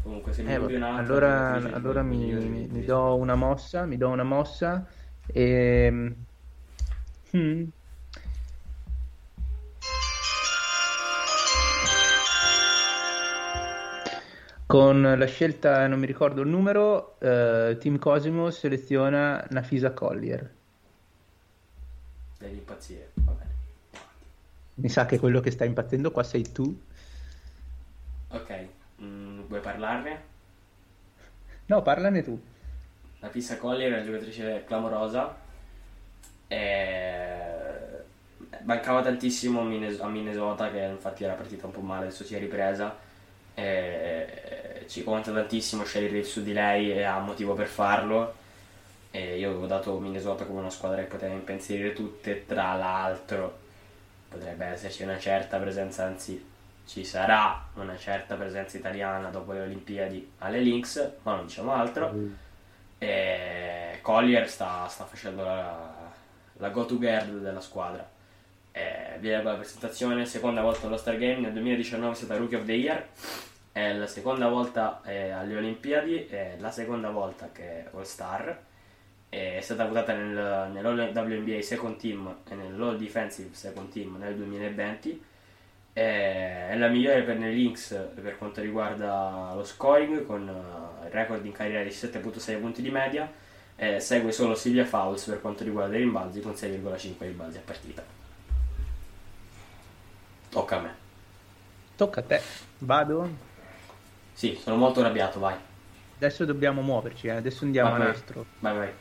Comunque 0.04 0.32
se 0.32 0.44
mi 0.44 0.54
Eh, 0.54 0.58
vabbè, 0.60 0.76
un'altra, 0.76 1.04
allora, 1.04 1.48
giocatrice, 1.56 1.76
allora 1.76 2.02
mi, 2.04 2.34
mi- 2.34 2.68
mi 2.68 2.86
do 2.86 3.16
una 3.16 3.36
mossa, 3.36 3.86
mi 3.86 3.98
do 3.98 4.10
una 4.10 4.24
mossa 4.24 4.88
e... 5.26 6.14
Hmm. 7.32 7.64
Con 14.68 15.02
la 15.02 15.26
scelta, 15.28 15.88
non 15.88 15.98
mi 15.98 16.06
ricordo 16.06 16.42
il 16.42 16.50
numero, 16.50 17.18
eh, 17.22 17.78
Team 17.80 17.98
Cosimo 18.00 18.52
seleziona 18.52 19.42
Nafisa 19.52 19.92
Collier. 19.92 20.52
Devi 22.38 22.58
impazzire, 22.58 23.12
va 23.14 23.32
bene. 23.32 23.52
Mi 24.74 24.90
sa 24.90 25.06
che 25.06 25.20
quello 25.20 25.40
che 25.40 25.52
sta 25.52 25.64
impazzendo 25.64 26.12
qua 26.12 26.24
sei 26.24 26.52
tu. 26.52 26.78
Ok, 28.28 28.68
mm, 29.02 29.42
vuoi 29.48 29.62
parlarne? 29.62 30.22
No, 31.68 31.82
parlane 31.82 32.22
tu. 32.22 32.38
La 33.20 33.30
Pissa 33.30 33.58
Collier 33.58 33.90
è 33.92 33.96
una 33.96 34.04
giocatrice 34.04 34.66
clamorosa. 34.68 35.34
E... 36.46 37.38
Mancava 38.64 39.02
tantissimo 39.02 39.62
a 39.62 40.10
Minnesota, 40.10 40.70
che 40.72 40.80
infatti 40.80 41.24
era 41.24 41.36
partita 41.36 41.68
un 41.68 41.72
po' 41.72 41.80
male, 41.80 42.08
adesso 42.08 42.26
si 42.26 42.36
è 42.36 42.40
ripresa. 42.40 43.07
E... 43.58 44.86
Ci 44.88 45.04
conta 45.04 45.34
tantissimo 45.34 45.84
Sherry 45.84 46.08
Reeves 46.08 46.32
su 46.32 46.44
di 46.44 46.54
lei 46.54 46.92
e 46.92 47.04
ha 47.04 47.20
motivo 47.20 47.54
per 47.54 47.68
farlo. 47.68 48.36
E 49.12 49.38
io 49.38 49.50
avevo 49.50 49.66
dato 49.66 49.98
Minnesota 50.00 50.46
come 50.46 50.60
una 50.60 50.70
squadra 50.70 51.02
che 51.02 51.08
poteva 51.08 51.34
impensierire 51.34 51.94
tutte. 51.94 52.46
Tra 52.46 52.74
l'altro, 52.76 53.58
potrebbe 54.30 54.66
esserci 54.66 55.04
una 55.04 55.18
certa 55.18 55.58
presenza, 55.58 56.06
anzi, 56.06 56.44
ci 56.86 57.04
sarà 57.04 57.68
una 57.74 57.98
certa 57.98 58.36
presenza 58.36 58.78
italiana 58.78 59.30
dopo 59.30 59.52
le 59.52 59.62
Olimpiadi 59.62 60.32
alle 60.40 60.60
Lynx, 60.60 61.12
ma 61.24 61.36
non 61.36 61.48
diciamo 61.48 61.74
altro. 61.74 62.14
E 62.98 64.00
Collier 64.02 64.48
sta, 64.50 64.88
sta 64.88 65.06
facendo 65.06 65.44
la, 65.44 65.94
la 66.54 66.70
go-to 66.70 66.98
girl 66.98 67.42
della 67.42 67.62
squadra. 67.62 68.08
E 68.78 69.18
vi 69.20 69.30
leggo 69.30 69.50
la 69.50 69.56
presentazione, 69.56 70.26
seconda 70.28 70.62
volta 70.62 70.86
allo 70.86 70.98
Star 70.98 71.18
Game, 71.18 71.40
nel 71.40 71.52
2019 71.54 72.14
è 72.14 72.16
stata 72.16 72.38
Rookie 72.38 72.58
of 72.58 72.66
the 72.66 72.74
Year, 72.74 73.08
è 73.72 73.92
la 73.94 74.06
seconda 74.06 74.48
volta 74.50 75.02
eh, 75.04 75.32
alle 75.32 75.58
Olimpiadi, 75.58 76.28
è 76.28 76.58
la 76.60 76.70
seconda 76.70 77.10
volta 77.10 77.50
che 77.52 77.64
è 77.64 77.90
All 77.94 78.04
Star, 78.04 78.56
è 79.30 79.60
stata 79.62 79.86
votata 79.86 80.14
nel, 80.14 80.70
nell'All 80.72 81.12
WNBA 81.12 81.60
Second 81.62 81.98
Team 81.98 82.38
e 82.48 82.54
nell'All 82.54 82.98
Defensive 82.98 83.50
Second 83.54 83.92
Team 83.92 84.18
nel 84.18 84.36
2020 84.36 85.24
e 85.94 86.78
la 86.78 86.88
migliore 86.88 87.24
per 87.24 87.38
nei 87.38 87.56
links 87.56 88.00
per 88.14 88.38
quanto 88.38 88.62
riguarda 88.62 89.54
lo 89.56 89.64
scoring 89.64 90.24
con 90.28 90.44
il 91.04 91.10
record 91.10 91.44
in 91.44 91.52
carriera 91.52 91.82
di 91.82 91.90
7.6 91.90 92.60
punti 92.60 92.84
di 92.84 92.92
media. 92.92 93.30
Eh, 93.76 94.00
segue 94.00 94.32
solo 94.32 94.54
Silvia 94.54 94.86
Fouls 94.86 95.26
per 95.26 95.42
quanto 95.42 95.64
riguarda 95.64 95.96
i 95.96 96.00
rimbalzi 96.00 96.42
con 96.42 96.52
6,5 96.52 97.14
rimbalzi 97.20 97.58
a 97.58 97.62
partita. 97.66 98.27
Tocca 100.50 100.78
a 100.78 100.80
me. 100.80 100.96
Tocca 101.96 102.20
a 102.20 102.24
te. 102.24 102.42
Vado? 102.80 103.30
Sì, 104.34 104.60
sono 104.62 104.76
molto 104.76 105.00
arrabbiato, 105.00 105.40
vai. 105.40 105.56
Adesso 106.18 106.46
dobbiamo 106.46 106.82
muoverci, 106.82 107.28
eh. 107.28 107.32
adesso 107.32 107.66
andiamo 107.66 107.92
vai, 107.92 108.02
all'estero. 108.02 108.46
Vai, 108.60 108.76
vai. 108.76 108.94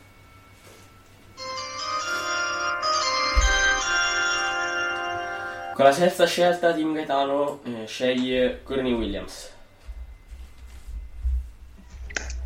Con 5.74 5.84
la 5.84 5.92
sesta 5.92 6.24
scelta 6.24 6.72
Team 6.72 6.94
Gaetano 6.94 7.60
eh, 7.64 7.86
sceglie 7.86 8.62
Courtney 8.62 8.94
Williams. 8.94 9.52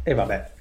E 0.02 0.14
vabbè. 0.14 0.52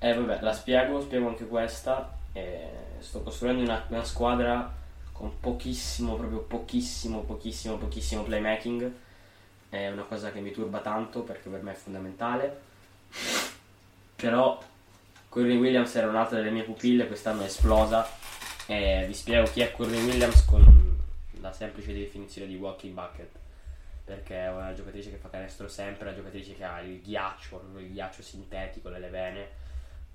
Eh 0.00 0.14
vabbè, 0.14 0.40
la 0.40 0.52
spiego, 0.52 1.00
spiego 1.00 1.28
anche 1.28 1.46
questa. 1.46 2.12
Eh, 2.32 2.70
sto 2.98 3.22
costruendo 3.22 3.62
una, 3.62 3.84
una, 3.88 4.02
squadra 4.02 4.72
con 5.18 5.40
pochissimo, 5.40 6.14
proprio 6.14 6.38
pochissimo, 6.38 7.22
pochissimo, 7.22 7.76
pochissimo 7.76 8.22
playmaking. 8.22 8.92
È 9.68 9.90
una 9.90 10.04
cosa 10.04 10.30
che 10.30 10.38
mi 10.38 10.52
turba 10.52 10.78
tanto 10.78 11.22
perché 11.22 11.48
per 11.48 11.60
me 11.60 11.72
è 11.72 11.74
fondamentale. 11.74 12.60
Però 14.14 14.62
Courtney 15.28 15.56
Williams 15.56 15.94
era 15.96 16.06
un'altra 16.08 16.38
delle 16.38 16.50
mie 16.50 16.62
pupille, 16.62 17.08
quest'anno 17.08 17.42
è 17.42 17.46
esplosa. 17.46 18.08
Eh, 18.66 19.04
vi 19.08 19.14
spiego 19.14 19.50
chi 19.50 19.60
è 19.60 19.72
Courtney 19.72 20.04
Williams 20.04 20.44
con 20.44 20.96
la 21.40 21.52
semplice 21.52 21.92
definizione 21.92 22.46
di 22.46 22.56
walking 22.56 22.94
bucket 22.94 23.30
perché 24.04 24.44
è 24.44 24.50
una 24.50 24.72
giocatrice 24.72 25.10
che 25.10 25.16
fa 25.16 25.28
canestro 25.28 25.68
sempre, 25.68 26.06
una 26.08 26.16
giocatrice 26.16 26.54
che 26.54 26.64
ha 26.64 26.80
il 26.80 27.02
ghiaccio, 27.02 27.62
il 27.76 27.92
ghiaccio 27.92 28.22
sintetico 28.22 28.88
nelle 28.88 29.10
vene, 29.10 29.48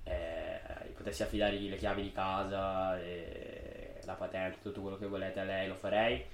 eh, 0.02 0.60
potessi 0.96 1.22
affidare 1.22 1.56
le 1.56 1.76
chiavi 1.76 2.02
di 2.02 2.10
casa, 2.10 2.98
la 4.06 4.14
patente, 4.14 4.58
tutto 4.62 4.80
quello 4.80 4.96
che 4.96 5.06
volete 5.06 5.40
a 5.40 5.44
lei 5.44 5.68
lo 5.68 5.74
farei. 5.74 6.24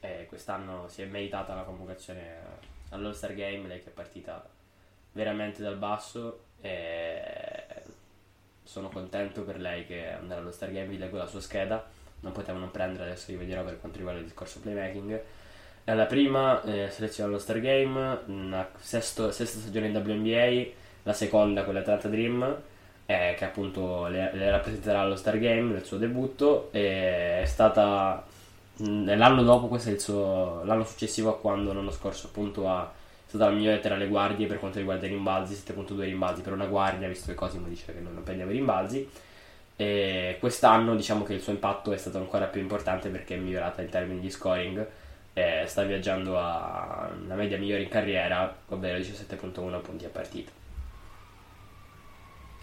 Eh, 0.00 0.26
quest'anno 0.28 0.88
si 0.88 1.02
è 1.02 1.06
meritata 1.06 1.54
la 1.54 1.62
convocazione 1.62 2.38
all'All 2.90 3.12
Star 3.12 3.34
Game, 3.34 3.66
lei 3.66 3.82
che 3.82 3.90
è 3.90 3.92
partita 3.92 4.46
veramente 5.12 5.62
dal 5.62 5.76
basso 5.76 6.44
e 6.60 7.64
sono 8.62 8.88
contento 8.88 9.42
per 9.42 9.58
lei 9.58 9.86
che 9.86 10.10
andrà 10.10 10.38
all'All 10.38 10.52
Star 10.52 10.72
Game, 10.72 10.86
vi 10.86 10.98
leggo 10.98 11.16
la 11.16 11.26
sua 11.26 11.40
scheda 11.40 11.98
non 12.20 12.32
potevano 12.32 12.68
prendere, 12.70 13.04
adesso 13.04 13.32
vi 13.32 13.38
vedrò 13.38 13.64
per 13.64 13.80
quanto 13.80 13.98
riguarda 13.98 14.20
il 14.20 14.26
discorso 14.26 14.60
playmaking. 14.60 15.22
È 15.84 15.94
la 15.94 16.06
prima 16.06 16.62
eh, 16.62 16.90
selezione 16.90 17.30
allo 17.30 17.38
Star 17.38 17.60
Game, 17.60 18.20
una 18.26 18.68
sesto, 18.78 19.30
sesta 19.30 19.58
stagione 19.58 19.88
in 19.88 19.96
WNBA, 19.96 20.70
la 21.04 21.12
seconda 21.12 21.64
con 21.64 21.74
l'Atlanta 21.74 22.08
Dream, 22.08 22.62
eh, 23.10 23.34
che 23.36 23.44
appunto 23.44 24.06
le, 24.06 24.30
le, 24.34 24.50
rappresenterà 24.50 25.00
allo 25.00 25.16
Star 25.16 25.36
Game 25.40 25.72
nel 25.72 25.84
suo 25.84 25.96
debutto. 25.96 26.68
È 26.70 27.42
stata 27.44 28.24
l'anno 28.76 29.42
dopo, 29.42 29.66
questo 29.66 29.88
è 29.88 29.92
il 29.92 30.00
suo, 30.00 30.62
l'anno 30.64 30.84
successivo 30.84 31.30
a 31.30 31.38
quando 31.38 31.72
l'anno 31.72 31.90
scorso 31.90 32.28
appunto 32.28 32.68
ha 32.68 32.84
è 32.84 33.28
stata 33.28 33.46
la 33.46 33.50
migliore 33.56 33.80
tra 33.80 33.96
le 33.96 34.06
guardie 34.08 34.46
per 34.46 34.58
quanto 34.58 34.78
riguarda 34.78 35.06
i 35.06 35.10
rimbalzi, 35.10 35.54
7.2 35.54 36.00
rimbalzi 36.00 36.40
per 36.42 36.52
una 36.52 36.66
guardia, 36.66 37.08
visto 37.08 37.26
che 37.26 37.34
Cosimo 37.34 37.66
dice 37.66 37.92
che 37.92 38.00
non 38.00 38.22
prendiamo 38.24 38.50
i 38.52 38.54
rimbalzi 38.54 39.08
e 39.76 40.36
quest'anno 40.38 40.94
diciamo 40.94 41.24
che 41.24 41.34
il 41.34 41.40
suo 41.40 41.52
impatto 41.52 41.92
è 41.92 41.96
stato 41.96 42.18
ancora 42.18 42.46
più 42.46 42.60
importante 42.60 43.08
perché 43.08 43.34
è 43.34 43.38
migliorata 43.38 43.82
in 43.82 43.88
termini 43.88 44.20
di 44.20 44.30
scoring. 44.30 44.86
Sta 45.64 45.84
viaggiando 45.84 46.38
a 46.38 47.08
una 47.24 47.34
media 47.34 47.56
migliore 47.56 47.82
in 47.82 47.88
carriera, 47.88 48.54
ovvero 48.68 48.98
17.1 48.98 49.80
punti 49.80 50.04
a 50.04 50.10
partita. 50.10 50.59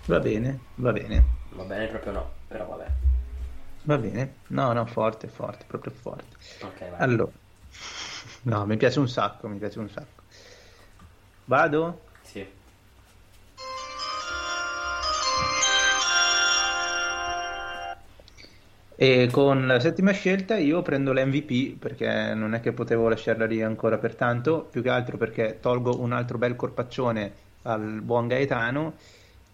Va 0.08 0.20
bene, 0.22 0.60
va 0.76 0.94
bene. 0.94 1.22
Va 1.50 1.64
bene 1.64 1.88
proprio 1.88 2.14
no, 2.14 2.32
però 2.48 2.66
vabbè. 2.66 2.86
Va 3.84 3.98
bene. 3.98 4.36
No, 4.48 4.72
no, 4.72 4.86
forte, 4.86 5.28
forte, 5.28 5.66
proprio 5.68 5.92
forte. 5.92 6.38
Ok, 6.62 6.80
vai. 6.90 7.00
Allora. 7.00 7.32
No, 8.44 8.66
mi 8.66 8.78
piace 8.78 9.00
un 9.00 9.10
sacco, 9.10 9.48
mi 9.50 9.58
piace 9.58 9.80
un 9.80 9.90
sacco. 9.90 10.24
Vado? 11.46 12.02
Sì. 12.22 12.46
E 18.96 19.30
con 19.32 19.68
la 19.68 19.80
settima 19.80 20.12
scelta 20.12 20.58
io 20.58 20.82
prendo 20.82 21.12
l'MVP 21.12 21.78
perché 21.78 22.34
non 22.34 22.54
è 22.54 22.62
che 22.62 22.72
potevo 22.72 23.10
lasciarla 23.10 23.46
lì 23.46 23.62
ancora 23.62 23.98
per 23.98 24.16
tanto, 24.16 24.64
più 24.64 24.82
che 24.82 24.90
altro 24.90 25.18
perché 25.18 25.60
tolgo 25.60 26.00
un 26.00 26.14
altro 26.14 26.38
bel 26.38 26.56
corpaccione 26.56 27.34
al 27.64 28.02
buon 28.02 28.28
Gaetano 28.28 28.96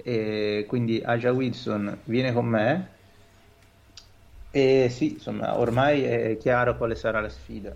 e 0.03 0.65
quindi 0.67 1.01
Aja 1.03 1.31
Wilson 1.31 1.97
viene 2.03 2.33
con 2.33 2.45
me 2.45 2.87
e 4.51 4.87
sì, 4.91 5.13
insomma, 5.13 5.57
ormai 5.57 6.03
è 6.03 6.37
chiaro 6.37 6.77
quale 6.77 6.93
sarà 6.93 7.19
la 7.19 7.29
sfida. 7.29 7.75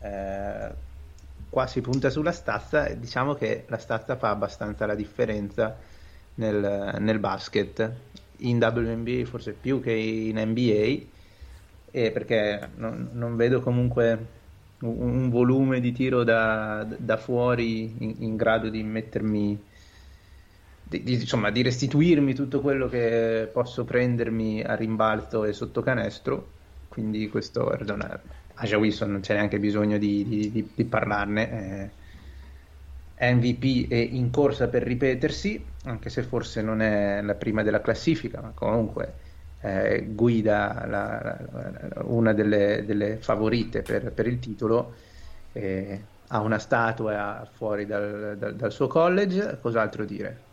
Eh, 0.00 0.70
qua 1.48 1.66
si 1.68 1.80
punta 1.80 2.10
sulla 2.10 2.32
stazza 2.32 2.86
e 2.86 2.98
diciamo 2.98 3.34
che 3.34 3.64
la 3.68 3.78
stazza 3.78 4.16
fa 4.16 4.30
abbastanza 4.30 4.86
la 4.86 4.96
differenza 4.96 5.76
nel, 6.34 6.96
nel 6.98 7.18
basket 7.20 7.92
in 8.38 8.56
WNBA 8.56 9.24
forse 9.26 9.52
più 9.52 9.80
che 9.80 9.92
in 9.92 10.40
NBA 10.40 11.06
eh, 11.92 12.10
perché 12.10 12.70
non, 12.76 13.10
non, 13.12 13.36
vedo 13.36 13.60
comunque 13.60 14.26
un, 14.80 15.00
un, 15.00 15.28
volume 15.30 15.80
di 15.80 15.92
tiro 15.92 16.24
da, 16.24 16.84
da 16.84 17.16
fuori 17.16 17.94
in, 17.98 18.14
in, 18.18 18.36
grado 18.36 18.68
di 18.68 18.82
mettermi 18.82 19.62
di, 20.90 21.14
insomma 21.14 21.50
di 21.50 21.62
restituirmi 21.62 22.34
tutto 22.34 22.60
quello 22.60 22.88
che 22.88 23.48
posso 23.52 23.84
prendermi 23.84 24.62
a 24.62 24.74
rimbalzo 24.74 25.44
e 25.44 25.52
sotto 25.52 25.80
canestro 25.80 26.58
quindi 26.88 27.28
questo 27.28 27.70
è 27.70 27.78
Aja 28.54 28.76
Wilson 28.76 29.12
non 29.12 29.20
c'è 29.20 29.34
neanche 29.34 29.58
bisogno 29.58 29.96
di, 29.96 30.68
di 30.74 30.84
parlarne 30.84 31.50
eh, 31.52 31.90
MVP 33.20 33.88
è 33.90 33.96
in 33.96 34.30
corsa 34.30 34.68
per 34.68 34.82
ripetersi, 34.82 35.62
anche 35.84 36.08
se 36.08 36.22
forse 36.22 36.62
non 36.62 36.80
è 36.80 37.20
la 37.20 37.34
prima 37.34 37.62
della 37.62 37.82
classifica, 37.82 38.40
ma 38.40 38.52
comunque 38.54 39.12
eh, 39.60 40.06
guida 40.08 40.86
la, 40.86 41.20
la, 41.20 42.02
una 42.04 42.32
delle, 42.32 42.84
delle, 42.86 43.18
favorite 43.18 43.82
per, 43.82 44.10
per 44.12 44.26
il 44.26 44.38
titolo. 44.38 44.94
Eh, 45.52 46.00
ha 46.28 46.40
una 46.40 46.58
statua 46.58 47.46
fuori 47.52 47.84
dal, 47.84 48.36
dal, 48.38 48.54
dal, 48.54 48.72
suo 48.72 48.86
college, 48.86 49.58
cos'altro 49.60 50.04
dire? 50.04 50.48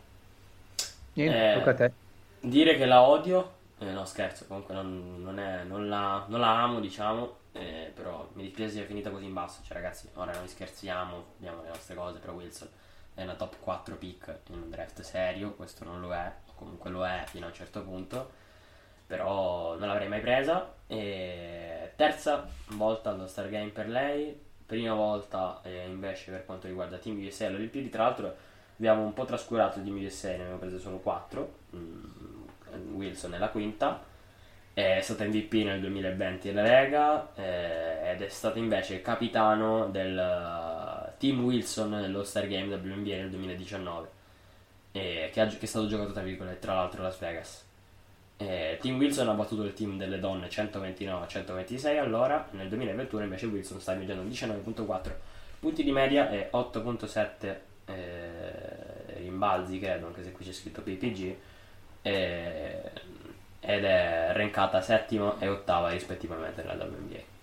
Niente, 1.18 1.84
eh. 1.84 1.92
Dire 2.40 2.76
che 2.76 2.86
la 2.86 3.02
odio, 3.02 3.54
eh, 3.80 3.92
no 3.92 4.06
scherzo, 4.06 4.46
comunque 4.46 4.76
non, 4.76 5.22
non, 5.24 5.40
è, 5.40 5.64
non, 5.64 5.90
la, 5.90 6.26
non 6.28 6.40
la 6.40 6.62
amo, 6.62 6.80
diciamo, 6.80 7.38
eh, 7.54 7.92
però 7.94 8.30
mi 8.34 8.44
dispiace 8.44 8.74
sia 8.74 8.86
finita 8.86 9.10
così 9.10 9.26
in 9.26 9.34
basso. 9.34 9.62
Cioè, 9.64 9.76
ragazzi, 9.76 10.08
ora 10.14 10.32
noi 10.34 10.48
scherziamo, 10.48 11.26
abbiamo 11.38 11.64
le 11.64 11.70
nostre 11.70 11.96
cose. 11.96 12.20
Però 12.20 12.34
Wilson 12.34 12.70
è 13.16 13.24
una 13.24 13.34
top 13.34 13.56
4 13.60 13.96
pick 13.96 14.40
in 14.50 14.62
un 14.62 14.70
draft 14.70 15.02
serio. 15.02 15.54
Questo 15.54 15.84
non 15.84 16.00
lo 16.00 16.14
è, 16.14 16.32
o 16.48 16.52
comunque 16.54 16.92
lo 16.92 17.06
è 17.06 17.24
fino 17.26 17.46
a 17.46 17.50
un 17.50 17.56
certo 17.56 17.82
punto. 17.82 18.32
Però 19.08 19.76
non 19.78 19.88
l'avrei 19.88 20.08
mai 20.08 20.20
presa. 20.20 20.76
E 20.86 21.94
terza 21.96 22.48
volta 22.70 23.10
allo 23.10 23.26
Star 23.26 23.50
Game 23.50 23.70
per 23.70 23.88
lei. 23.88 24.46
Prima 24.68 24.94
volta 24.94 25.62
eh, 25.64 25.88
invece 25.88 26.30
per 26.30 26.46
quanto 26.46 26.68
riguarda 26.68 26.98
Team 26.98 27.18
USA 27.26 27.48
alle 27.48 27.56
Olimpiadi. 27.56 27.90
Tra 27.90 28.04
l'altro, 28.04 28.36
abbiamo 28.78 29.04
un 29.04 29.14
po' 29.14 29.26
trascurato 29.26 29.80
USA, 29.80 30.30
ne 30.30 30.36
abbiamo 30.36 30.58
prese 30.58 30.80
solo 30.80 30.98
4. 30.98 31.54
Mm, 31.76 32.94
Wilson 32.94 33.34
è 33.34 33.38
la 33.38 33.50
quinta. 33.50 34.04
È 34.74 35.00
stata 35.02 35.26
MVP 35.26 35.54
nel 35.54 35.80
2020 35.82 36.48
della 36.50 36.62
Lega 36.62 37.34
eh, 37.34 38.12
ed 38.12 38.22
è 38.22 38.28
stata 38.30 38.60
invece 38.60 39.02
capitano 39.02 39.88
del 39.88 40.16
uh, 40.16 41.18
Team 41.18 41.44
Wilson 41.44 41.90
nello 41.90 42.24
Star 42.24 42.48
Game 42.48 42.76
WNBA 42.76 43.16
nel 43.16 43.32
2019 43.32 44.08
eh, 44.92 45.30
che, 45.34 45.42
ha, 45.42 45.48
che, 45.48 45.58
è 45.60 45.66
stato 45.66 45.88
giocato 45.88 46.12
tra 46.12 46.22
virgolette 46.22 46.60
tra 46.60 46.76
l'altro 46.76 47.02
a 47.02 47.06
Las 47.06 47.20
Vegas. 47.20 47.66
Eh, 48.38 48.78
Team 48.80 48.98
Wilson 48.98 49.30
ha 49.30 49.34
battuto 49.34 49.64
il 49.64 49.74
team 49.74 49.98
delle 49.98 50.20
donne 50.20 50.48
129 50.48 51.24
a 51.24 51.28
126 51.28 51.98
allora. 51.98 52.48
Nel 52.52 52.68
2021 52.70 53.24
invece 53.24 53.46
Wilson 53.48 53.80
sta 53.80 53.94
viaggiando 53.94 54.24
19.4 54.30 55.12
punti 55.60 55.84
di 55.84 55.92
media 55.92 56.30
e 56.30 56.50
8.7 56.54 57.56
eh, 57.86 58.37
rimbalzi 59.38 59.78
credo 59.80 60.08
anche 60.08 60.24
se 60.24 60.32
qui 60.32 60.44
c'è 60.44 60.52
scritto 60.52 60.82
PPG 60.82 61.36
ed 62.02 63.84
è 63.84 64.32
rankata 64.34 64.82
settima 64.82 65.38
e 65.40 65.48
ottava 65.48 65.90
rispettivamente 65.90 66.64
nella 66.64 66.84
WNBA. 66.84 67.36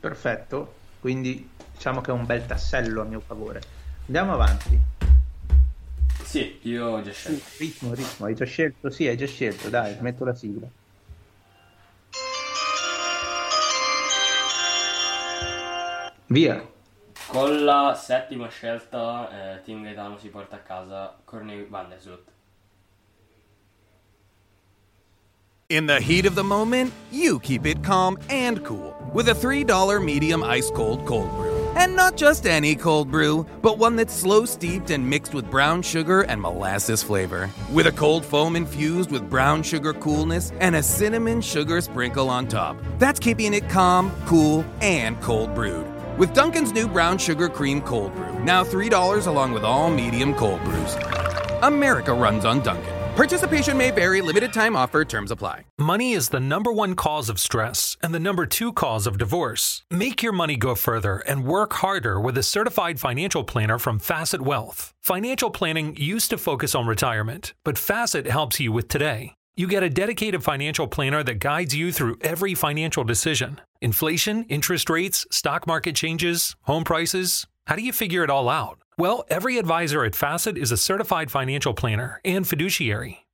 Perfetto, 0.00 0.74
quindi 1.00 1.50
diciamo 1.72 2.00
che 2.00 2.10
è 2.10 2.14
un 2.14 2.24
bel 2.24 2.46
tassello 2.46 3.02
a 3.02 3.04
mio 3.04 3.20
favore. 3.20 3.60
Andiamo 4.06 4.32
avanti. 4.32 4.78
Sì, 6.24 6.58
io 6.62 6.86
ho 6.86 7.02
già 7.02 7.12
scelto. 7.12 7.44
Sì, 7.44 7.64
ritmo, 7.64 7.92
ritmo, 7.92 8.26
hai 8.26 8.34
già 8.34 8.46
scelto? 8.46 8.90
Sì, 8.90 9.06
hai 9.06 9.16
già 9.16 9.26
scelto, 9.26 9.68
dai, 9.68 9.96
metto 10.00 10.24
la 10.24 10.34
sigla. 10.34 10.66
Via. 16.26 16.78
Con 17.30 17.64
la 17.64 17.94
settima 17.94 18.48
scelta, 18.48 19.28
eh, 19.30 19.62
Team 19.62 19.84
Gaetano 19.84 20.18
si 20.18 20.28
porta 20.30 20.56
a 20.56 20.58
casa 20.58 21.14
Cornelius 21.24 21.68
Vandersloot. 21.68 22.26
In 25.68 25.86
the 25.86 26.00
heat 26.00 26.26
of 26.26 26.34
the 26.34 26.42
moment, 26.42 26.92
you 27.12 27.38
keep 27.38 27.66
it 27.66 27.84
calm 27.84 28.18
and 28.30 28.64
cool 28.64 28.96
with 29.14 29.28
a 29.28 29.32
$3 29.32 30.00
medium 30.04 30.42
ice 30.42 30.72
cold 30.72 31.06
cold 31.06 31.30
brew. 31.36 31.70
And 31.76 31.94
not 31.94 32.16
just 32.16 32.46
any 32.46 32.74
cold 32.74 33.12
brew, 33.12 33.46
but 33.62 33.78
one 33.78 33.94
that's 33.94 34.12
slow 34.12 34.44
steeped 34.44 34.90
and 34.90 35.08
mixed 35.08 35.32
with 35.32 35.48
brown 35.48 35.82
sugar 35.82 36.22
and 36.22 36.40
molasses 36.40 37.00
flavor. 37.00 37.48
With 37.70 37.86
a 37.86 37.92
cold 37.92 38.24
foam 38.24 38.56
infused 38.56 39.12
with 39.12 39.30
brown 39.30 39.62
sugar 39.62 39.92
coolness 39.92 40.50
and 40.58 40.74
a 40.74 40.82
cinnamon 40.82 41.42
sugar 41.42 41.80
sprinkle 41.80 42.28
on 42.28 42.48
top. 42.48 42.76
That's 42.98 43.20
keeping 43.20 43.54
it 43.54 43.68
calm, 43.68 44.10
cool, 44.26 44.64
and 44.80 45.20
cold 45.22 45.54
brewed. 45.54 45.86
With 46.20 46.34
Duncan's 46.34 46.74
new 46.74 46.86
brown 46.86 47.16
sugar 47.16 47.48
cream 47.48 47.80
cold 47.80 48.14
brew, 48.14 48.44
now 48.44 48.62
$3 48.62 49.26
along 49.26 49.52
with 49.54 49.64
all 49.64 49.90
medium 49.90 50.34
cold 50.34 50.62
brews. 50.64 50.94
America 51.62 52.12
runs 52.12 52.44
on 52.44 52.60
Duncan. 52.60 52.92
Participation 53.16 53.78
may 53.78 53.90
vary, 53.90 54.20
limited 54.20 54.52
time 54.52 54.76
offer, 54.76 55.02
terms 55.02 55.30
apply. 55.30 55.64
Money 55.78 56.12
is 56.12 56.28
the 56.28 56.38
number 56.38 56.70
one 56.70 56.94
cause 56.94 57.30
of 57.30 57.40
stress 57.40 57.96
and 58.02 58.12
the 58.12 58.20
number 58.20 58.44
two 58.44 58.70
cause 58.70 59.06
of 59.06 59.16
divorce. 59.16 59.82
Make 59.90 60.22
your 60.22 60.34
money 60.34 60.58
go 60.58 60.74
further 60.74 61.20
and 61.20 61.46
work 61.46 61.72
harder 61.72 62.20
with 62.20 62.36
a 62.36 62.42
certified 62.42 63.00
financial 63.00 63.42
planner 63.42 63.78
from 63.78 63.98
Facet 63.98 64.42
Wealth. 64.42 64.92
Financial 65.00 65.50
planning 65.50 65.96
used 65.96 66.28
to 66.28 66.36
focus 66.36 66.74
on 66.74 66.86
retirement, 66.86 67.54
but 67.64 67.78
Facet 67.78 68.26
helps 68.26 68.60
you 68.60 68.72
with 68.72 68.88
today. 68.88 69.36
You 69.60 69.66
get 69.66 69.82
a 69.82 69.90
dedicated 69.90 70.42
financial 70.42 70.88
planner 70.88 71.22
that 71.22 71.38
guides 71.38 71.76
you 71.76 71.92
through 71.92 72.16
every 72.22 72.54
financial 72.54 73.04
decision 73.04 73.60
inflation, 73.82 74.44
interest 74.44 74.88
rates, 74.88 75.26
stock 75.30 75.66
market 75.66 75.94
changes, 75.94 76.56
home 76.62 76.82
prices. 76.82 77.46
How 77.66 77.76
do 77.76 77.82
you 77.82 77.92
figure 77.92 78.24
it 78.24 78.30
all 78.30 78.48
out? 78.48 78.78
Well, 78.96 79.22
every 79.28 79.58
advisor 79.58 80.02
at 80.02 80.16
Facet 80.16 80.56
is 80.56 80.72
a 80.72 80.78
certified 80.78 81.30
financial 81.30 81.74
planner 81.74 82.22
and 82.24 82.48
fiduciary. 82.48 83.26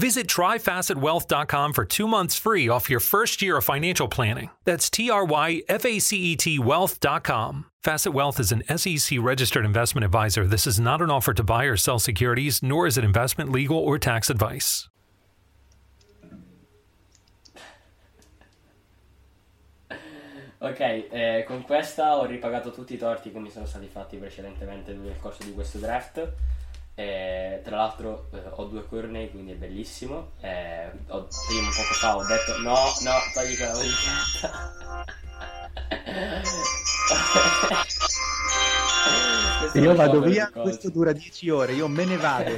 Visit 0.00 0.28
tryfacetwealth.com 0.28 1.74
for 1.74 1.84
two 1.84 2.08
months 2.08 2.34
free 2.34 2.70
off 2.70 2.88
your 2.88 3.00
first 3.00 3.42
year 3.42 3.58
of 3.58 3.64
financial 3.64 4.08
planning. 4.08 4.48
That's 4.64 4.88
T 4.88 5.10
R 5.10 5.26
Y 5.26 5.60
F 5.68 5.84
A 5.84 5.98
C 5.98 6.16
E 6.16 6.36
T 6.36 6.58
wealth.com. 6.58 7.66
Facet 7.82 8.14
Wealth 8.14 8.40
is 8.40 8.50
an 8.50 8.62
SEC 8.78 9.18
registered 9.20 9.66
investment 9.66 10.06
advisor. 10.06 10.46
This 10.46 10.66
is 10.66 10.80
not 10.80 11.02
an 11.02 11.10
offer 11.10 11.34
to 11.34 11.42
buy 11.42 11.64
or 11.64 11.76
sell 11.76 11.98
securities, 11.98 12.62
nor 12.62 12.86
is 12.86 12.96
it 12.96 13.04
investment, 13.04 13.52
legal, 13.52 13.76
or 13.76 13.98
tax 13.98 14.30
advice. 14.30 14.88
Ok, 20.62 20.80
eh, 20.80 21.44
con 21.46 21.62
questa 21.62 22.16
ho 22.16 22.24
ripagato 22.24 22.70
tutti 22.70 22.94
i 22.94 22.98
torti 22.98 23.30
che 23.30 23.38
mi 23.38 23.50
sono 23.50 23.66
stati 23.66 23.86
fatti 23.86 24.16
precedentemente 24.16 24.94
nel 24.94 25.18
corso 25.20 25.42
di 25.42 25.52
questo 25.52 25.76
draft. 25.76 26.32
Eh, 27.00 27.62
tra 27.64 27.76
l'altro 27.76 28.28
eh, 28.34 28.42
ho 28.50 28.64
due 28.64 28.86
cornei, 28.86 29.30
quindi 29.30 29.52
è 29.52 29.54
bellissimo. 29.54 30.32
Eh, 30.40 30.90
ho, 31.08 31.26
prima 31.46 31.66
un 31.66 31.72
poco 31.74 31.94
fa 31.94 32.18
ho 32.18 32.26
detto 32.26 32.60
no, 32.60 32.74
no, 32.74 33.12
togli 33.32 33.56
quella 33.56 33.72
Io 39.80 39.94
vado 39.94 40.20
via, 40.20 40.50
questo 40.50 40.90
dura 40.90 41.12
10 41.12 41.48
ore, 41.48 41.72
io 41.72 41.88
me 41.88 42.04
ne 42.04 42.18
vado. 42.18 42.52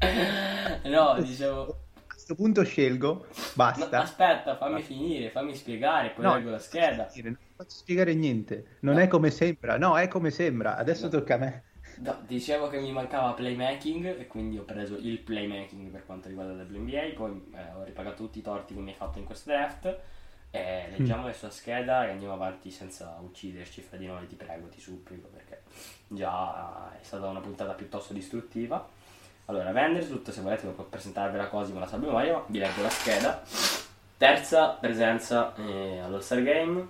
no, 0.90 1.20
dicevo... 1.20 1.82
A 2.04 2.08
questo 2.08 2.34
punto 2.34 2.64
scelgo, 2.64 3.26
basta. 3.54 3.96
No, 3.96 4.02
aspetta, 4.02 4.56
fammi 4.56 4.82
finire, 4.82 5.30
fammi 5.30 5.54
spiegare, 5.54 6.10
poi 6.10 6.24
No, 6.24 6.34
leggo 6.34 6.50
la 6.50 6.58
scheda. 6.58 7.08
Non 7.22 7.38
faccio 7.54 7.76
spiegare 7.76 8.12
niente, 8.14 8.78
non 8.80 8.98
è 8.98 9.06
come 9.06 9.30
sembra, 9.30 9.78
no, 9.78 9.96
è 9.96 10.08
come 10.08 10.30
sembra, 10.30 10.76
adesso 10.76 11.08
tocca 11.08 11.34
a 11.34 11.38
me. 11.38 11.62
No, 12.00 12.16
dicevo 12.26 12.68
che 12.68 12.78
mi 12.78 12.92
mancava 12.92 13.32
playmaking 13.32 14.18
e 14.18 14.26
quindi 14.26 14.58
ho 14.58 14.62
preso 14.62 14.96
il 14.96 15.18
playmaking 15.18 15.90
per 15.90 16.06
quanto 16.06 16.28
riguarda 16.28 16.52
la 16.52 16.62
WNBA, 16.62 17.14
poi 17.16 17.50
eh, 17.54 17.72
ho 17.76 17.82
ripagato 17.82 18.22
tutti 18.22 18.38
i 18.38 18.42
torti 18.42 18.74
che 18.74 18.80
mi 18.80 18.90
hai 18.90 18.96
fatto 18.96 19.18
in 19.18 19.24
questo 19.24 19.50
draft. 19.50 19.98
E 20.50 20.88
leggiamo 20.96 21.26
la 21.26 21.32
sua 21.34 21.50
scheda 21.50 22.06
e 22.06 22.10
andiamo 22.10 22.32
avanti 22.32 22.70
senza 22.70 23.18
ucciderci 23.20 23.82
fra 23.82 23.98
di 23.98 24.06
noi, 24.06 24.26
ti 24.26 24.34
prego, 24.34 24.68
ti 24.68 24.80
supplico, 24.80 25.28
perché 25.28 25.62
già 26.06 26.90
è 26.98 27.02
stata 27.02 27.26
una 27.26 27.40
puntata 27.40 27.74
piuttosto 27.74 28.14
distruttiva. 28.14 28.88
Allora, 29.46 29.72
Vandersloot, 29.72 30.30
se 30.30 30.40
volete, 30.40 30.66
per 30.68 30.86
presentarvela 30.86 31.48
così 31.48 31.72
con 31.72 31.80
la 31.80 31.86
sua 31.86 31.98
memoria, 31.98 32.42
vi 32.46 32.58
leggo 32.58 32.82
la 32.82 32.90
scheda. 32.90 33.42
Terza 34.16 34.70
presenza 34.70 35.54
eh, 35.54 35.98
all'All-Star 35.98 36.42
Game, 36.42 36.88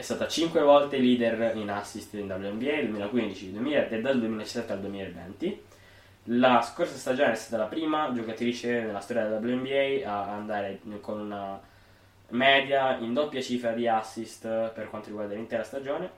è 0.00 0.02
stata 0.02 0.26
5 0.26 0.62
volte 0.62 0.96
leader 0.96 1.54
in 1.56 1.68
assist 1.68 2.14
in 2.14 2.24
WNBA 2.24 2.80
2015, 2.84 3.52
2000 3.52 3.88
e 3.88 4.00
dal 4.00 4.18
2017 4.18 4.72
al 4.72 4.80
2020. 4.80 5.64
La 6.24 6.62
scorsa 6.62 6.96
stagione 6.96 7.32
è 7.32 7.34
stata 7.34 7.62
la 7.62 7.68
prima 7.68 8.10
giocatrice 8.12 8.80
nella 8.80 9.00
storia 9.00 9.24
della 9.24 9.36
WNBA 9.38 10.10
a 10.10 10.32
andare 10.32 10.80
con 11.02 11.20
una 11.20 11.60
media 12.28 12.96
in 12.96 13.12
doppia 13.12 13.42
cifra 13.42 13.72
di 13.72 13.86
assist 13.86 14.70
per 14.70 14.88
quanto 14.88 15.08
riguarda 15.08 15.34
l'intera 15.34 15.64
stagione. 15.64 16.10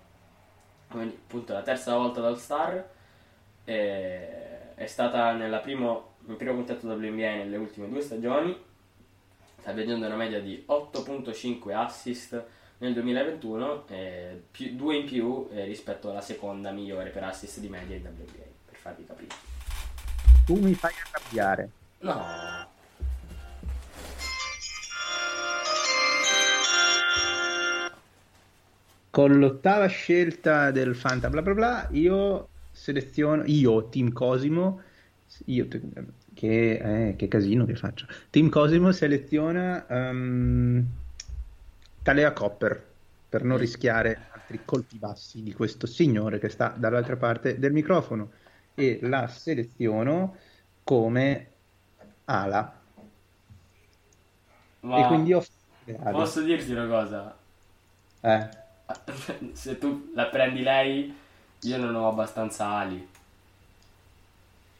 Quindi, 0.89 1.18
appunto, 1.20 1.53
la 1.53 1.62
terza 1.62 1.97
volta 1.97 2.20
dal 2.20 2.39
star. 2.39 2.89
E 3.64 4.74
è 4.76 4.87
stata 4.87 5.33
nel 5.33 5.61
primo 5.61 6.14
contatto 6.24 6.87
WNBA 6.87 7.35
nelle 7.35 7.57
ultime 7.57 7.89
due 7.89 8.01
stagioni. 8.01 8.57
Sta 9.59 9.72
vedendo 9.72 10.07
una 10.07 10.14
media 10.16 10.41
di 10.41 10.64
8.5 10.68 11.74
assist 11.74 12.45
nel 12.83 12.95
2021, 12.95 13.87
eh, 13.89 14.43
più, 14.51 14.74
due 14.74 14.97
in 14.97 15.05
più 15.05 15.49
eh, 15.53 15.64
rispetto 15.64 16.11
alla 16.11 16.20
seconda 16.20 16.72
migliore 16.72 17.11
per 17.11 17.22
assist 17.22 17.61
di 17.61 17.68
media 17.68 17.95
in 17.95 18.03
WNBA, 18.03 18.43
per 18.66 18.76
farvi 18.76 19.07
capire. 19.07 19.35
Tu 20.45 20.59
mi 20.59 20.74
fai 20.74 20.91
arrabbiare. 21.07 21.70
No. 22.01 22.70
Con 29.11 29.39
l'ottava 29.39 29.87
scelta 29.87 30.72
del 30.72 30.97
Fanta 30.97 31.30
bla 31.30 31.43
bla 31.43 31.55
bla, 31.55 31.89
io 31.93 32.49
seleziono, 32.72 33.45
io, 33.47 33.89
Team 33.91 34.11
Cosimo, 34.11 34.80
io, 35.45 35.68
che, 36.35 37.09
eh, 37.11 37.16
che 37.16 37.28
casino 37.28 37.64
che 37.64 37.76
faccio, 37.76 38.07
Team 38.30 38.49
Cosimo 38.49 38.91
seleziona 38.91 39.87
um, 39.89 40.85
Talea 42.03 42.32
Copper 42.32 42.90
per 43.28 43.44
non 43.44 43.57
rischiare 43.59 44.26
altri 44.30 44.64
colpi 44.64 44.98
bassi 44.98 45.42
di 45.42 45.53
questo 45.53 45.86
signore 45.86 46.38
che 46.38 46.48
sta 46.48 46.68
dall'altra 46.76 47.16
parte 47.16 47.59
del 47.59 47.72
microfono 47.72 48.32
e 48.74 48.98
la 49.03 49.26
seleziono 49.28 50.36
come 50.82 51.48
ala. 52.24 52.80
Ma 54.82 55.00
E 55.00 55.05
quindi 55.05 55.32
ho... 55.32 55.42
posso 56.11 56.42
dirti 56.42 56.72
una 56.72 56.86
cosa? 56.86 57.36
Eh. 58.22 58.48
Se 59.55 59.78
tu 59.78 60.11
la 60.14 60.26
prendi 60.28 60.62
lei, 60.62 61.14
io 61.61 61.76
non 61.78 61.94
ho 61.94 62.09
abbastanza 62.09 62.66
ali. 62.68 63.09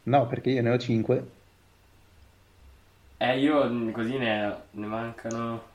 No, 0.05 0.29
perché 0.29 0.51
io 0.51 0.63
ne 0.63 0.71
ho 0.71 0.79
5. 0.79 1.29
Eh, 3.19 3.39
io 3.41 3.91
così 3.93 4.19
ne, 4.19 4.67
ne 4.73 4.87
mancano. 4.87 5.72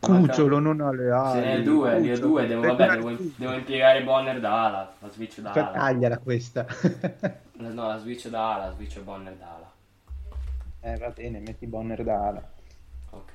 Cucciolo 0.00 0.58
non 0.58 0.80
ha 0.80 0.90
le 0.92 1.10
ali. 1.10 1.40
Se 1.40 1.46
ne 1.46 1.58
ho 1.58 1.62
due, 1.62 1.98
ne 1.98 2.12
ho 2.12 2.18
due, 2.18 2.46
devo, 2.46 2.62
vabbè, 2.62 2.88
devo, 2.96 3.16
devo 3.36 3.52
impiegare 3.52 4.02
Bonner 4.02 4.40
da 4.40 4.64
ala, 4.66 4.92
la 4.98 5.08
switch 5.10 5.40
da 5.40 5.52
Cioè, 5.52 5.62
ala. 5.62 5.72
tagliala 5.72 6.18
questa. 6.18 6.66
No, 7.52 7.86
la 7.86 7.98
switch 7.98 8.28
da 8.28 8.54
ala, 8.54 8.66
la 8.66 8.72
switch 8.72 8.98
Bonner 9.00 9.34
da 9.34 9.46
ala. 9.56 9.70
eh, 10.80 10.96
va 10.96 11.08
bene, 11.10 11.38
metti 11.40 11.66
Bonner 11.66 12.02
da 12.02 12.26
ala. 12.28 12.50
Ok. 13.10 13.32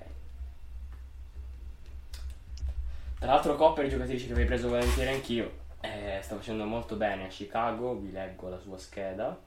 Tra 3.20 3.32
l'altro 3.32 3.56
Copper, 3.56 3.88
giocatrice 3.88 4.26
che 4.28 4.32
avevo 4.34 4.48
preso 4.48 4.68
volentieri 4.68 5.14
anch'io, 5.14 5.52
eh, 5.82 6.20
sta 6.22 6.36
facendo 6.36 6.66
molto 6.66 6.96
bene 6.96 7.26
a 7.26 7.28
Chicago, 7.28 7.96
vi 7.96 8.12
leggo 8.12 8.50
la 8.50 8.58
sua 8.60 8.78
scheda, 8.78 9.38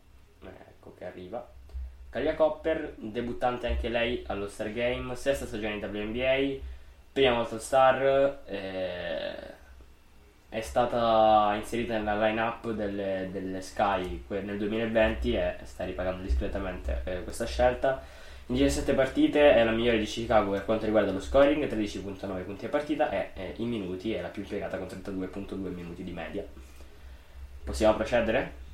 Eh, 0.45 0.47
ecco 0.47 0.95
che 0.97 1.05
arriva. 1.05 1.45
Kalia 2.11 2.35
Copper, 2.37 2.95
debuttante 2.97 3.67
anche 3.67 3.89
lei 3.89 4.23
allo 4.29 4.47
Star 4.49 4.73
Game, 4.73 5.15
sesta 5.17 5.47
stagione 5.47 5.75
in 5.75 5.85
WNBA, 5.85 6.61
prima 7.13 7.39
All 7.39 7.59
Star, 7.59 8.41
eh, 8.47 9.57
è 10.49 10.61
stata 10.61 11.55
inserita 11.57 11.99
nella 11.99 12.27
line-up 12.27 12.71
delle, 12.71 13.29
delle 13.31 13.61
Sky 13.61 14.25
nel 14.29 14.57
2020 14.57 15.35
e 15.35 15.57
sta 15.65 15.85
ripagando 15.85 16.23
discretamente 16.23 17.03
eh, 17.05 17.23
questa 17.23 17.45
scelta. 17.45 18.03
In 18.47 18.55
17 18.55 18.95
partite 18.95 19.53
è 19.53 19.63
la 19.63 19.73
migliore 19.73 19.99
di 19.99 20.07
Chicago 20.07 20.53
per 20.53 20.65
quanto 20.65 20.87
riguarda 20.87 21.13
lo 21.13 21.21
scoring, 21.21 21.65
13.9 21.65 22.45
punti 22.45 22.65
a 22.65 22.71
partita 22.71 23.11
e 23.11 23.31
eh, 23.35 23.55
in 23.57 23.69
minuti 23.69 24.15
è 24.15 24.23
la 24.23 24.29
più 24.29 24.41
impiegata 24.41 24.79
con 24.79 24.87
32.2 24.87 25.57
minuti 25.75 26.03
di 26.03 26.13
media. 26.13 26.43
Possiamo 27.63 27.95
procedere? 27.95 28.68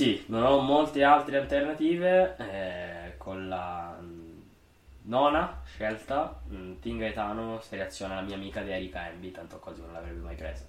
Sì, 0.00 0.24
non 0.28 0.44
ho 0.44 0.60
molte 0.60 1.04
altre 1.04 1.36
alternative. 1.36 2.34
Eh, 2.38 3.18
con 3.18 3.50
la 3.50 3.98
nona 5.02 5.60
scelta, 5.66 6.40
mh, 6.46 6.78
Team 6.80 6.96
Gaetano 6.96 7.60
seleziona 7.60 8.14
la 8.14 8.22
mia 8.22 8.36
amica 8.36 8.62
di 8.62 8.70
Erika 8.70 9.10
Embi, 9.10 9.30
tanto 9.30 9.58
Cosimo 9.58 9.88
non 9.88 9.96
l'avrebbe 9.96 10.20
mai 10.20 10.36
presa. 10.36 10.64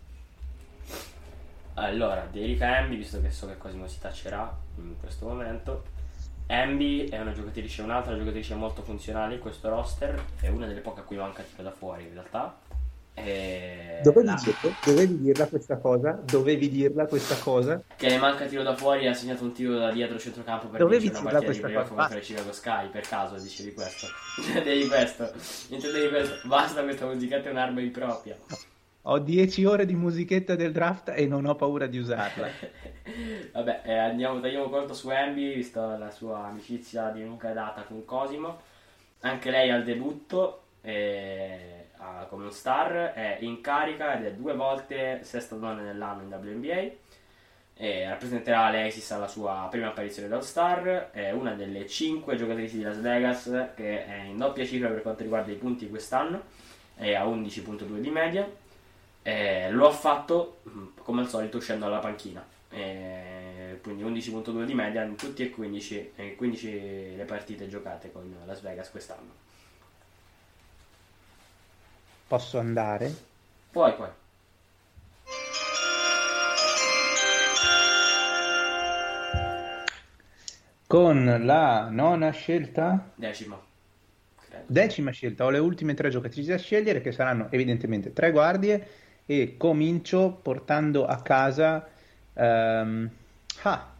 Allora, 1.75 2.27
di 2.29 2.43
Erika 2.43 2.79
Embi, 2.79 2.97
visto 2.97 3.21
che 3.21 3.31
so 3.31 3.47
che 3.47 3.57
Cosimo 3.57 3.87
si 3.87 4.01
taccerà 4.01 4.53
in 4.75 4.99
questo 4.99 5.25
momento, 5.25 5.85
Embi 6.47 7.05
è 7.05 7.17
una 7.21 7.31
giocatrice, 7.31 7.83
un'altra 7.83 8.17
giocatrice 8.17 8.55
molto 8.55 8.81
funzionale 8.81 9.35
in 9.35 9.39
questo 9.39 9.69
roster, 9.69 10.21
è 10.41 10.49
una 10.49 10.67
delle 10.67 10.81
poche 10.81 10.99
a 10.99 11.03
cui 11.03 11.15
manca 11.15 11.41
tiro 11.41 11.63
da 11.63 11.71
fuori 11.71 12.03
in 12.03 12.11
realtà. 12.15 12.59
E 13.13 13.99
Dovevi, 14.03 14.25
la- 14.25 14.41
dirlo? 14.43 14.73
Dovevi 14.83 15.19
dirla 15.19 15.45
questa 15.47 15.77
cosa? 15.77 16.11
Dovevi 16.23 16.69
dirla 16.69 17.05
questa 17.05 17.35
cosa? 17.37 17.81
che 17.95 18.09
le 18.09 18.17
manca 18.17 18.45
tiro 18.45 18.63
da 18.63 18.75
fuori 18.75 19.05
ha 19.07 19.13
segnato 19.13 19.43
un 19.43 19.51
tiro 19.51 19.77
da 19.77 19.91
dietro 19.91 20.17
centrocampo 20.17 20.67
per 20.67 20.79
Dovevi 20.79 21.03
vincere 21.03 21.21
una 21.21 21.31
partita 21.31 21.51
di 21.51 21.59
playoff 21.59 21.89
contro 21.93 22.15
le 22.15 22.21
Chicago 22.21 22.51
Sky 22.51 22.89
per 22.89 23.01
caso 23.07 23.37
dicevi 23.37 23.73
questo 23.73 24.07
intendevi 24.47 24.87
questo 24.87 25.31
intendevi 25.69 26.07
questo 26.09 26.47
basta 26.47 26.81
questa 26.83 27.05
musichetta 27.05 27.49
è 27.49 27.51
un'arma 27.51 27.81
impropria 27.81 28.37
Ho 29.03 29.19
10 29.19 29.65
ore 29.65 29.85
di 29.85 29.93
musichetta 29.95 30.55
del 30.55 30.71
draft 30.71 31.11
e 31.15 31.25
non 31.27 31.45
ho 31.45 31.55
paura 31.55 31.85
di 31.87 31.97
usarla. 31.99 32.47
vabbè 33.53 33.81
eh, 33.83 33.93
andiamo 33.97 34.39
tagliamo 34.39 34.69
corto 34.69 34.93
su 34.93 35.09
Embi 35.11 35.53
vista 35.53 35.97
la 35.97 36.09
sua 36.11 36.45
amicizia 36.45 37.09
di 37.09 37.23
lunga 37.23 37.51
data 37.51 37.81
con 37.83 38.03
Cosimo 38.05 38.59
anche 39.21 39.51
lei 39.51 39.69
al 39.69 39.83
debutto 39.83 40.61
eh, 40.81 41.80
ha- 42.01 42.25
come 42.29 42.45
un 42.45 42.51
star 42.51 43.13
è 43.13 43.37
in 43.41 43.61
carica 43.61 44.17
ed 44.17 44.25
è 44.25 44.33
due 44.33 44.55
volte 44.55 45.19
sesta 45.23 45.55
donna 45.55 45.81
nell'anno 45.81 46.23
in 46.23 46.33
WNBA 46.33 47.09
e 47.75 48.07
rappresenterà 48.07 48.69
l'Asis 48.69 49.09
alla 49.11 49.27
sua 49.27 49.67
prima 49.71 49.87
apparizione 49.87 50.27
da 50.27 50.35
All-Star, 50.35 51.09
è 51.11 51.31
una 51.31 51.53
delle 51.53 51.87
5 51.87 52.35
giocatrici 52.35 52.77
di 52.77 52.83
Las 52.83 52.99
Vegas 52.99 53.71
che 53.75 54.05
è 54.05 54.23
in 54.25 54.37
doppia 54.37 54.65
cifra 54.65 54.89
per 54.89 55.01
quanto 55.01 55.23
riguarda 55.23 55.51
i 55.51 55.55
punti 55.55 55.89
quest'anno, 55.89 56.43
è 56.95 57.15
a 57.15 57.25
11.2 57.25 57.97
di 57.97 58.09
media, 58.09 58.47
e 59.23 59.71
lo 59.71 59.87
ha 59.87 59.91
fatto 59.91 60.59
come 61.03 61.21
al 61.21 61.27
solito 61.27 61.57
uscendo 61.57 61.85
dalla 61.85 61.99
panchina, 61.99 62.45
E 62.69 63.79
quindi 63.81 64.03
11.2 64.03 64.63
di 64.63 64.73
media 64.73 65.03
in 65.03 65.15
tutti 65.15 65.41
e 65.43 65.49
15, 65.49 66.11
e 66.15 66.35
15 66.35 67.15
le 67.15 67.25
partite 67.25 67.67
giocate 67.67 68.11
con 68.11 68.31
Las 68.45 68.61
Vegas 68.61 68.91
quest'anno. 68.91 69.49
Posso 72.31 72.59
andare? 72.59 73.13
Poi 73.71 73.93
poi. 73.93 74.07
Con 80.87 81.41
la 81.43 81.89
nona 81.89 82.29
scelta, 82.31 83.11
Decima. 83.15 83.59
decima 84.65 85.11
scelta, 85.11 85.43
ho 85.43 85.49
le 85.49 85.57
ultime 85.57 85.93
tre 85.93 86.09
giocatrici 86.09 86.47
da 86.47 86.57
scegliere 86.57 87.01
che 87.01 87.11
saranno 87.11 87.47
evidentemente 87.51 88.13
tre 88.13 88.31
guardie 88.31 88.87
e 89.25 89.55
comincio 89.57 90.31
portando 90.31 91.05
a 91.05 91.21
casa... 91.21 91.85
ehm, 92.33 93.09
ah, 93.63 93.91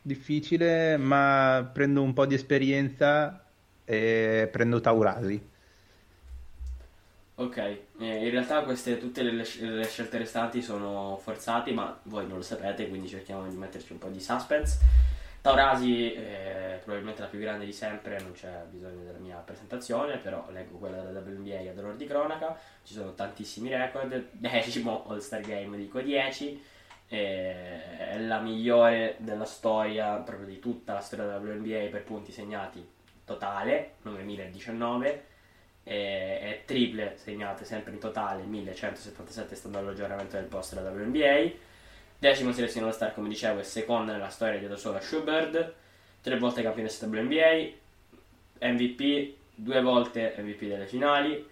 difficile, 0.00 0.96
ma 0.96 1.68
prendo 1.70 2.00
un 2.00 2.14
po' 2.14 2.24
di 2.24 2.34
esperienza 2.34 3.44
e 3.84 4.48
prendo 4.50 4.80
Taurasi. 4.80 5.54
Ok, 7.38 7.56
eh, 7.58 7.80
in 7.98 8.30
realtà 8.30 8.62
queste 8.62 8.96
tutte 8.96 9.22
le, 9.22 9.32
le 9.32 9.84
scelte 9.84 10.16
restanti 10.16 10.62
sono 10.62 11.18
forzate, 11.22 11.70
ma 11.70 11.98
voi 12.04 12.26
non 12.26 12.38
lo 12.38 12.42
sapete, 12.42 12.88
quindi 12.88 13.08
cerchiamo 13.08 13.46
di 13.46 13.54
metterci 13.56 13.92
un 13.92 13.98
po' 13.98 14.08
di 14.08 14.20
suspense. 14.20 14.78
Taurasi 15.42 16.12
è 16.12 16.80
probabilmente 16.82 17.20
la 17.20 17.26
più 17.26 17.38
grande 17.38 17.66
di 17.66 17.74
sempre, 17.74 18.18
non 18.20 18.32
c'è 18.32 18.64
bisogno 18.70 19.04
della 19.04 19.18
mia 19.18 19.36
presentazione, 19.36 20.16
però 20.16 20.46
leggo 20.50 20.78
quella 20.78 21.02
della 21.02 21.20
WNBA 21.20 21.70
a 21.70 21.74
dolor 21.74 21.96
di 21.96 22.06
cronaca, 22.06 22.58
ci 22.82 22.94
sono 22.94 23.12
tantissimi 23.12 23.68
record, 23.68 24.28
decimo 24.32 25.04
All-Star 25.06 25.42
Game 25.42 25.76
dico 25.76 26.00
10, 26.00 26.64
eh, 27.08 27.98
è 28.12 28.18
la 28.18 28.40
migliore 28.40 29.16
della 29.18 29.44
storia, 29.44 30.14
proprio 30.16 30.46
di 30.46 30.58
tutta 30.58 30.94
la 30.94 31.00
storia 31.00 31.26
della 31.26 31.38
WNBA 31.38 31.90
per 31.90 32.02
punti 32.02 32.32
segnati 32.32 32.84
totale, 33.26 33.96
9019, 34.02 35.34
e, 35.88 36.40
e 36.42 36.62
triple 36.64 37.16
segnate 37.16 37.64
sempre 37.64 37.92
in 37.92 37.98
totale 37.98 38.42
1177 38.42 39.54
stando 39.54 39.78
all'aggiornamento 39.78 40.36
del 40.36 40.46
post 40.46 40.74
della 40.74 40.90
WNBA 40.90 41.64
decimo 42.18 42.52
selezione 42.52 42.86
all-star 42.86 43.14
come 43.14 43.28
dicevo 43.28 43.60
e 43.60 43.64
seconda 43.64 44.12
nella 44.12 44.28
storia 44.28 44.58
di 44.58 44.66
da 44.66 44.76
sola 44.76 45.00
Schubert. 45.00 45.74
Tre 46.20 46.38
volte 46.38 46.62
campionessa 46.62 47.06
WNBA 47.06 47.70
MVP 48.62 49.34
due 49.54 49.80
volte 49.80 50.34
MVP 50.38 50.64
delle 50.64 50.86
finali. 50.86 51.46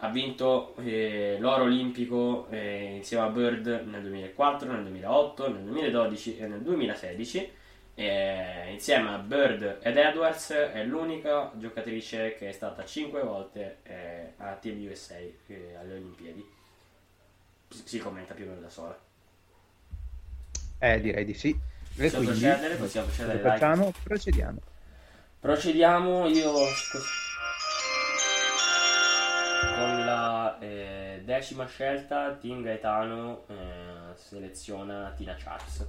Ha 0.00 0.08
vinto 0.10 0.76
eh, 0.76 1.36
l'oro 1.40 1.64
olimpico 1.64 2.46
eh, 2.50 2.96
insieme 2.96 3.24
a 3.24 3.28
Bird 3.28 3.66
nel 3.86 4.02
2004, 4.02 4.70
nel 4.70 4.82
2008, 4.82 5.52
nel 5.52 5.62
2012 5.62 6.38
e 6.38 6.46
nel 6.46 6.60
2016 6.60 7.50
e 7.98 8.70
insieme 8.70 9.10
a 9.10 9.18
Bird 9.18 9.80
ed 9.82 9.96
Edwards 9.96 10.52
è 10.52 10.84
l'unica 10.84 11.50
giocatrice 11.56 12.36
che 12.36 12.50
è 12.50 12.52
stata 12.52 12.84
5 12.84 13.20
volte 13.22 13.78
eh, 13.82 14.34
a 14.36 14.54
Team 14.54 14.88
USA 14.88 15.16
eh, 15.16 15.74
alle 15.76 15.94
Olimpiadi. 15.94 16.48
Si, 17.68 17.82
si 17.84 17.98
commenta 17.98 18.34
più 18.34 18.44
o 18.44 18.50
meno 18.50 18.60
da 18.60 18.68
sola. 18.70 18.96
Eh, 20.78 21.00
direi 21.00 21.24
di 21.24 21.34
sì. 21.34 21.48
E 21.48 21.56
Possiamo 22.04 22.24
quindi 22.24 22.40
procedere? 22.46 22.74
Possiamo 22.76 23.06
procedere, 23.08 23.38
facciamo? 23.40 23.92
Procediamo. 24.04 24.58
Procediamo 25.40 26.28
io 26.28 26.52
con 29.74 30.04
la 30.04 30.56
eh, 30.60 31.22
decima 31.24 31.66
scelta. 31.66 32.36
Team 32.40 32.62
Gaetano 32.62 33.44
eh, 33.48 34.14
seleziona 34.14 35.12
Tina 35.16 35.34
Charles. 35.34 35.84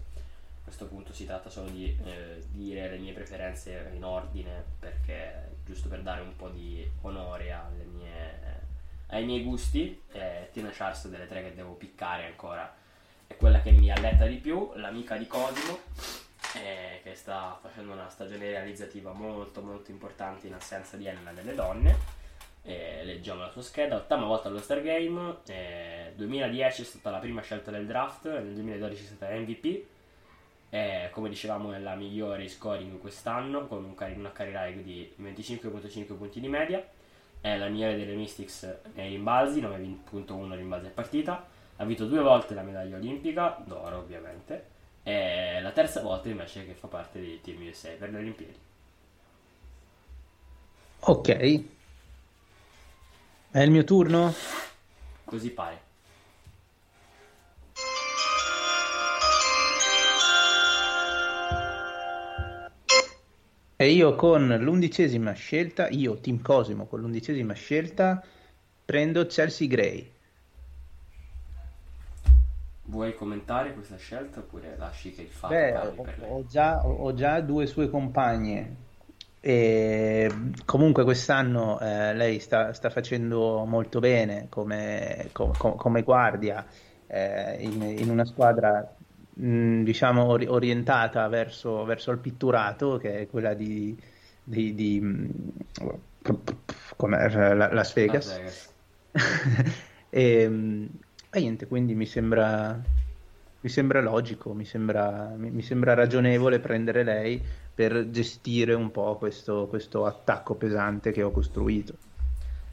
Questo 0.69 0.85
punto 0.85 1.13
si 1.13 1.25
tratta 1.25 1.49
solo 1.49 1.71
di 1.71 1.97
eh, 2.05 2.43
dire 2.51 2.91
le 2.91 2.99
mie 2.99 3.11
preferenze 3.11 3.89
in 3.95 4.03
ordine 4.03 4.63
perché 4.77 5.55
giusto 5.65 5.89
per 5.89 6.03
dare 6.03 6.21
un 6.21 6.35
po' 6.35 6.49
di 6.49 6.87
onore 7.01 7.51
mie- 7.91 8.61
ai 9.07 9.25
miei 9.25 9.43
gusti. 9.43 9.99
Eh, 10.11 10.49
Tina 10.51 10.69
Charles 10.69 11.07
delle 11.07 11.25
tre 11.25 11.41
che 11.41 11.55
devo 11.55 11.73
piccare 11.73 12.27
ancora 12.27 12.71
è 13.25 13.35
quella 13.35 13.61
che 13.61 13.71
mi 13.71 13.89
alletta 13.89 14.27
di 14.27 14.35
più, 14.35 14.71
l'amica 14.75 15.17
di 15.17 15.25
Cosimo 15.25 15.79
eh, 16.53 16.99
che 17.01 17.15
sta 17.15 17.57
facendo 17.59 17.93
una 17.93 18.07
stagione 18.07 18.51
realizzativa 18.51 19.11
molto 19.11 19.63
molto 19.63 19.89
importante 19.89 20.45
in 20.45 20.53
assenza 20.53 20.97
di 20.97 21.07
Elena 21.07 21.31
delle 21.33 21.55
donne. 21.55 21.97
Eh, 22.61 23.03
leggiamo 23.05 23.41
la 23.41 23.49
sua 23.49 23.63
scheda, 23.63 23.95
ottava 23.95 24.23
volta 24.23 24.49
allo 24.49 24.61
Star 24.61 24.83
Game, 24.83 25.37
eh, 25.47 26.13
2010 26.15 26.83
è 26.83 26.85
stata 26.85 27.09
la 27.09 27.17
prima 27.17 27.41
scelta 27.41 27.71
del 27.71 27.87
draft, 27.87 28.27
nel 28.27 28.53
2012 28.53 29.03
è 29.03 29.07
stata 29.07 29.33
MVP, 29.33 29.97
eh, 30.69 31.09
come 31.11 31.29
dicevamo 31.29 31.71
è 31.73 31.79
la 31.79 31.95
migliore 31.95 32.43
in 32.43 32.49
scoring 32.49 32.99
quest'anno 32.99 33.67
con 33.67 33.83
un 33.83 33.95
car- 33.95 34.15
una 34.15 34.31
career 34.31 34.69
high 34.69 34.83
di 34.83 35.13
25.5 35.21 36.15
punti 36.15 36.39
di 36.39 36.47
media, 36.47 36.85
è 37.41 37.57
la 37.57 37.67
migliore 37.67 37.97
delle 37.97 38.15
Mystics 38.15 38.79
nei 38.93 39.09
rimbalzi, 39.09 39.61
9.1 39.61 40.55
rimbalzi 40.55 40.87
a 40.87 40.91
partita, 40.91 41.47
ha 41.77 41.85
vinto 41.85 42.05
due 42.05 42.21
volte 42.21 42.53
la 42.53 42.61
medaglia 42.61 42.97
olimpica, 42.97 43.61
d'oro 43.65 43.97
ovviamente, 43.97 44.77
è 45.01 45.59
la 45.61 45.71
terza 45.71 46.01
volta 46.01 46.29
invece 46.29 46.65
che 46.65 46.73
fa 46.73 46.87
parte 46.87 47.19
di 47.19 47.39
Team 47.41 47.65
USA 47.67 47.89
per 47.97 48.11
le 48.11 48.17
Olimpiadi. 48.17 48.57
Ok. 51.01 51.63
È 53.51 53.59
il 53.61 53.71
mio 53.71 53.83
turno? 53.83 54.33
Così 55.23 55.49
pare. 55.51 55.88
E 63.81 63.91
io 63.91 64.13
con 64.15 64.45
l'undicesima 64.59 65.31
scelta, 65.31 65.87
io, 65.87 66.19
Team 66.19 66.41
Cosimo, 66.41 66.85
con 66.85 66.99
l'undicesima 66.99 67.53
scelta, 67.53 68.21
prendo 68.83 69.25
Chelsea 69.25 69.69
Gray. 69.69 70.11
Vuoi 72.87 73.15
commentare 73.15 73.73
questa 73.73 73.95
scelta 73.95 74.41
oppure 74.41 74.75
lasci 74.77 75.13
che 75.13 75.21
il 75.21 75.29
fatto 75.29 75.53
Beh, 75.53 75.77
ho, 75.77 76.05
ho 76.27 76.45
già, 76.45 76.85
ho 76.85 77.13
già 77.13 77.39
due 77.39 77.67
sue 77.67 77.89
compagne. 77.89 78.75
E 79.39 80.29
comunque 80.65 81.05
quest'anno 81.05 81.79
eh, 81.79 82.13
lei 82.13 82.39
sta, 82.39 82.73
sta 82.73 82.89
facendo 82.89 83.63
molto 83.63 83.99
bene 83.99 84.47
come, 84.49 85.29
co- 85.31 85.53
co- 85.57 85.75
come 85.75 86.01
guardia 86.01 86.65
eh, 87.07 87.55
in, 87.61 87.81
in 87.81 88.09
una 88.09 88.25
squadra 88.25 88.97
mh, 89.39 89.83
diciamo 89.83 90.25
ori- 90.25 90.47
orientata 90.47 91.27
verso, 91.27 91.85
verso, 91.85 92.11
il 92.11 92.19
pitturato, 92.19 92.97
che 92.97 93.21
è 93.21 93.27
quella 93.27 93.53
di, 93.53 93.97
di, 94.43 94.75
di 94.75 94.99
mh, 94.99 95.29
come, 96.95 97.29
Las 97.55 97.93
Vegas. 97.93 98.25
Las 98.27 98.37
Vegas. 98.37 98.73
e, 100.09 100.89
e 101.31 101.39
niente, 101.39 101.67
quindi 101.67 101.95
mi 101.95 102.05
sembra, 102.05 102.79
mi 103.61 103.69
sembra 103.69 104.01
logico, 104.01 104.53
mi 104.53 104.65
sembra, 104.65 105.33
mi 105.37 105.61
sembra, 105.61 105.93
ragionevole 105.93 106.59
prendere 106.59 107.03
lei 107.03 107.41
per 107.73 108.09
gestire 108.09 108.73
un 108.73 108.91
po' 108.91 109.15
questo, 109.17 109.67
questo, 109.67 110.05
attacco 110.05 110.55
pesante 110.55 111.11
che 111.11 111.23
ho 111.23 111.31
costruito. 111.31 111.95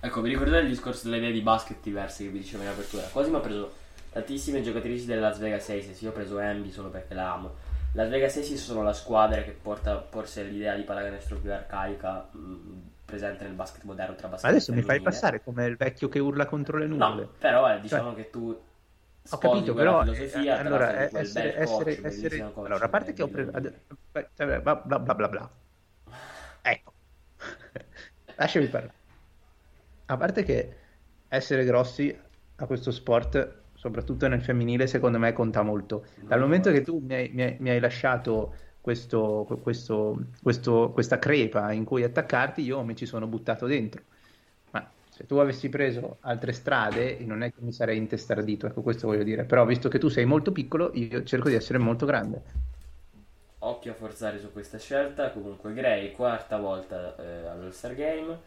Ecco, 0.01 0.21
vi 0.21 0.29
ricordate 0.29 0.65
il 0.65 0.69
discorso 0.69 1.05
delle 1.05 1.19
idee 1.19 1.33
di 1.33 1.41
basket 1.41 1.79
diverse 1.81 2.25
che 2.25 2.31
vi 2.31 2.39
dicevo 2.39 2.63
in 2.63 2.69
apertura? 2.69 3.05
Quasi 3.05 3.31
mi 3.31 3.37
ha 3.37 3.41
preso 3.41 3.85
tantissime 4.17 4.63
giocatrici 4.63 5.05
della 5.05 5.29
Las 5.29 5.39
Vegas 5.39 5.69
Aces, 5.69 6.01
io 6.01 6.09
ho 6.09 6.13
preso 6.13 6.39
Ambi 6.39 6.71
solo 6.71 6.89
perché 6.89 7.13
la 7.13 7.35
amo. 7.35 7.55
Las 7.93 8.09
Vegas 8.09 8.37
Aces 8.37 8.63
sono 8.63 8.83
la 8.83 8.95
squadra 8.95 9.43
che 9.43 9.51
porta 9.51 10.01
forse 10.09 10.43
l'idea 10.43 10.75
di 10.75 10.83
pallacanestro 10.83 11.37
più 11.39 11.53
arcaica 11.53 12.29
mh, 12.31 12.81
presente 13.05 13.45
nel 13.45 13.53
basket 13.53 13.85
moderno 13.85 14.15
tra 14.15 14.29
basket 14.29 14.51
Adesso 14.51 14.73
mi 14.73 14.81
fai 14.81 15.03
passare 15.03 15.43
come 15.43 15.67
il 15.67 15.77
vecchio 15.77 16.09
che 16.09 16.19
urla 16.19 16.47
contro 16.47 16.79
le 16.79 16.87
nuvole. 16.87 17.23
No, 17.23 17.31
però 17.39 17.75
eh, 17.75 17.81
diciamo 17.81 18.15
cioè... 18.15 18.23
che 18.23 18.31
tu 18.31 18.59
ho 19.29 19.39
capito, 19.39 19.75
però 19.75 20.03
filosofia, 20.03 20.57
eh, 20.57 20.61
allora, 20.61 21.01
essere, 21.03 21.57
essere, 21.57 22.07
essere, 22.07 22.53
allora, 22.55 22.85
a 22.85 22.89
parte 22.89 23.13
che 23.13 23.23
ho 23.23 23.29
preso 23.29 23.51
cioè, 24.35 24.61
bla 24.61 24.77
bla 24.77 24.99
bla 24.99 25.15
bla 25.15 25.29
bla. 25.29 25.51
Ecco. 26.63 26.93
Lasciami 28.37 28.67
parlare. 28.69 28.95
A 30.07 30.17
parte 30.17 30.43
che 30.43 30.77
essere 31.29 31.65
grossi 31.65 32.19
a 32.57 32.67
questo 32.67 32.91
sport, 32.91 33.65
soprattutto 33.77 34.27
nel 34.29 34.43
femminile, 34.43 34.87
secondo 34.87 35.19
me 35.19 35.33
conta 35.33 35.63
molto. 35.63 36.05
Dal 36.21 36.41
momento 36.41 36.73
che 36.73 36.83
tu 36.83 36.99
mi 36.99 37.15
hai, 37.15 37.31
mi 37.33 37.43
hai, 37.43 37.57
mi 37.61 37.71
hai 37.71 37.81
lasciato 37.81 38.55
questo, 38.81 39.47
questo, 39.63 40.19
questo, 40.43 40.91
questa 40.93 41.19
crepa 41.19 41.73
in 41.73 41.85
cui 41.85 42.03
attaccarti, 42.03 42.63
io 42.63 42.83
mi 42.83 42.97
ci 42.97 43.07
sono 43.07 43.27
buttato 43.27 43.67
dentro 43.67 44.03
se 45.17 45.25
tu 45.25 45.37
avessi 45.37 45.71
preso 45.71 46.19
altre 46.21 46.53
strade, 46.53 47.17
non 47.21 47.41
è 47.41 47.51
che 47.51 47.63
mi 47.63 47.73
sarei 47.73 47.97
intestardito, 47.97 48.67
ecco 48.67 48.83
questo 48.83 49.07
voglio 49.07 49.23
dire. 49.23 49.45
Però 49.45 49.65
visto 49.65 49.89
che 49.89 49.99
tu 49.99 50.09
sei 50.09 50.27
molto 50.27 50.53
piccolo, 50.53 50.91
io 50.93 51.23
cerco 51.23 51.49
di 51.49 51.55
essere 51.55 51.79
molto 51.79 52.05
grande. 52.05 52.43
Occhio 53.61 53.93
a 53.93 53.95
forzare 53.95 54.39
su 54.39 54.53
questa 54.53 54.77
scelta. 54.77 55.31
Comunque, 55.31 55.73
Gray, 55.73 56.13
quarta 56.13 56.59
volta 56.59 57.17
eh, 57.17 57.47
all'All-Star 57.47 57.95
Game, 57.95 58.39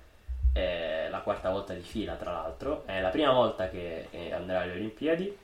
eh, 0.53 1.07
la 1.09 1.19
quarta 1.19 1.49
volta 1.49 1.73
di 1.73 1.81
fila, 1.81 2.15
tra 2.15 2.31
l'altro. 2.31 2.85
È 2.85 2.99
la 3.01 3.09
prima 3.09 3.31
volta 3.31 3.69
che 3.69 4.07
eh, 4.09 4.33
andrà 4.33 4.61
alle 4.61 4.73
Olimpiadi. 4.73 5.37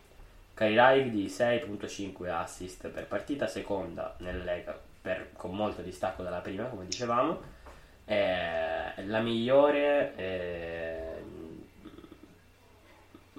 Kari 0.54 0.76
Raik 0.76 1.08
di 1.10 1.26
6.5 1.26 2.30
assist 2.30 2.88
per 2.88 3.06
partita, 3.08 3.48
seconda 3.48 4.16
nel 4.20 4.44
Lega 4.44 4.78
per, 5.02 5.32
con 5.34 5.52
molto 5.52 5.82
distacco 5.82 6.24
dalla 6.24 6.40
prima, 6.40 6.66
come 6.66 6.86
dicevamo. 6.86 7.42
la 8.06 9.20
migliore 9.20 10.16
eh, 10.16 11.24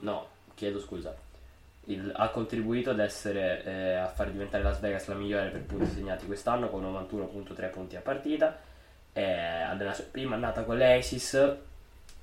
no, 0.00 0.28
chiedo 0.54 0.80
scusa, 0.80 1.14
il, 1.84 2.12
ha 2.14 2.28
contribuito 2.30 2.90
ad 2.90 2.98
essere 2.98 3.62
eh, 3.64 3.94
a 3.94 4.08
far 4.08 4.30
diventare 4.30 4.62
Las 4.62 4.80
Vegas 4.80 5.06
la 5.06 5.14
migliore 5.14 5.50
per 5.50 5.62
punti 5.62 5.90
segnati 5.90 6.26
quest'anno 6.26 6.68
con 6.68 6.82
91.3 6.82 7.70
punti 7.70 7.96
a 7.96 8.00
partita. 8.00 8.65
Eh, 9.16 9.74
nella 9.78 9.94
sua 9.94 10.04
prima 10.10 10.34
annata 10.34 10.62
con 10.64 10.76
l'Asis, 10.76 11.56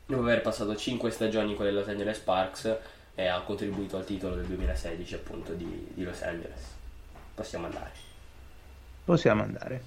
dopo 0.06 0.22
aver 0.22 0.42
passato 0.42 0.76
5 0.76 1.10
stagioni 1.10 1.56
con 1.56 1.66
le 1.66 1.72
Los 1.72 1.88
Angeles 1.88 2.18
Sparks, 2.18 2.78
eh, 3.16 3.26
ha 3.26 3.42
contribuito 3.42 3.98
al 3.98 4.06
titolo 4.06 4.36
del 4.36 4.46
2016 4.46 5.16
appunto 5.16 5.54
di, 5.54 5.88
di 5.92 6.04
Los 6.04 6.22
Angeles. 6.22 6.76
Possiamo 7.34 7.66
andare. 7.66 7.92
Possiamo 9.06 9.42
andare. 9.42 9.82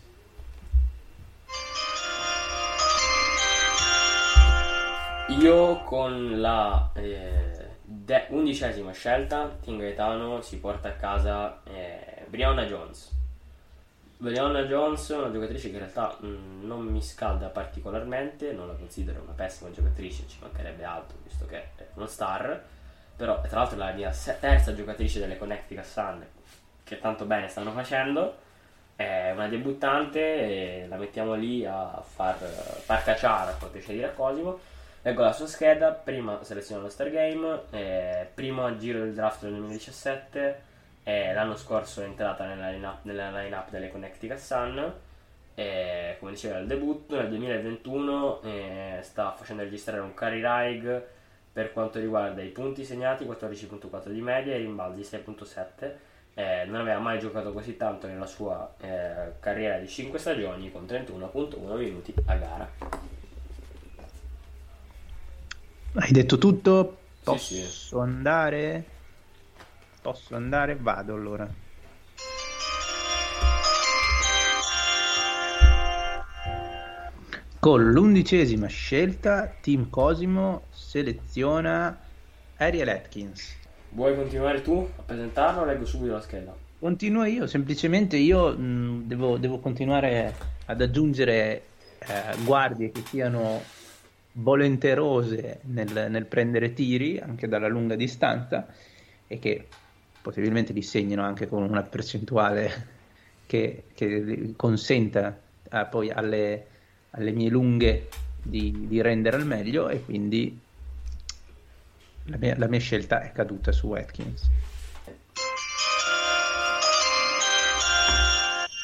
Io 5.28 5.82
con 5.84 6.40
la 6.40 6.90
eh, 6.94 7.68
De- 7.84 8.26
undicesima 8.30 8.90
scelta, 8.90 9.56
Team 9.62 9.78
Gaetano 9.78 10.40
si 10.40 10.58
porta 10.58 10.88
a 10.88 10.92
casa 10.94 11.62
eh, 11.62 12.24
Brianna 12.26 12.64
Jones. 12.64 13.15
Brianna 14.18 14.62
Jones 14.62 15.08
una 15.10 15.30
giocatrice 15.30 15.68
che 15.68 15.74
in 15.74 15.80
realtà 15.80 16.16
mh, 16.18 16.26
mm, 16.26 16.66
non 16.66 16.84
mi 16.84 17.02
scalda 17.02 17.48
particolarmente, 17.48 18.52
non 18.52 18.66
la 18.66 18.74
considero 18.74 19.20
una 19.22 19.32
pessima 19.32 19.70
giocatrice, 19.70 20.26
ci 20.26 20.38
mancherebbe 20.40 20.84
altro 20.84 21.18
visto 21.22 21.46
che 21.46 21.56
è 21.76 21.86
uno 21.94 22.06
star, 22.06 22.62
però 23.14 23.40
tra 23.42 23.58
l'altro 23.58 23.76
è 23.76 23.78
la 23.78 23.92
mia 23.92 24.10
terza 24.40 24.74
giocatrice 24.74 25.20
delle 25.20 25.36
Connecticut 25.36 25.84
Sun 25.84 26.24
che 26.82 26.98
tanto 27.00 27.24
bene 27.24 27.48
stanno 27.48 27.72
facendo, 27.72 28.36
è 28.94 29.32
una 29.32 29.48
debuttante 29.48 30.20
e 30.20 30.86
la 30.88 30.96
mettiamo 30.96 31.34
lì 31.34 31.66
a 31.66 32.02
far, 32.02 32.36
far 32.36 33.02
cacciare, 33.02 33.50
a 33.50 33.54
far 33.54 33.70
piacere 33.70 34.04
a 34.04 34.10
Cosimo 34.10 34.58
Leggo 35.06 35.22
la 35.22 35.32
sua 35.32 35.46
scheda, 35.46 35.92
prima 35.92 36.42
selezione 36.42 36.80
allo 36.80 36.90
Star 36.90 37.10
Game, 37.10 37.60
eh, 37.70 38.28
primo 38.34 38.76
giro 38.76 38.98
del 38.98 39.14
draft 39.14 39.42
del 39.42 39.52
2017, 39.52 40.62
eh, 41.08 41.32
l'anno 41.32 41.54
scorso 41.54 42.02
è 42.02 42.04
entrata 42.04 42.44
nella 42.46 42.70
line-up, 42.70 42.98
nella 43.02 43.30
line-up 43.30 43.70
delle 43.70 43.92
Connecticut 43.92 44.38
Sun, 44.38 44.92
eh, 45.54 46.16
come 46.18 46.32
diceva 46.32 46.58
il 46.58 46.66
debutto, 46.66 47.14
nel 47.14 47.28
2021 47.28 48.42
eh, 48.42 48.98
sta 49.02 49.30
facendo 49.30 49.62
registrare 49.62 50.00
un 50.00 50.14
carry 50.14 50.40
ride 50.42 51.08
per 51.52 51.72
quanto 51.72 52.00
riguarda 52.00 52.42
i 52.42 52.48
punti 52.48 52.84
segnati 52.84 53.24
14.4 53.24 54.08
di 54.08 54.20
media 54.20 54.54
e 54.54 54.58
i 54.58 54.62
rimbalzi 54.62 55.02
6.7 55.02 55.92
eh, 56.34 56.64
non 56.66 56.80
aveva 56.80 56.98
mai 56.98 57.20
giocato 57.20 57.52
così 57.52 57.76
tanto 57.76 58.08
nella 58.08 58.26
sua 58.26 58.74
eh, 58.80 59.34
carriera 59.38 59.78
di 59.78 59.86
5 59.86 60.18
stagioni 60.18 60.72
con 60.72 60.86
31.1 60.86 61.76
minuti 61.76 62.12
a 62.26 62.34
gara 62.34 62.70
hai 65.94 66.10
detto 66.10 66.36
tutto? 66.36 66.96
Posso 67.22 67.54
sì, 67.54 67.62
sì. 67.62 67.94
andare? 67.94 68.95
Posso 70.06 70.36
andare? 70.36 70.76
Vado 70.76 71.14
allora. 71.14 71.52
Con 77.58 77.90
l'undicesima 77.90 78.68
scelta, 78.68 79.52
Team 79.60 79.90
Cosimo 79.90 80.66
seleziona 80.70 81.98
Ariel 82.58 82.88
Atkins. 82.88 83.56
Vuoi 83.88 84.14
continuare 84.14 84.62
tu 84.62 84.88
a 84.96 85.02
presentarlo 85.02 85.64
leggo 85.64 85.84
subito 85.84 86.12
la 86.12 86.20
scheda? 86.20 86.54
Continuo 86.78 87.24
io, 87.24 87.48
semplicemente 87.48 88.16
io 88.16 88.56
mh, 88.56 89.08
devo, 89.08 89.38
devo, 89.38 89.58
continuare 89.58 90.32
ad 90.66 90.80
aggiungere 90.80 91.62
eh, 91.98 92.44
guardie 92.44 92.92
che 92.92 93.02
siano 93.04 93.60
volenterose 94.34 95.62
nel, 95.62 96.06
nel, 96.10 96.26
prendere 96.26 96.74
tiri 96.74 97.18
anche 97.18 97.48
dalla 97.48 97.66
lunga 97.66 97.96
distanza 97.96 98.68
e 99.26 99.40
che 99.40 99.66
possibilmente 100.26 100.72
li 100.72 100.82
segnino 100.82 101.22
anche 101.22 101.46
con 101.46 101.62
una 101.62 101.84
percentuale 101.84 102.88
che, 103.46 103.84
che 103.94 104.54
consenta 104.56 105.38
a, 105.68 105.84
poi 105.84 106.10
alle, 106.10 106.66
alle, 107.10 107.30
mie 107.30 107.48
lunghe 107.48 108.08
di, 108.42 108.88
di, 108.88 109.00
rendere 109.00 109.36
al 109.36 109.46
meglio 109.46 109.88
e 109.88 110.02
quindi 110.02 110.58
la 112.24 112.36
mia, 112.38 112.58
la 112.58 112.66
mia 112.66 112.80
scelta 112.80 113.22
è 113.22 113.30
caduta 113.30 113.70
su 113.70 113.92
Atkins. 113.92 114.50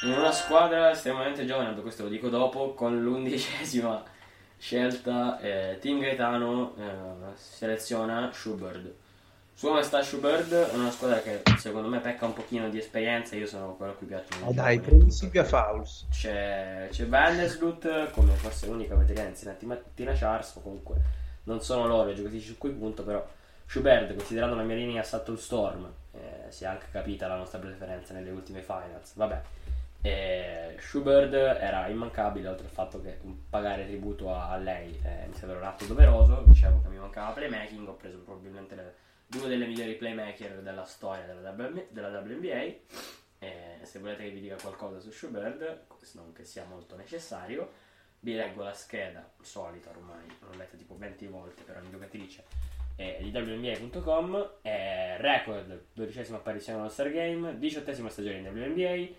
In 0.05 0.13
una 0.13 0.31
squadra 0.31 0.93
estremamente 0.93 1.45
giovane, 1.45 1.75
questo 1.81 2.05
lo 2.05 2.09
dico 2.09 2.29
dopo, 2.29 2.75
con 2.75 3.03
l'undicesima 3.03 4.01
scelta 4.57 5.41
eh, 5.41 5.79
Team 5.81 5.99
Gaetano 5.99 6.77
eh, 6.77 7.35
seleziona 7.35 8.31
Schubert 8.33 9.01
Sua 9.63 9.75
Maestà 9.75 10.03
Schubert 10.03 10.53
è 10.53 10.75
una 10.75 10.91
squadra 10.91 11.21
che 11.21 11.41
secondo 11.57 11.87
me 11.87 12.01
pecca 12.01 12.27
un 12.27 12.33
pochino 12.33 12.69
di 12.69 12.79
esperienza 12.79 13.37
io 13.37 13.47
sono 13.47 13.77
quello 13.77 13.93
a 13.93 13.95
cui 13.95 14.09
piacciono 14.09 14.47
oh 14.47 14.53
dai 14.53 14.81
prendi 14.81 15.13
Silvia 15.13 15.45
Fauls 15.45 16.09
c'è, 16.11 16.89
c'è 16.91 17.07
Vanderslut 17.07 18.11
come 18.11 18.35
forse 18.35 18.67
l'unica 18.67 18.97
veterana 18.97 19.29
insieme 19.29 19.55
a 19.55 19.79
Tina 19.95 20.15
Charles 20.15 20.57
o 20.57 20.63
comunque 20.63 20.97
non 21.45 21.61
sono 21.61 21.87
loro 21.87 22.11
i 22.11 22.17
giocatrici 22.17 22.47
su 22.49 22.59
cui 22.59 22.71
punto 22.71 23.05
però 23.05 23.25
Schubert 23.67 24.13
considerando 24.17 24.57
la 24.57 24.65
mia 24.65 24.75
linea 24.75 25.05
Sattel 25.05 25.39
Storm 25.39 25.89
eh, 26.11 26.51
si 26.51 26.65
è 26.65 26.67
anche 26.67 26.87
capita 26.91 27.29
la 27.29 27.37
nostra 27.37 27.61
preferenza 27.61 28.13
nelle 28.15 28.31
ultime 28.31 28.63
finals. 28.63 29.15
Vabbè 29.15 29.41
e 30.05 30.75
Schubert 30.81 31.33
era 31.33 31.87
immancabile, 31.87 32.49
oltre 32.49 32.67
al 32.67 32.73
fatto 32.73 33.01
che 33.01 33.21
pagare 33.49 33.87
tributo 33.87 34.35
a, 34.35 34.57
lei 34.57 34.99
eh, 35.05 35.29
mi 35.29 35.35
sembra 35.35 35.59
un 35.59 35.65
atto 35.65 35.85
doveroso. 35.85 36.43
Dicevo 36.45 36.83
che 36.83 36.89
mi 36.89 36.99
mancava 36.99 37.31
playmaking, 37.31 37.87
ho 37.87 37.95
preso 37.95 38.19
probabilmente 38.19 38.75
le, 38.75 38.95
due 39.33 39.49
delle 39.49 39.67
migliori 39.67 39.95
playmaker 39.95 40.61
della 40.61 40.85
storia 40.85 41.25
della, 41.25 42.21
WNBA. 42.21 42.81
E 43.39 43.81
se 43.83 43.99
volete 43.99 44.25
che 44.25 44.31
vi 44.31 44.41
dica 44.41 44.57
qualcosa 44.61 45.01
su 45.01 45.11
Schubert, 45.11 45.87
non 46.13 46.33
che 46.33 46.45
sia 46.45 46.65
molto 46.65 46.97
necessario, 46.97 47.73
vi 48.21 48.35
leggo 48.35 48.63
la 48.63 48.75
scheda 48.75 49.29
solita 49.41 49.91
ormai, 49.91 50.27
l'ho 50.41 50.57
letta 50.57 50.77
tipo 50.77 50.97
20 50.97 51.27
volte 51.27 51.63
per 51.63 51.79
ogni 51.79 51.91
giocatrice. 51.91 52.45
eh, 52.97 53.19
di 53.21 53.31
WNBA.com, 53.37 54.51
eh, 54.63 55.17
record, 55.17 55.87
dodicesima 55.95 56.37
apparizione 56.37 56.79
allo 56.81 56.89
Star 56.91 57.11
Game, 57.11 57.59
diciottesima 57.59 58.11
stagione 58.11 58.37
in 58.37 58.47
WNBA, 58.47 59.15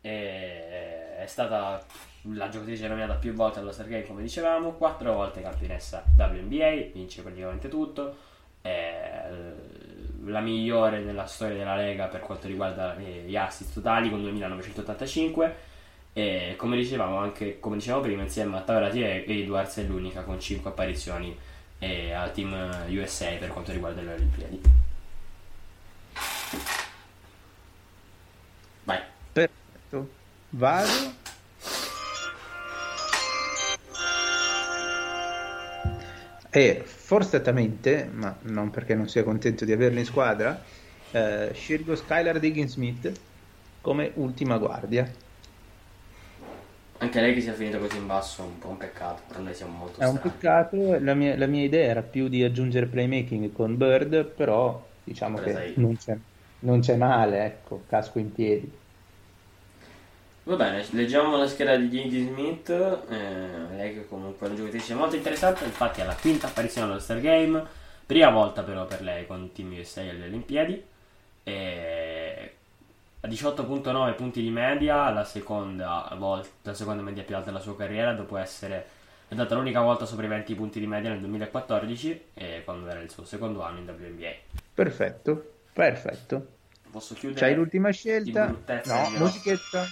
eh, 0.00 1.16
è 1.18 1.26
stata 1.26 1.84
la 2.22 2.48
giocatrice 2.48 2.86
nominata 2.86 3.14
più 3.16 3.32
volte 3.34 3.58
allo 3.58 3.72
Star 3.72 3.88
Game 3.88 4.06
come 4.06 4.22
dicevamo, 4.22 4.74
quattro 4.74 5.12
volte 5.12 5.42
campionessa 5.42 6.04
WNBA, 6.16 6.92
vince 6.92 7.22
praticamente 7.22 7.68
tutto, 7.68 8.16
è 8.62 9.30
la 10.24 10.40
migliore 10.40 11.00
nella 11.00 11.26
storia 11.26 11.56
della 11.56 11.76
Lega 11.76 12.06
per 12.06 12.20
quanto 12.20 12.46
riguarda 12.46 12.94
gli 12.94 13.36
assist 13.36 13.72
totali 13.74 14.10
con 14.10 14.20
2985 14.20 15.56
e 16.12 16.54
come 16.56 16.76
dicevamo 16.76 17.18
anche 17.18 17.60
come 17.60 17.76
dicevamo 17.76 18.02
prima 18.02 18.22
insieme 18.22 18.56
a 18.56 18.60
Taverati 18.60 19.02
e 19.02 19.24
Edwards 19.26 19.78
è 19.78 19.82
l'unica 19.84 20.22
con 20.22 20.40
5 20.40 20.70
apparizioni 20.70 21.36
eh, 21.78 22.12
al 22.12 22.32
team 22.32 22.52
USA 22.88 23.30
per 23.38 23.48
quanto 23.48 23.72
riguarda 23.72 24.02
le 24.02 24.12
Olimpiadi. 24.12 24.60
Vai. 28.84 29.00
Perfetto. 29.32 30.08
Vado 30.50 31.17
e 36.50 36.82
forzatamente 36.84 38.08
ma 38.12 38.36
non 38.42 38.70
perché 38.70 38.94
non 38.94 39.08
sia 39.08 39.22
contento 39.22 39.64
di 39.64 39.72
averlo 39.72 39.98
in 39.98 40.04
squadra 40.04 40.62
eh, 41.10 41.50
scelgo 41.52 41.94
Skylar 41.94 42.38
Diggins 42.38 42.72
Smith 42.72 43.12
come 43.80 44.12
ultima 44.14 44.58
guardia 44.58 45.10
anche 47.00 47.20
lei 47.20 47.32
che 47.32 47.40
sia 47.40 47.52
finita 47.52 47.78
così 47.78 47.96
in 47.96 48.06
basso 48.06 48.42
è 48.42 48.44
un 48.44 48.58
po' 48.58 48.68
un 48.70 48.76
peccato, 48.76 49.22
per 49.28 49.38
noi 49.38 49.54
siamo 49.54 49.76
molto 49.76 50.00
È 50.00 50.06
un 50.06 50.18
peccato, 50.18 50.98
la 50.98 51.14
mia, 51.14 51.36
la 51.36 51.46
mia, 51.46 51.62
idea 51.62 51.88
era 51.90 52.02
più 52.02 52.26
di 52.26 52.42
aggiungere 52.42 52.86
playmaking 52.86 53.52
con 53.52 53.76
Bird, 53.76 54.24
però 54.24 54.84
diciamo 55.04 55.38
che 55.38 55.74
non 55.76 55.96
c'è, 55.96 56.16
non 56.60 56.80
c'è, 56.80 56.96
male, 56.96 57.44
ecco, 57.44 57.84
casco 57.86 58.18
in 58.18 58.32
piedi. 58.32 58.70
Va 60.48 60.56
bene, 60.56 60.82
leggiamo 60.92 61.36
la 61.36 61.46
scheda 61.46 61.76
di 61.76 61.90
Gigi 61.90 62.22
Smith, 62.22 62.70
eh, 62.70 63.76
lei 63.76 63.92
che 63.92 64.08
comunque 64.08 64.46
è 64.46 64.48
una 64.48 64.58
giocatrice 64.58 64.94
molto 64.94 65.14
interessante, 65.14 65.66
infatti 65.66 66.00
è 66.00 66.06
la 66.06 66.14
quinta 66.14 66.46
apparizione 66.46 66.90
allo 66.90 67.00
Star 67.00 67.20
Game, 67.20 67.62
prima 68.06 68.30
volta 68.30 68.62
però 68.62 68.86
per 68.86 69.02
lei 69.02 69.26
con 69.26 69.52
Team 69.52 69.76
USA 69.78 70.00
alle 70.00 70.24
Olimpiadi, 70.24 70.82
e 71.42 72.52
a 73.20 73.28
18.9 73.28 74.14
punti 74.14 74.40
di 74.40 74.48
media, 74.48 75.10
la 75.10 75.24
seconda, 75.24 76.10
volta, 76.16 76.48
la 76.62 76.74
seconda 76.74 77.02
media 77.02 77.24
più 77.24 77.36
alta 77.36 77.50
della 77.50 77.60
sua 77.60 77.76
carriera, 77.76 78.14
dopo 78.14 78.38
essere 78.38 78.86
andata 79.28 79.54
l'unica 79.54 79.82
volta 79.82 80.06
sopra 80.06 80.24
i 80.24 80.28
20 80.28 80.54
punti 80.54 80.80
di 80.80 80.86
media 80.86 81.10
nel 81.10 81.20
2014, 81.20 82.22
e 82.32 82.62
quando 82.64 82.88
era 82.88 83.00
il 83.00 83.10
suo 83.10 83.26
secondo 83.26 83.60
anno 83.60 83.80
in 83.80 83.86
WNBA. 83.86 84.32
Perfetto, 84.72 85.56
perfetto. 85.74 86.46
Posso 86.90 87.12
chiudere? 87.12 87.38
C'hai 87.38 87.54
l'ultima 87.54 87.90
scelta? 87.90 88.46
No, 88.46 89.10
musichetta. 89.18 89.84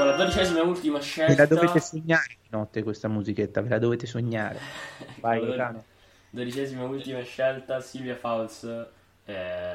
Con 0.00 0.08
la 0.08 0.16
dodicesima 0.16 0.58
e 0.60 0.62
ultima 0.62 1.00
scelta. 1.00 1.32
Ve 1.34 1.38
la 1.38 1.60
dovete 1.60 1.80
sognare 1.80 2.36
di 2.40 2.48
notte 2.48 2.82
questa 2.82 3.08
musichetta, 3.08 3.60
ve 3.60 3.68
la 3.68 3.78
dovete 3.78 4.06
sognare. 4.06 4.58
Vai, 5.20 5.40
Gaetano. 5.44 5.84
Dodicesima 6.30 6.82
e 6.82 6.86
ultima 6.86 7.22
scelta, 7.22 7.80
Silvia 7.80 8.16
Fouls. 8.16 8.86
Eh, 9.26 9.74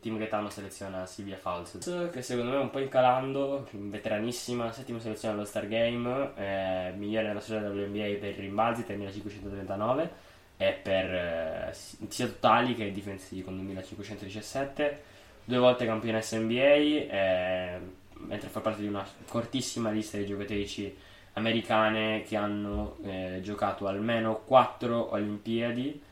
Team 0.00 0.18
Gaetano 0.18 0.50
seleziona 0.50 1.06
Silvia 1.06 1.38
Fouls 1.38 2.10
che 2.12 2.20
secondo 2.20 2.50
me 2.50 2.58
è 2.58 2.60
un 2.60 2.68
po' 2.68 2.80
incalando 2.80 3.66
veteranissima 3.70 4.72
settima 4.72 5.00
selezione 5.00 5.34
allo 5.34 5.46
Star 5.46 5.66
Game 5.68 6.32
eh, 6.36 6.92
migliore 6.96 7.28
nella 7.28 7.40
storia 7.40 7.66
dell'NBA 7.66 8.18
per 8.20 8.34
rimbalzi 8.34 8.84
3539 8.84 10.10
e 10.58 10.72
per 10.82 11.14
eh, 11.14 11.72
sia 11.72 12.26
totali 12.26 12.74
che 12.74 12.92
difensivi 12.92 13.42
con 13.42 13.54
2517 13.54 15.02
due 15.44 15.58
volte 15.58 15.86
campionessa 15.86 16.36
NBA 16.36 16.54
eh, 16.54 17.80
mentre 18.26 18.48
fa 18.48 18.60
parte 18.60 18.82
di 18.82 18.88
una 18.88 19.06
cortissima 19.26 19.90
lista 19.90 20.16
di 20.16 20.26
giocatrici 20.26 20.96
americane 21.34 22.22
che 22.22 22.36
hanno 22.36 22.96
eh, 23.04 23.40
giocato 23.42 23.86
almeno 23.86 24.42
4 24.44 25.12
Olimpiadi 25.12 26.02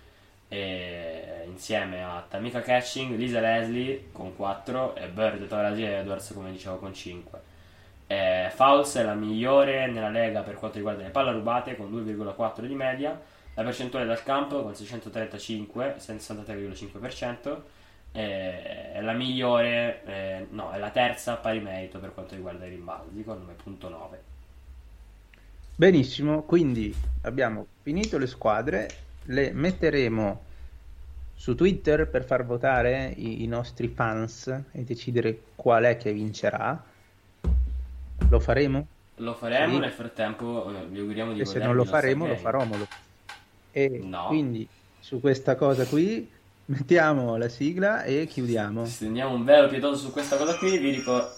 e 0.48 1.44
insieme 1.46 2.02
a 2.02 2.24
Tamika 2.26 2.61
Catching, 2.61 3.16
Lisa 3.16 3.40
Leslie 3.40 4.09
con 4.12 4.34
4 4.34 4.96
e 4.96 5.09
Bird, 5.09 5.46
Torasi 5.46 5.82
e 5.82 5.98
Edwards 5.98 6.32
come 6.32 6.50
dicevo 6.50 6.76
con 6.78 6.94
5. 6.94 7.40
E 8.06 8.50
Fouls 8.54 8.96
è 8.96 9.02
la 9.02 9.12
migliore 9.12 9.86
nella 9.86 10.09
lega 10.09 10.40
per 10.40 10.54
quanto 10.54 10.78
riguarda 10.78 11.02
le 11.02 11.11
palle 11.11 11.32
rubate 11.32 11.76
con 11.76 11.92
2,4 11.92 12.64
di 12.64 12.74
media, 12.74 13.20
la 13.54 13.62
percentuale 13.62 14.06
dal 14.06 14.22
campo 14.22 14.62
con 14.62 14.74
635, 14.74 15.96
63,5%, 15.98 17.61
è 18.12 18.98
la 19.00 19.12
migliore, 19.12 20.02
eh, 20.04 20.46
no, 20.50 20.70
è 20.70 20.78
la 20.78 20.90
terza 20.90 21.36
pari 21.36 21.61
merito 21.61 21.98
per 21.98 22.12
quanto 22.14 22.34
riguarda 22.34 22.66
i 22.66 22.70
rimbalzi 22.70 23.22
con 23.24 23.46
9.9. 23.66 24.16
Benissimo, 25.76 26.42
quindi 26.42 26.94
abbiamo 27.22 27.66
finito 27.82 28.18
le 28.18 28.26
squadre 28.26 28.88
le 29.28 29.52
metteremo 29.52 30.46
su 31.34 31.54
Twitter 31.54 32.09
per 32.09 32.24
far 32.24 32.44
votare 32.44 33.12
i, 33.16 33.44
i, 33.44 33.46
nostri 33.46 33.88
fans 33.88 34.48
e 34.72 34.82
decidere 34.82 35.38
qual 35.54 35.84
è 35.84 35.96
che 35.96 36.12
vincerà. 36.12 36.82
Lo 38.28 38.40
faremo? 38.40 38.86
Lo 39.16 39.34
faremo, 39.34 39.74
sì. 39.74 39.80
nel 39.80 39.92
frattempo 39.92 40.70
eh, 40.70 40.86
vi 40.86 40.98
auguriamo 40.98 41.32
di 41.32 41.40
E 41.40 41.44
se 41.44 41.59
non 41.59 41.76
lo 41.76 41.84
faremo, 41.84 42.26
lo 42.26 42.36
faromolo. 42.36 42.86
E 43.70 44.00
no. 44.02 44.26
quindi 44.26 44.66
su 44.98 45.20
questa 45.20 45.54
cosa 45.54 45.84
qui 45.86 46.28
mettiamo 46.69 47.37
la 47.37 47.49
sigla 47.49 48.03
e 48.03 48.27
chiudiamo. 48.27 48.85
Stendiamo 48.85 49.35
un 49.35 49.45
velo 49.45 49.69
pietoso 49.69 50.07
su 50.07 50.12
questa 50.12 50.37
cosa 50.37 50.57
qui, 50.57 50.79
vi 50.79 50.91
ricordo 50.91 51.31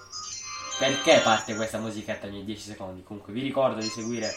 perché 0.78 1.20
parte 1.22 1.55
questa 1.55 1.78
musichetta 1.78 2.26
ogni 2.26 2.45
10 2.45 2.70
secondi. 2.70 3.03
Comunque 3.03 3.33
vi 3.33 3.43
ricordo 3.43 3.81
di 3.81 3.87
seguire 3.87 4.31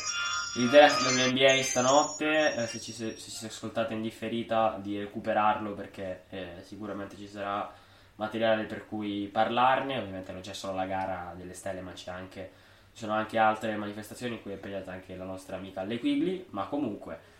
il 0.58 0.70
draft 0.70 1.12
dell'NBA 1.12 1.64
stanotte, 1.64 2.56
eh, 2.56 2.68
se, 2.68 2.80
ci, 2.80 2.92
se, 2.92 3.18
ci 3.18 3.46
ascoltate 3.46 3.94
in 3.94 4.02
differita 4.02 4.78
di 4.82 5.00
recuperarlo 5.00 5.74
perché 5.74 6.26
eh, 6.30 6.48
sicuramente 6.62 7.18
ci 7.18 7.28
sarà 7.28 7.72
materiale 8.16 8.66
per 8.66 8.86
cui 8.86 9.28
parlarne, 9.32 9.98
ovviamente 9.98 10.32
non 10.32 10.42
c'è 10.42 10.54
solo 10.54 10.76
la 10.76 10.86
gara 10.86 11.34
delle 11.36 11.54
stelle 11.54 11.82
ma 11.82 11.94
c'è 11.94 12.12
anche, 12.12 12.52
ci 12.94 13.00
sono 13.00 13.14
anche 13.14 13.40
altre 13.40 13.76
manifestazioni 13.76 14.36
in 14.36 14.42
cui 14.44 14.52
è 14.52 14.56
impegnata 14.56 14.92
anche 14.92 15.16
la 15.16 15.24
nostra 15.24 15.56
amica 15.56 15.82
Le 15.82 15.98
Quigley, 15.98 16.46
ma 16.52 16.68
comunque 16.68 17.32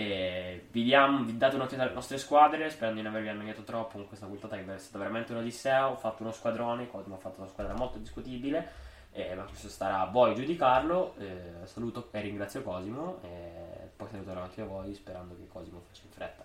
eh, 0.00 0.66
vi, 0.70 0.84
diamo, 0.84 1.24
vi 1.24 1.36
date 1.36 1.56
un'occhiata 1.56 1.82
alle 1.82 1.94
nostre 1.94 2.18
squadre 2.18 2.70
sperando 2.70 3.00
di 3.00 3.06
non 3.06 3.12
avervi 3.12 3.30
annoiato 3.30 3.62
troppo 3.62 3.98
con 3.98 4.06
questa 4.06 4.26
puntata 4.26 4.56
che 4.56 4.74
è 4.74 4.78
stata 4.78 4.98
veramente 4.98 5.32
un'odissea, 5.32 5.90
ho 5.90 5.96
fatto 5.96 6.22
uno 6.22 6.32
squadrone, 6.32 6.88
Cosmo 6.88 7.14
ha 7.14 7.18
fatto 7.18 7.40
una 7.40 7.48
squadra 7.48 7.74
molto 7.74 7.98
discutibile 7.98 8.86
eh, 9.12 9.34
ma 9.34 9.44
questo 9.44 9.68
starà 9.68 10.00
a 10.00 10.06
voi 10.06 10.34
giudicarlo. 10.34 11.14
Eh, 11.18 11.52
saluto 11.64 12.08
e 12.12 12.20
ringrazio 12.20 12.62
Cosimo 12.62 13.20
e 13.22 13.90
poi 13.96 14.08
saluterò 14.10 14.42
anche 14.42 14.62
voi 14.62 14.94
sperando 14.94 15.34
che 15.36 15.48
Cosimo 15.48 15.80
faccia 15.80 16.02
in 16.04 16.10
fretta. 16.10 16.44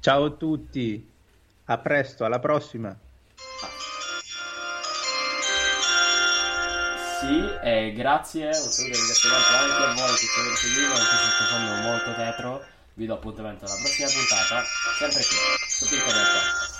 Ciao 0.00 0.24
a 0.24 0.30
tutti, 0.30 1.10
a 1.64 1.78
presto, 1.78 2.24
alla 2.24 2.38
prossima. 2.38 2.96
Sì, 7.26 7.42
e 7.60 7.92
grazie, 7.92 8.46
un 8.46 8.54
saluto 8.54 8.94
e 8.94 8.98
ringraziamento 8.98 9.48
anche 9.48 9.82
a 9.82 9.94
voi 9.94 10.14
che 10.14 10.26
ci 10.26 10.38
avete 10.38 10.56
seguito, 10.56 10.92
anche 10.92 11.16
se 11.16 11.44
facendo 11.44 11.74
molto 11.82 12.14
tetro. 12.14 12.64
Vi 12.94 13.06
do 13.06 13.14
appuntamento 13.14 13.64
alla 13.64 13.74
prossima 13.74 14.08
puntata, 14.08 14.62
sempre 14.98 15.22
qui, 15.26 15.36
su 15.68 15.88
Piccolo 15.88 16.12
Podcast. 16.12 16.75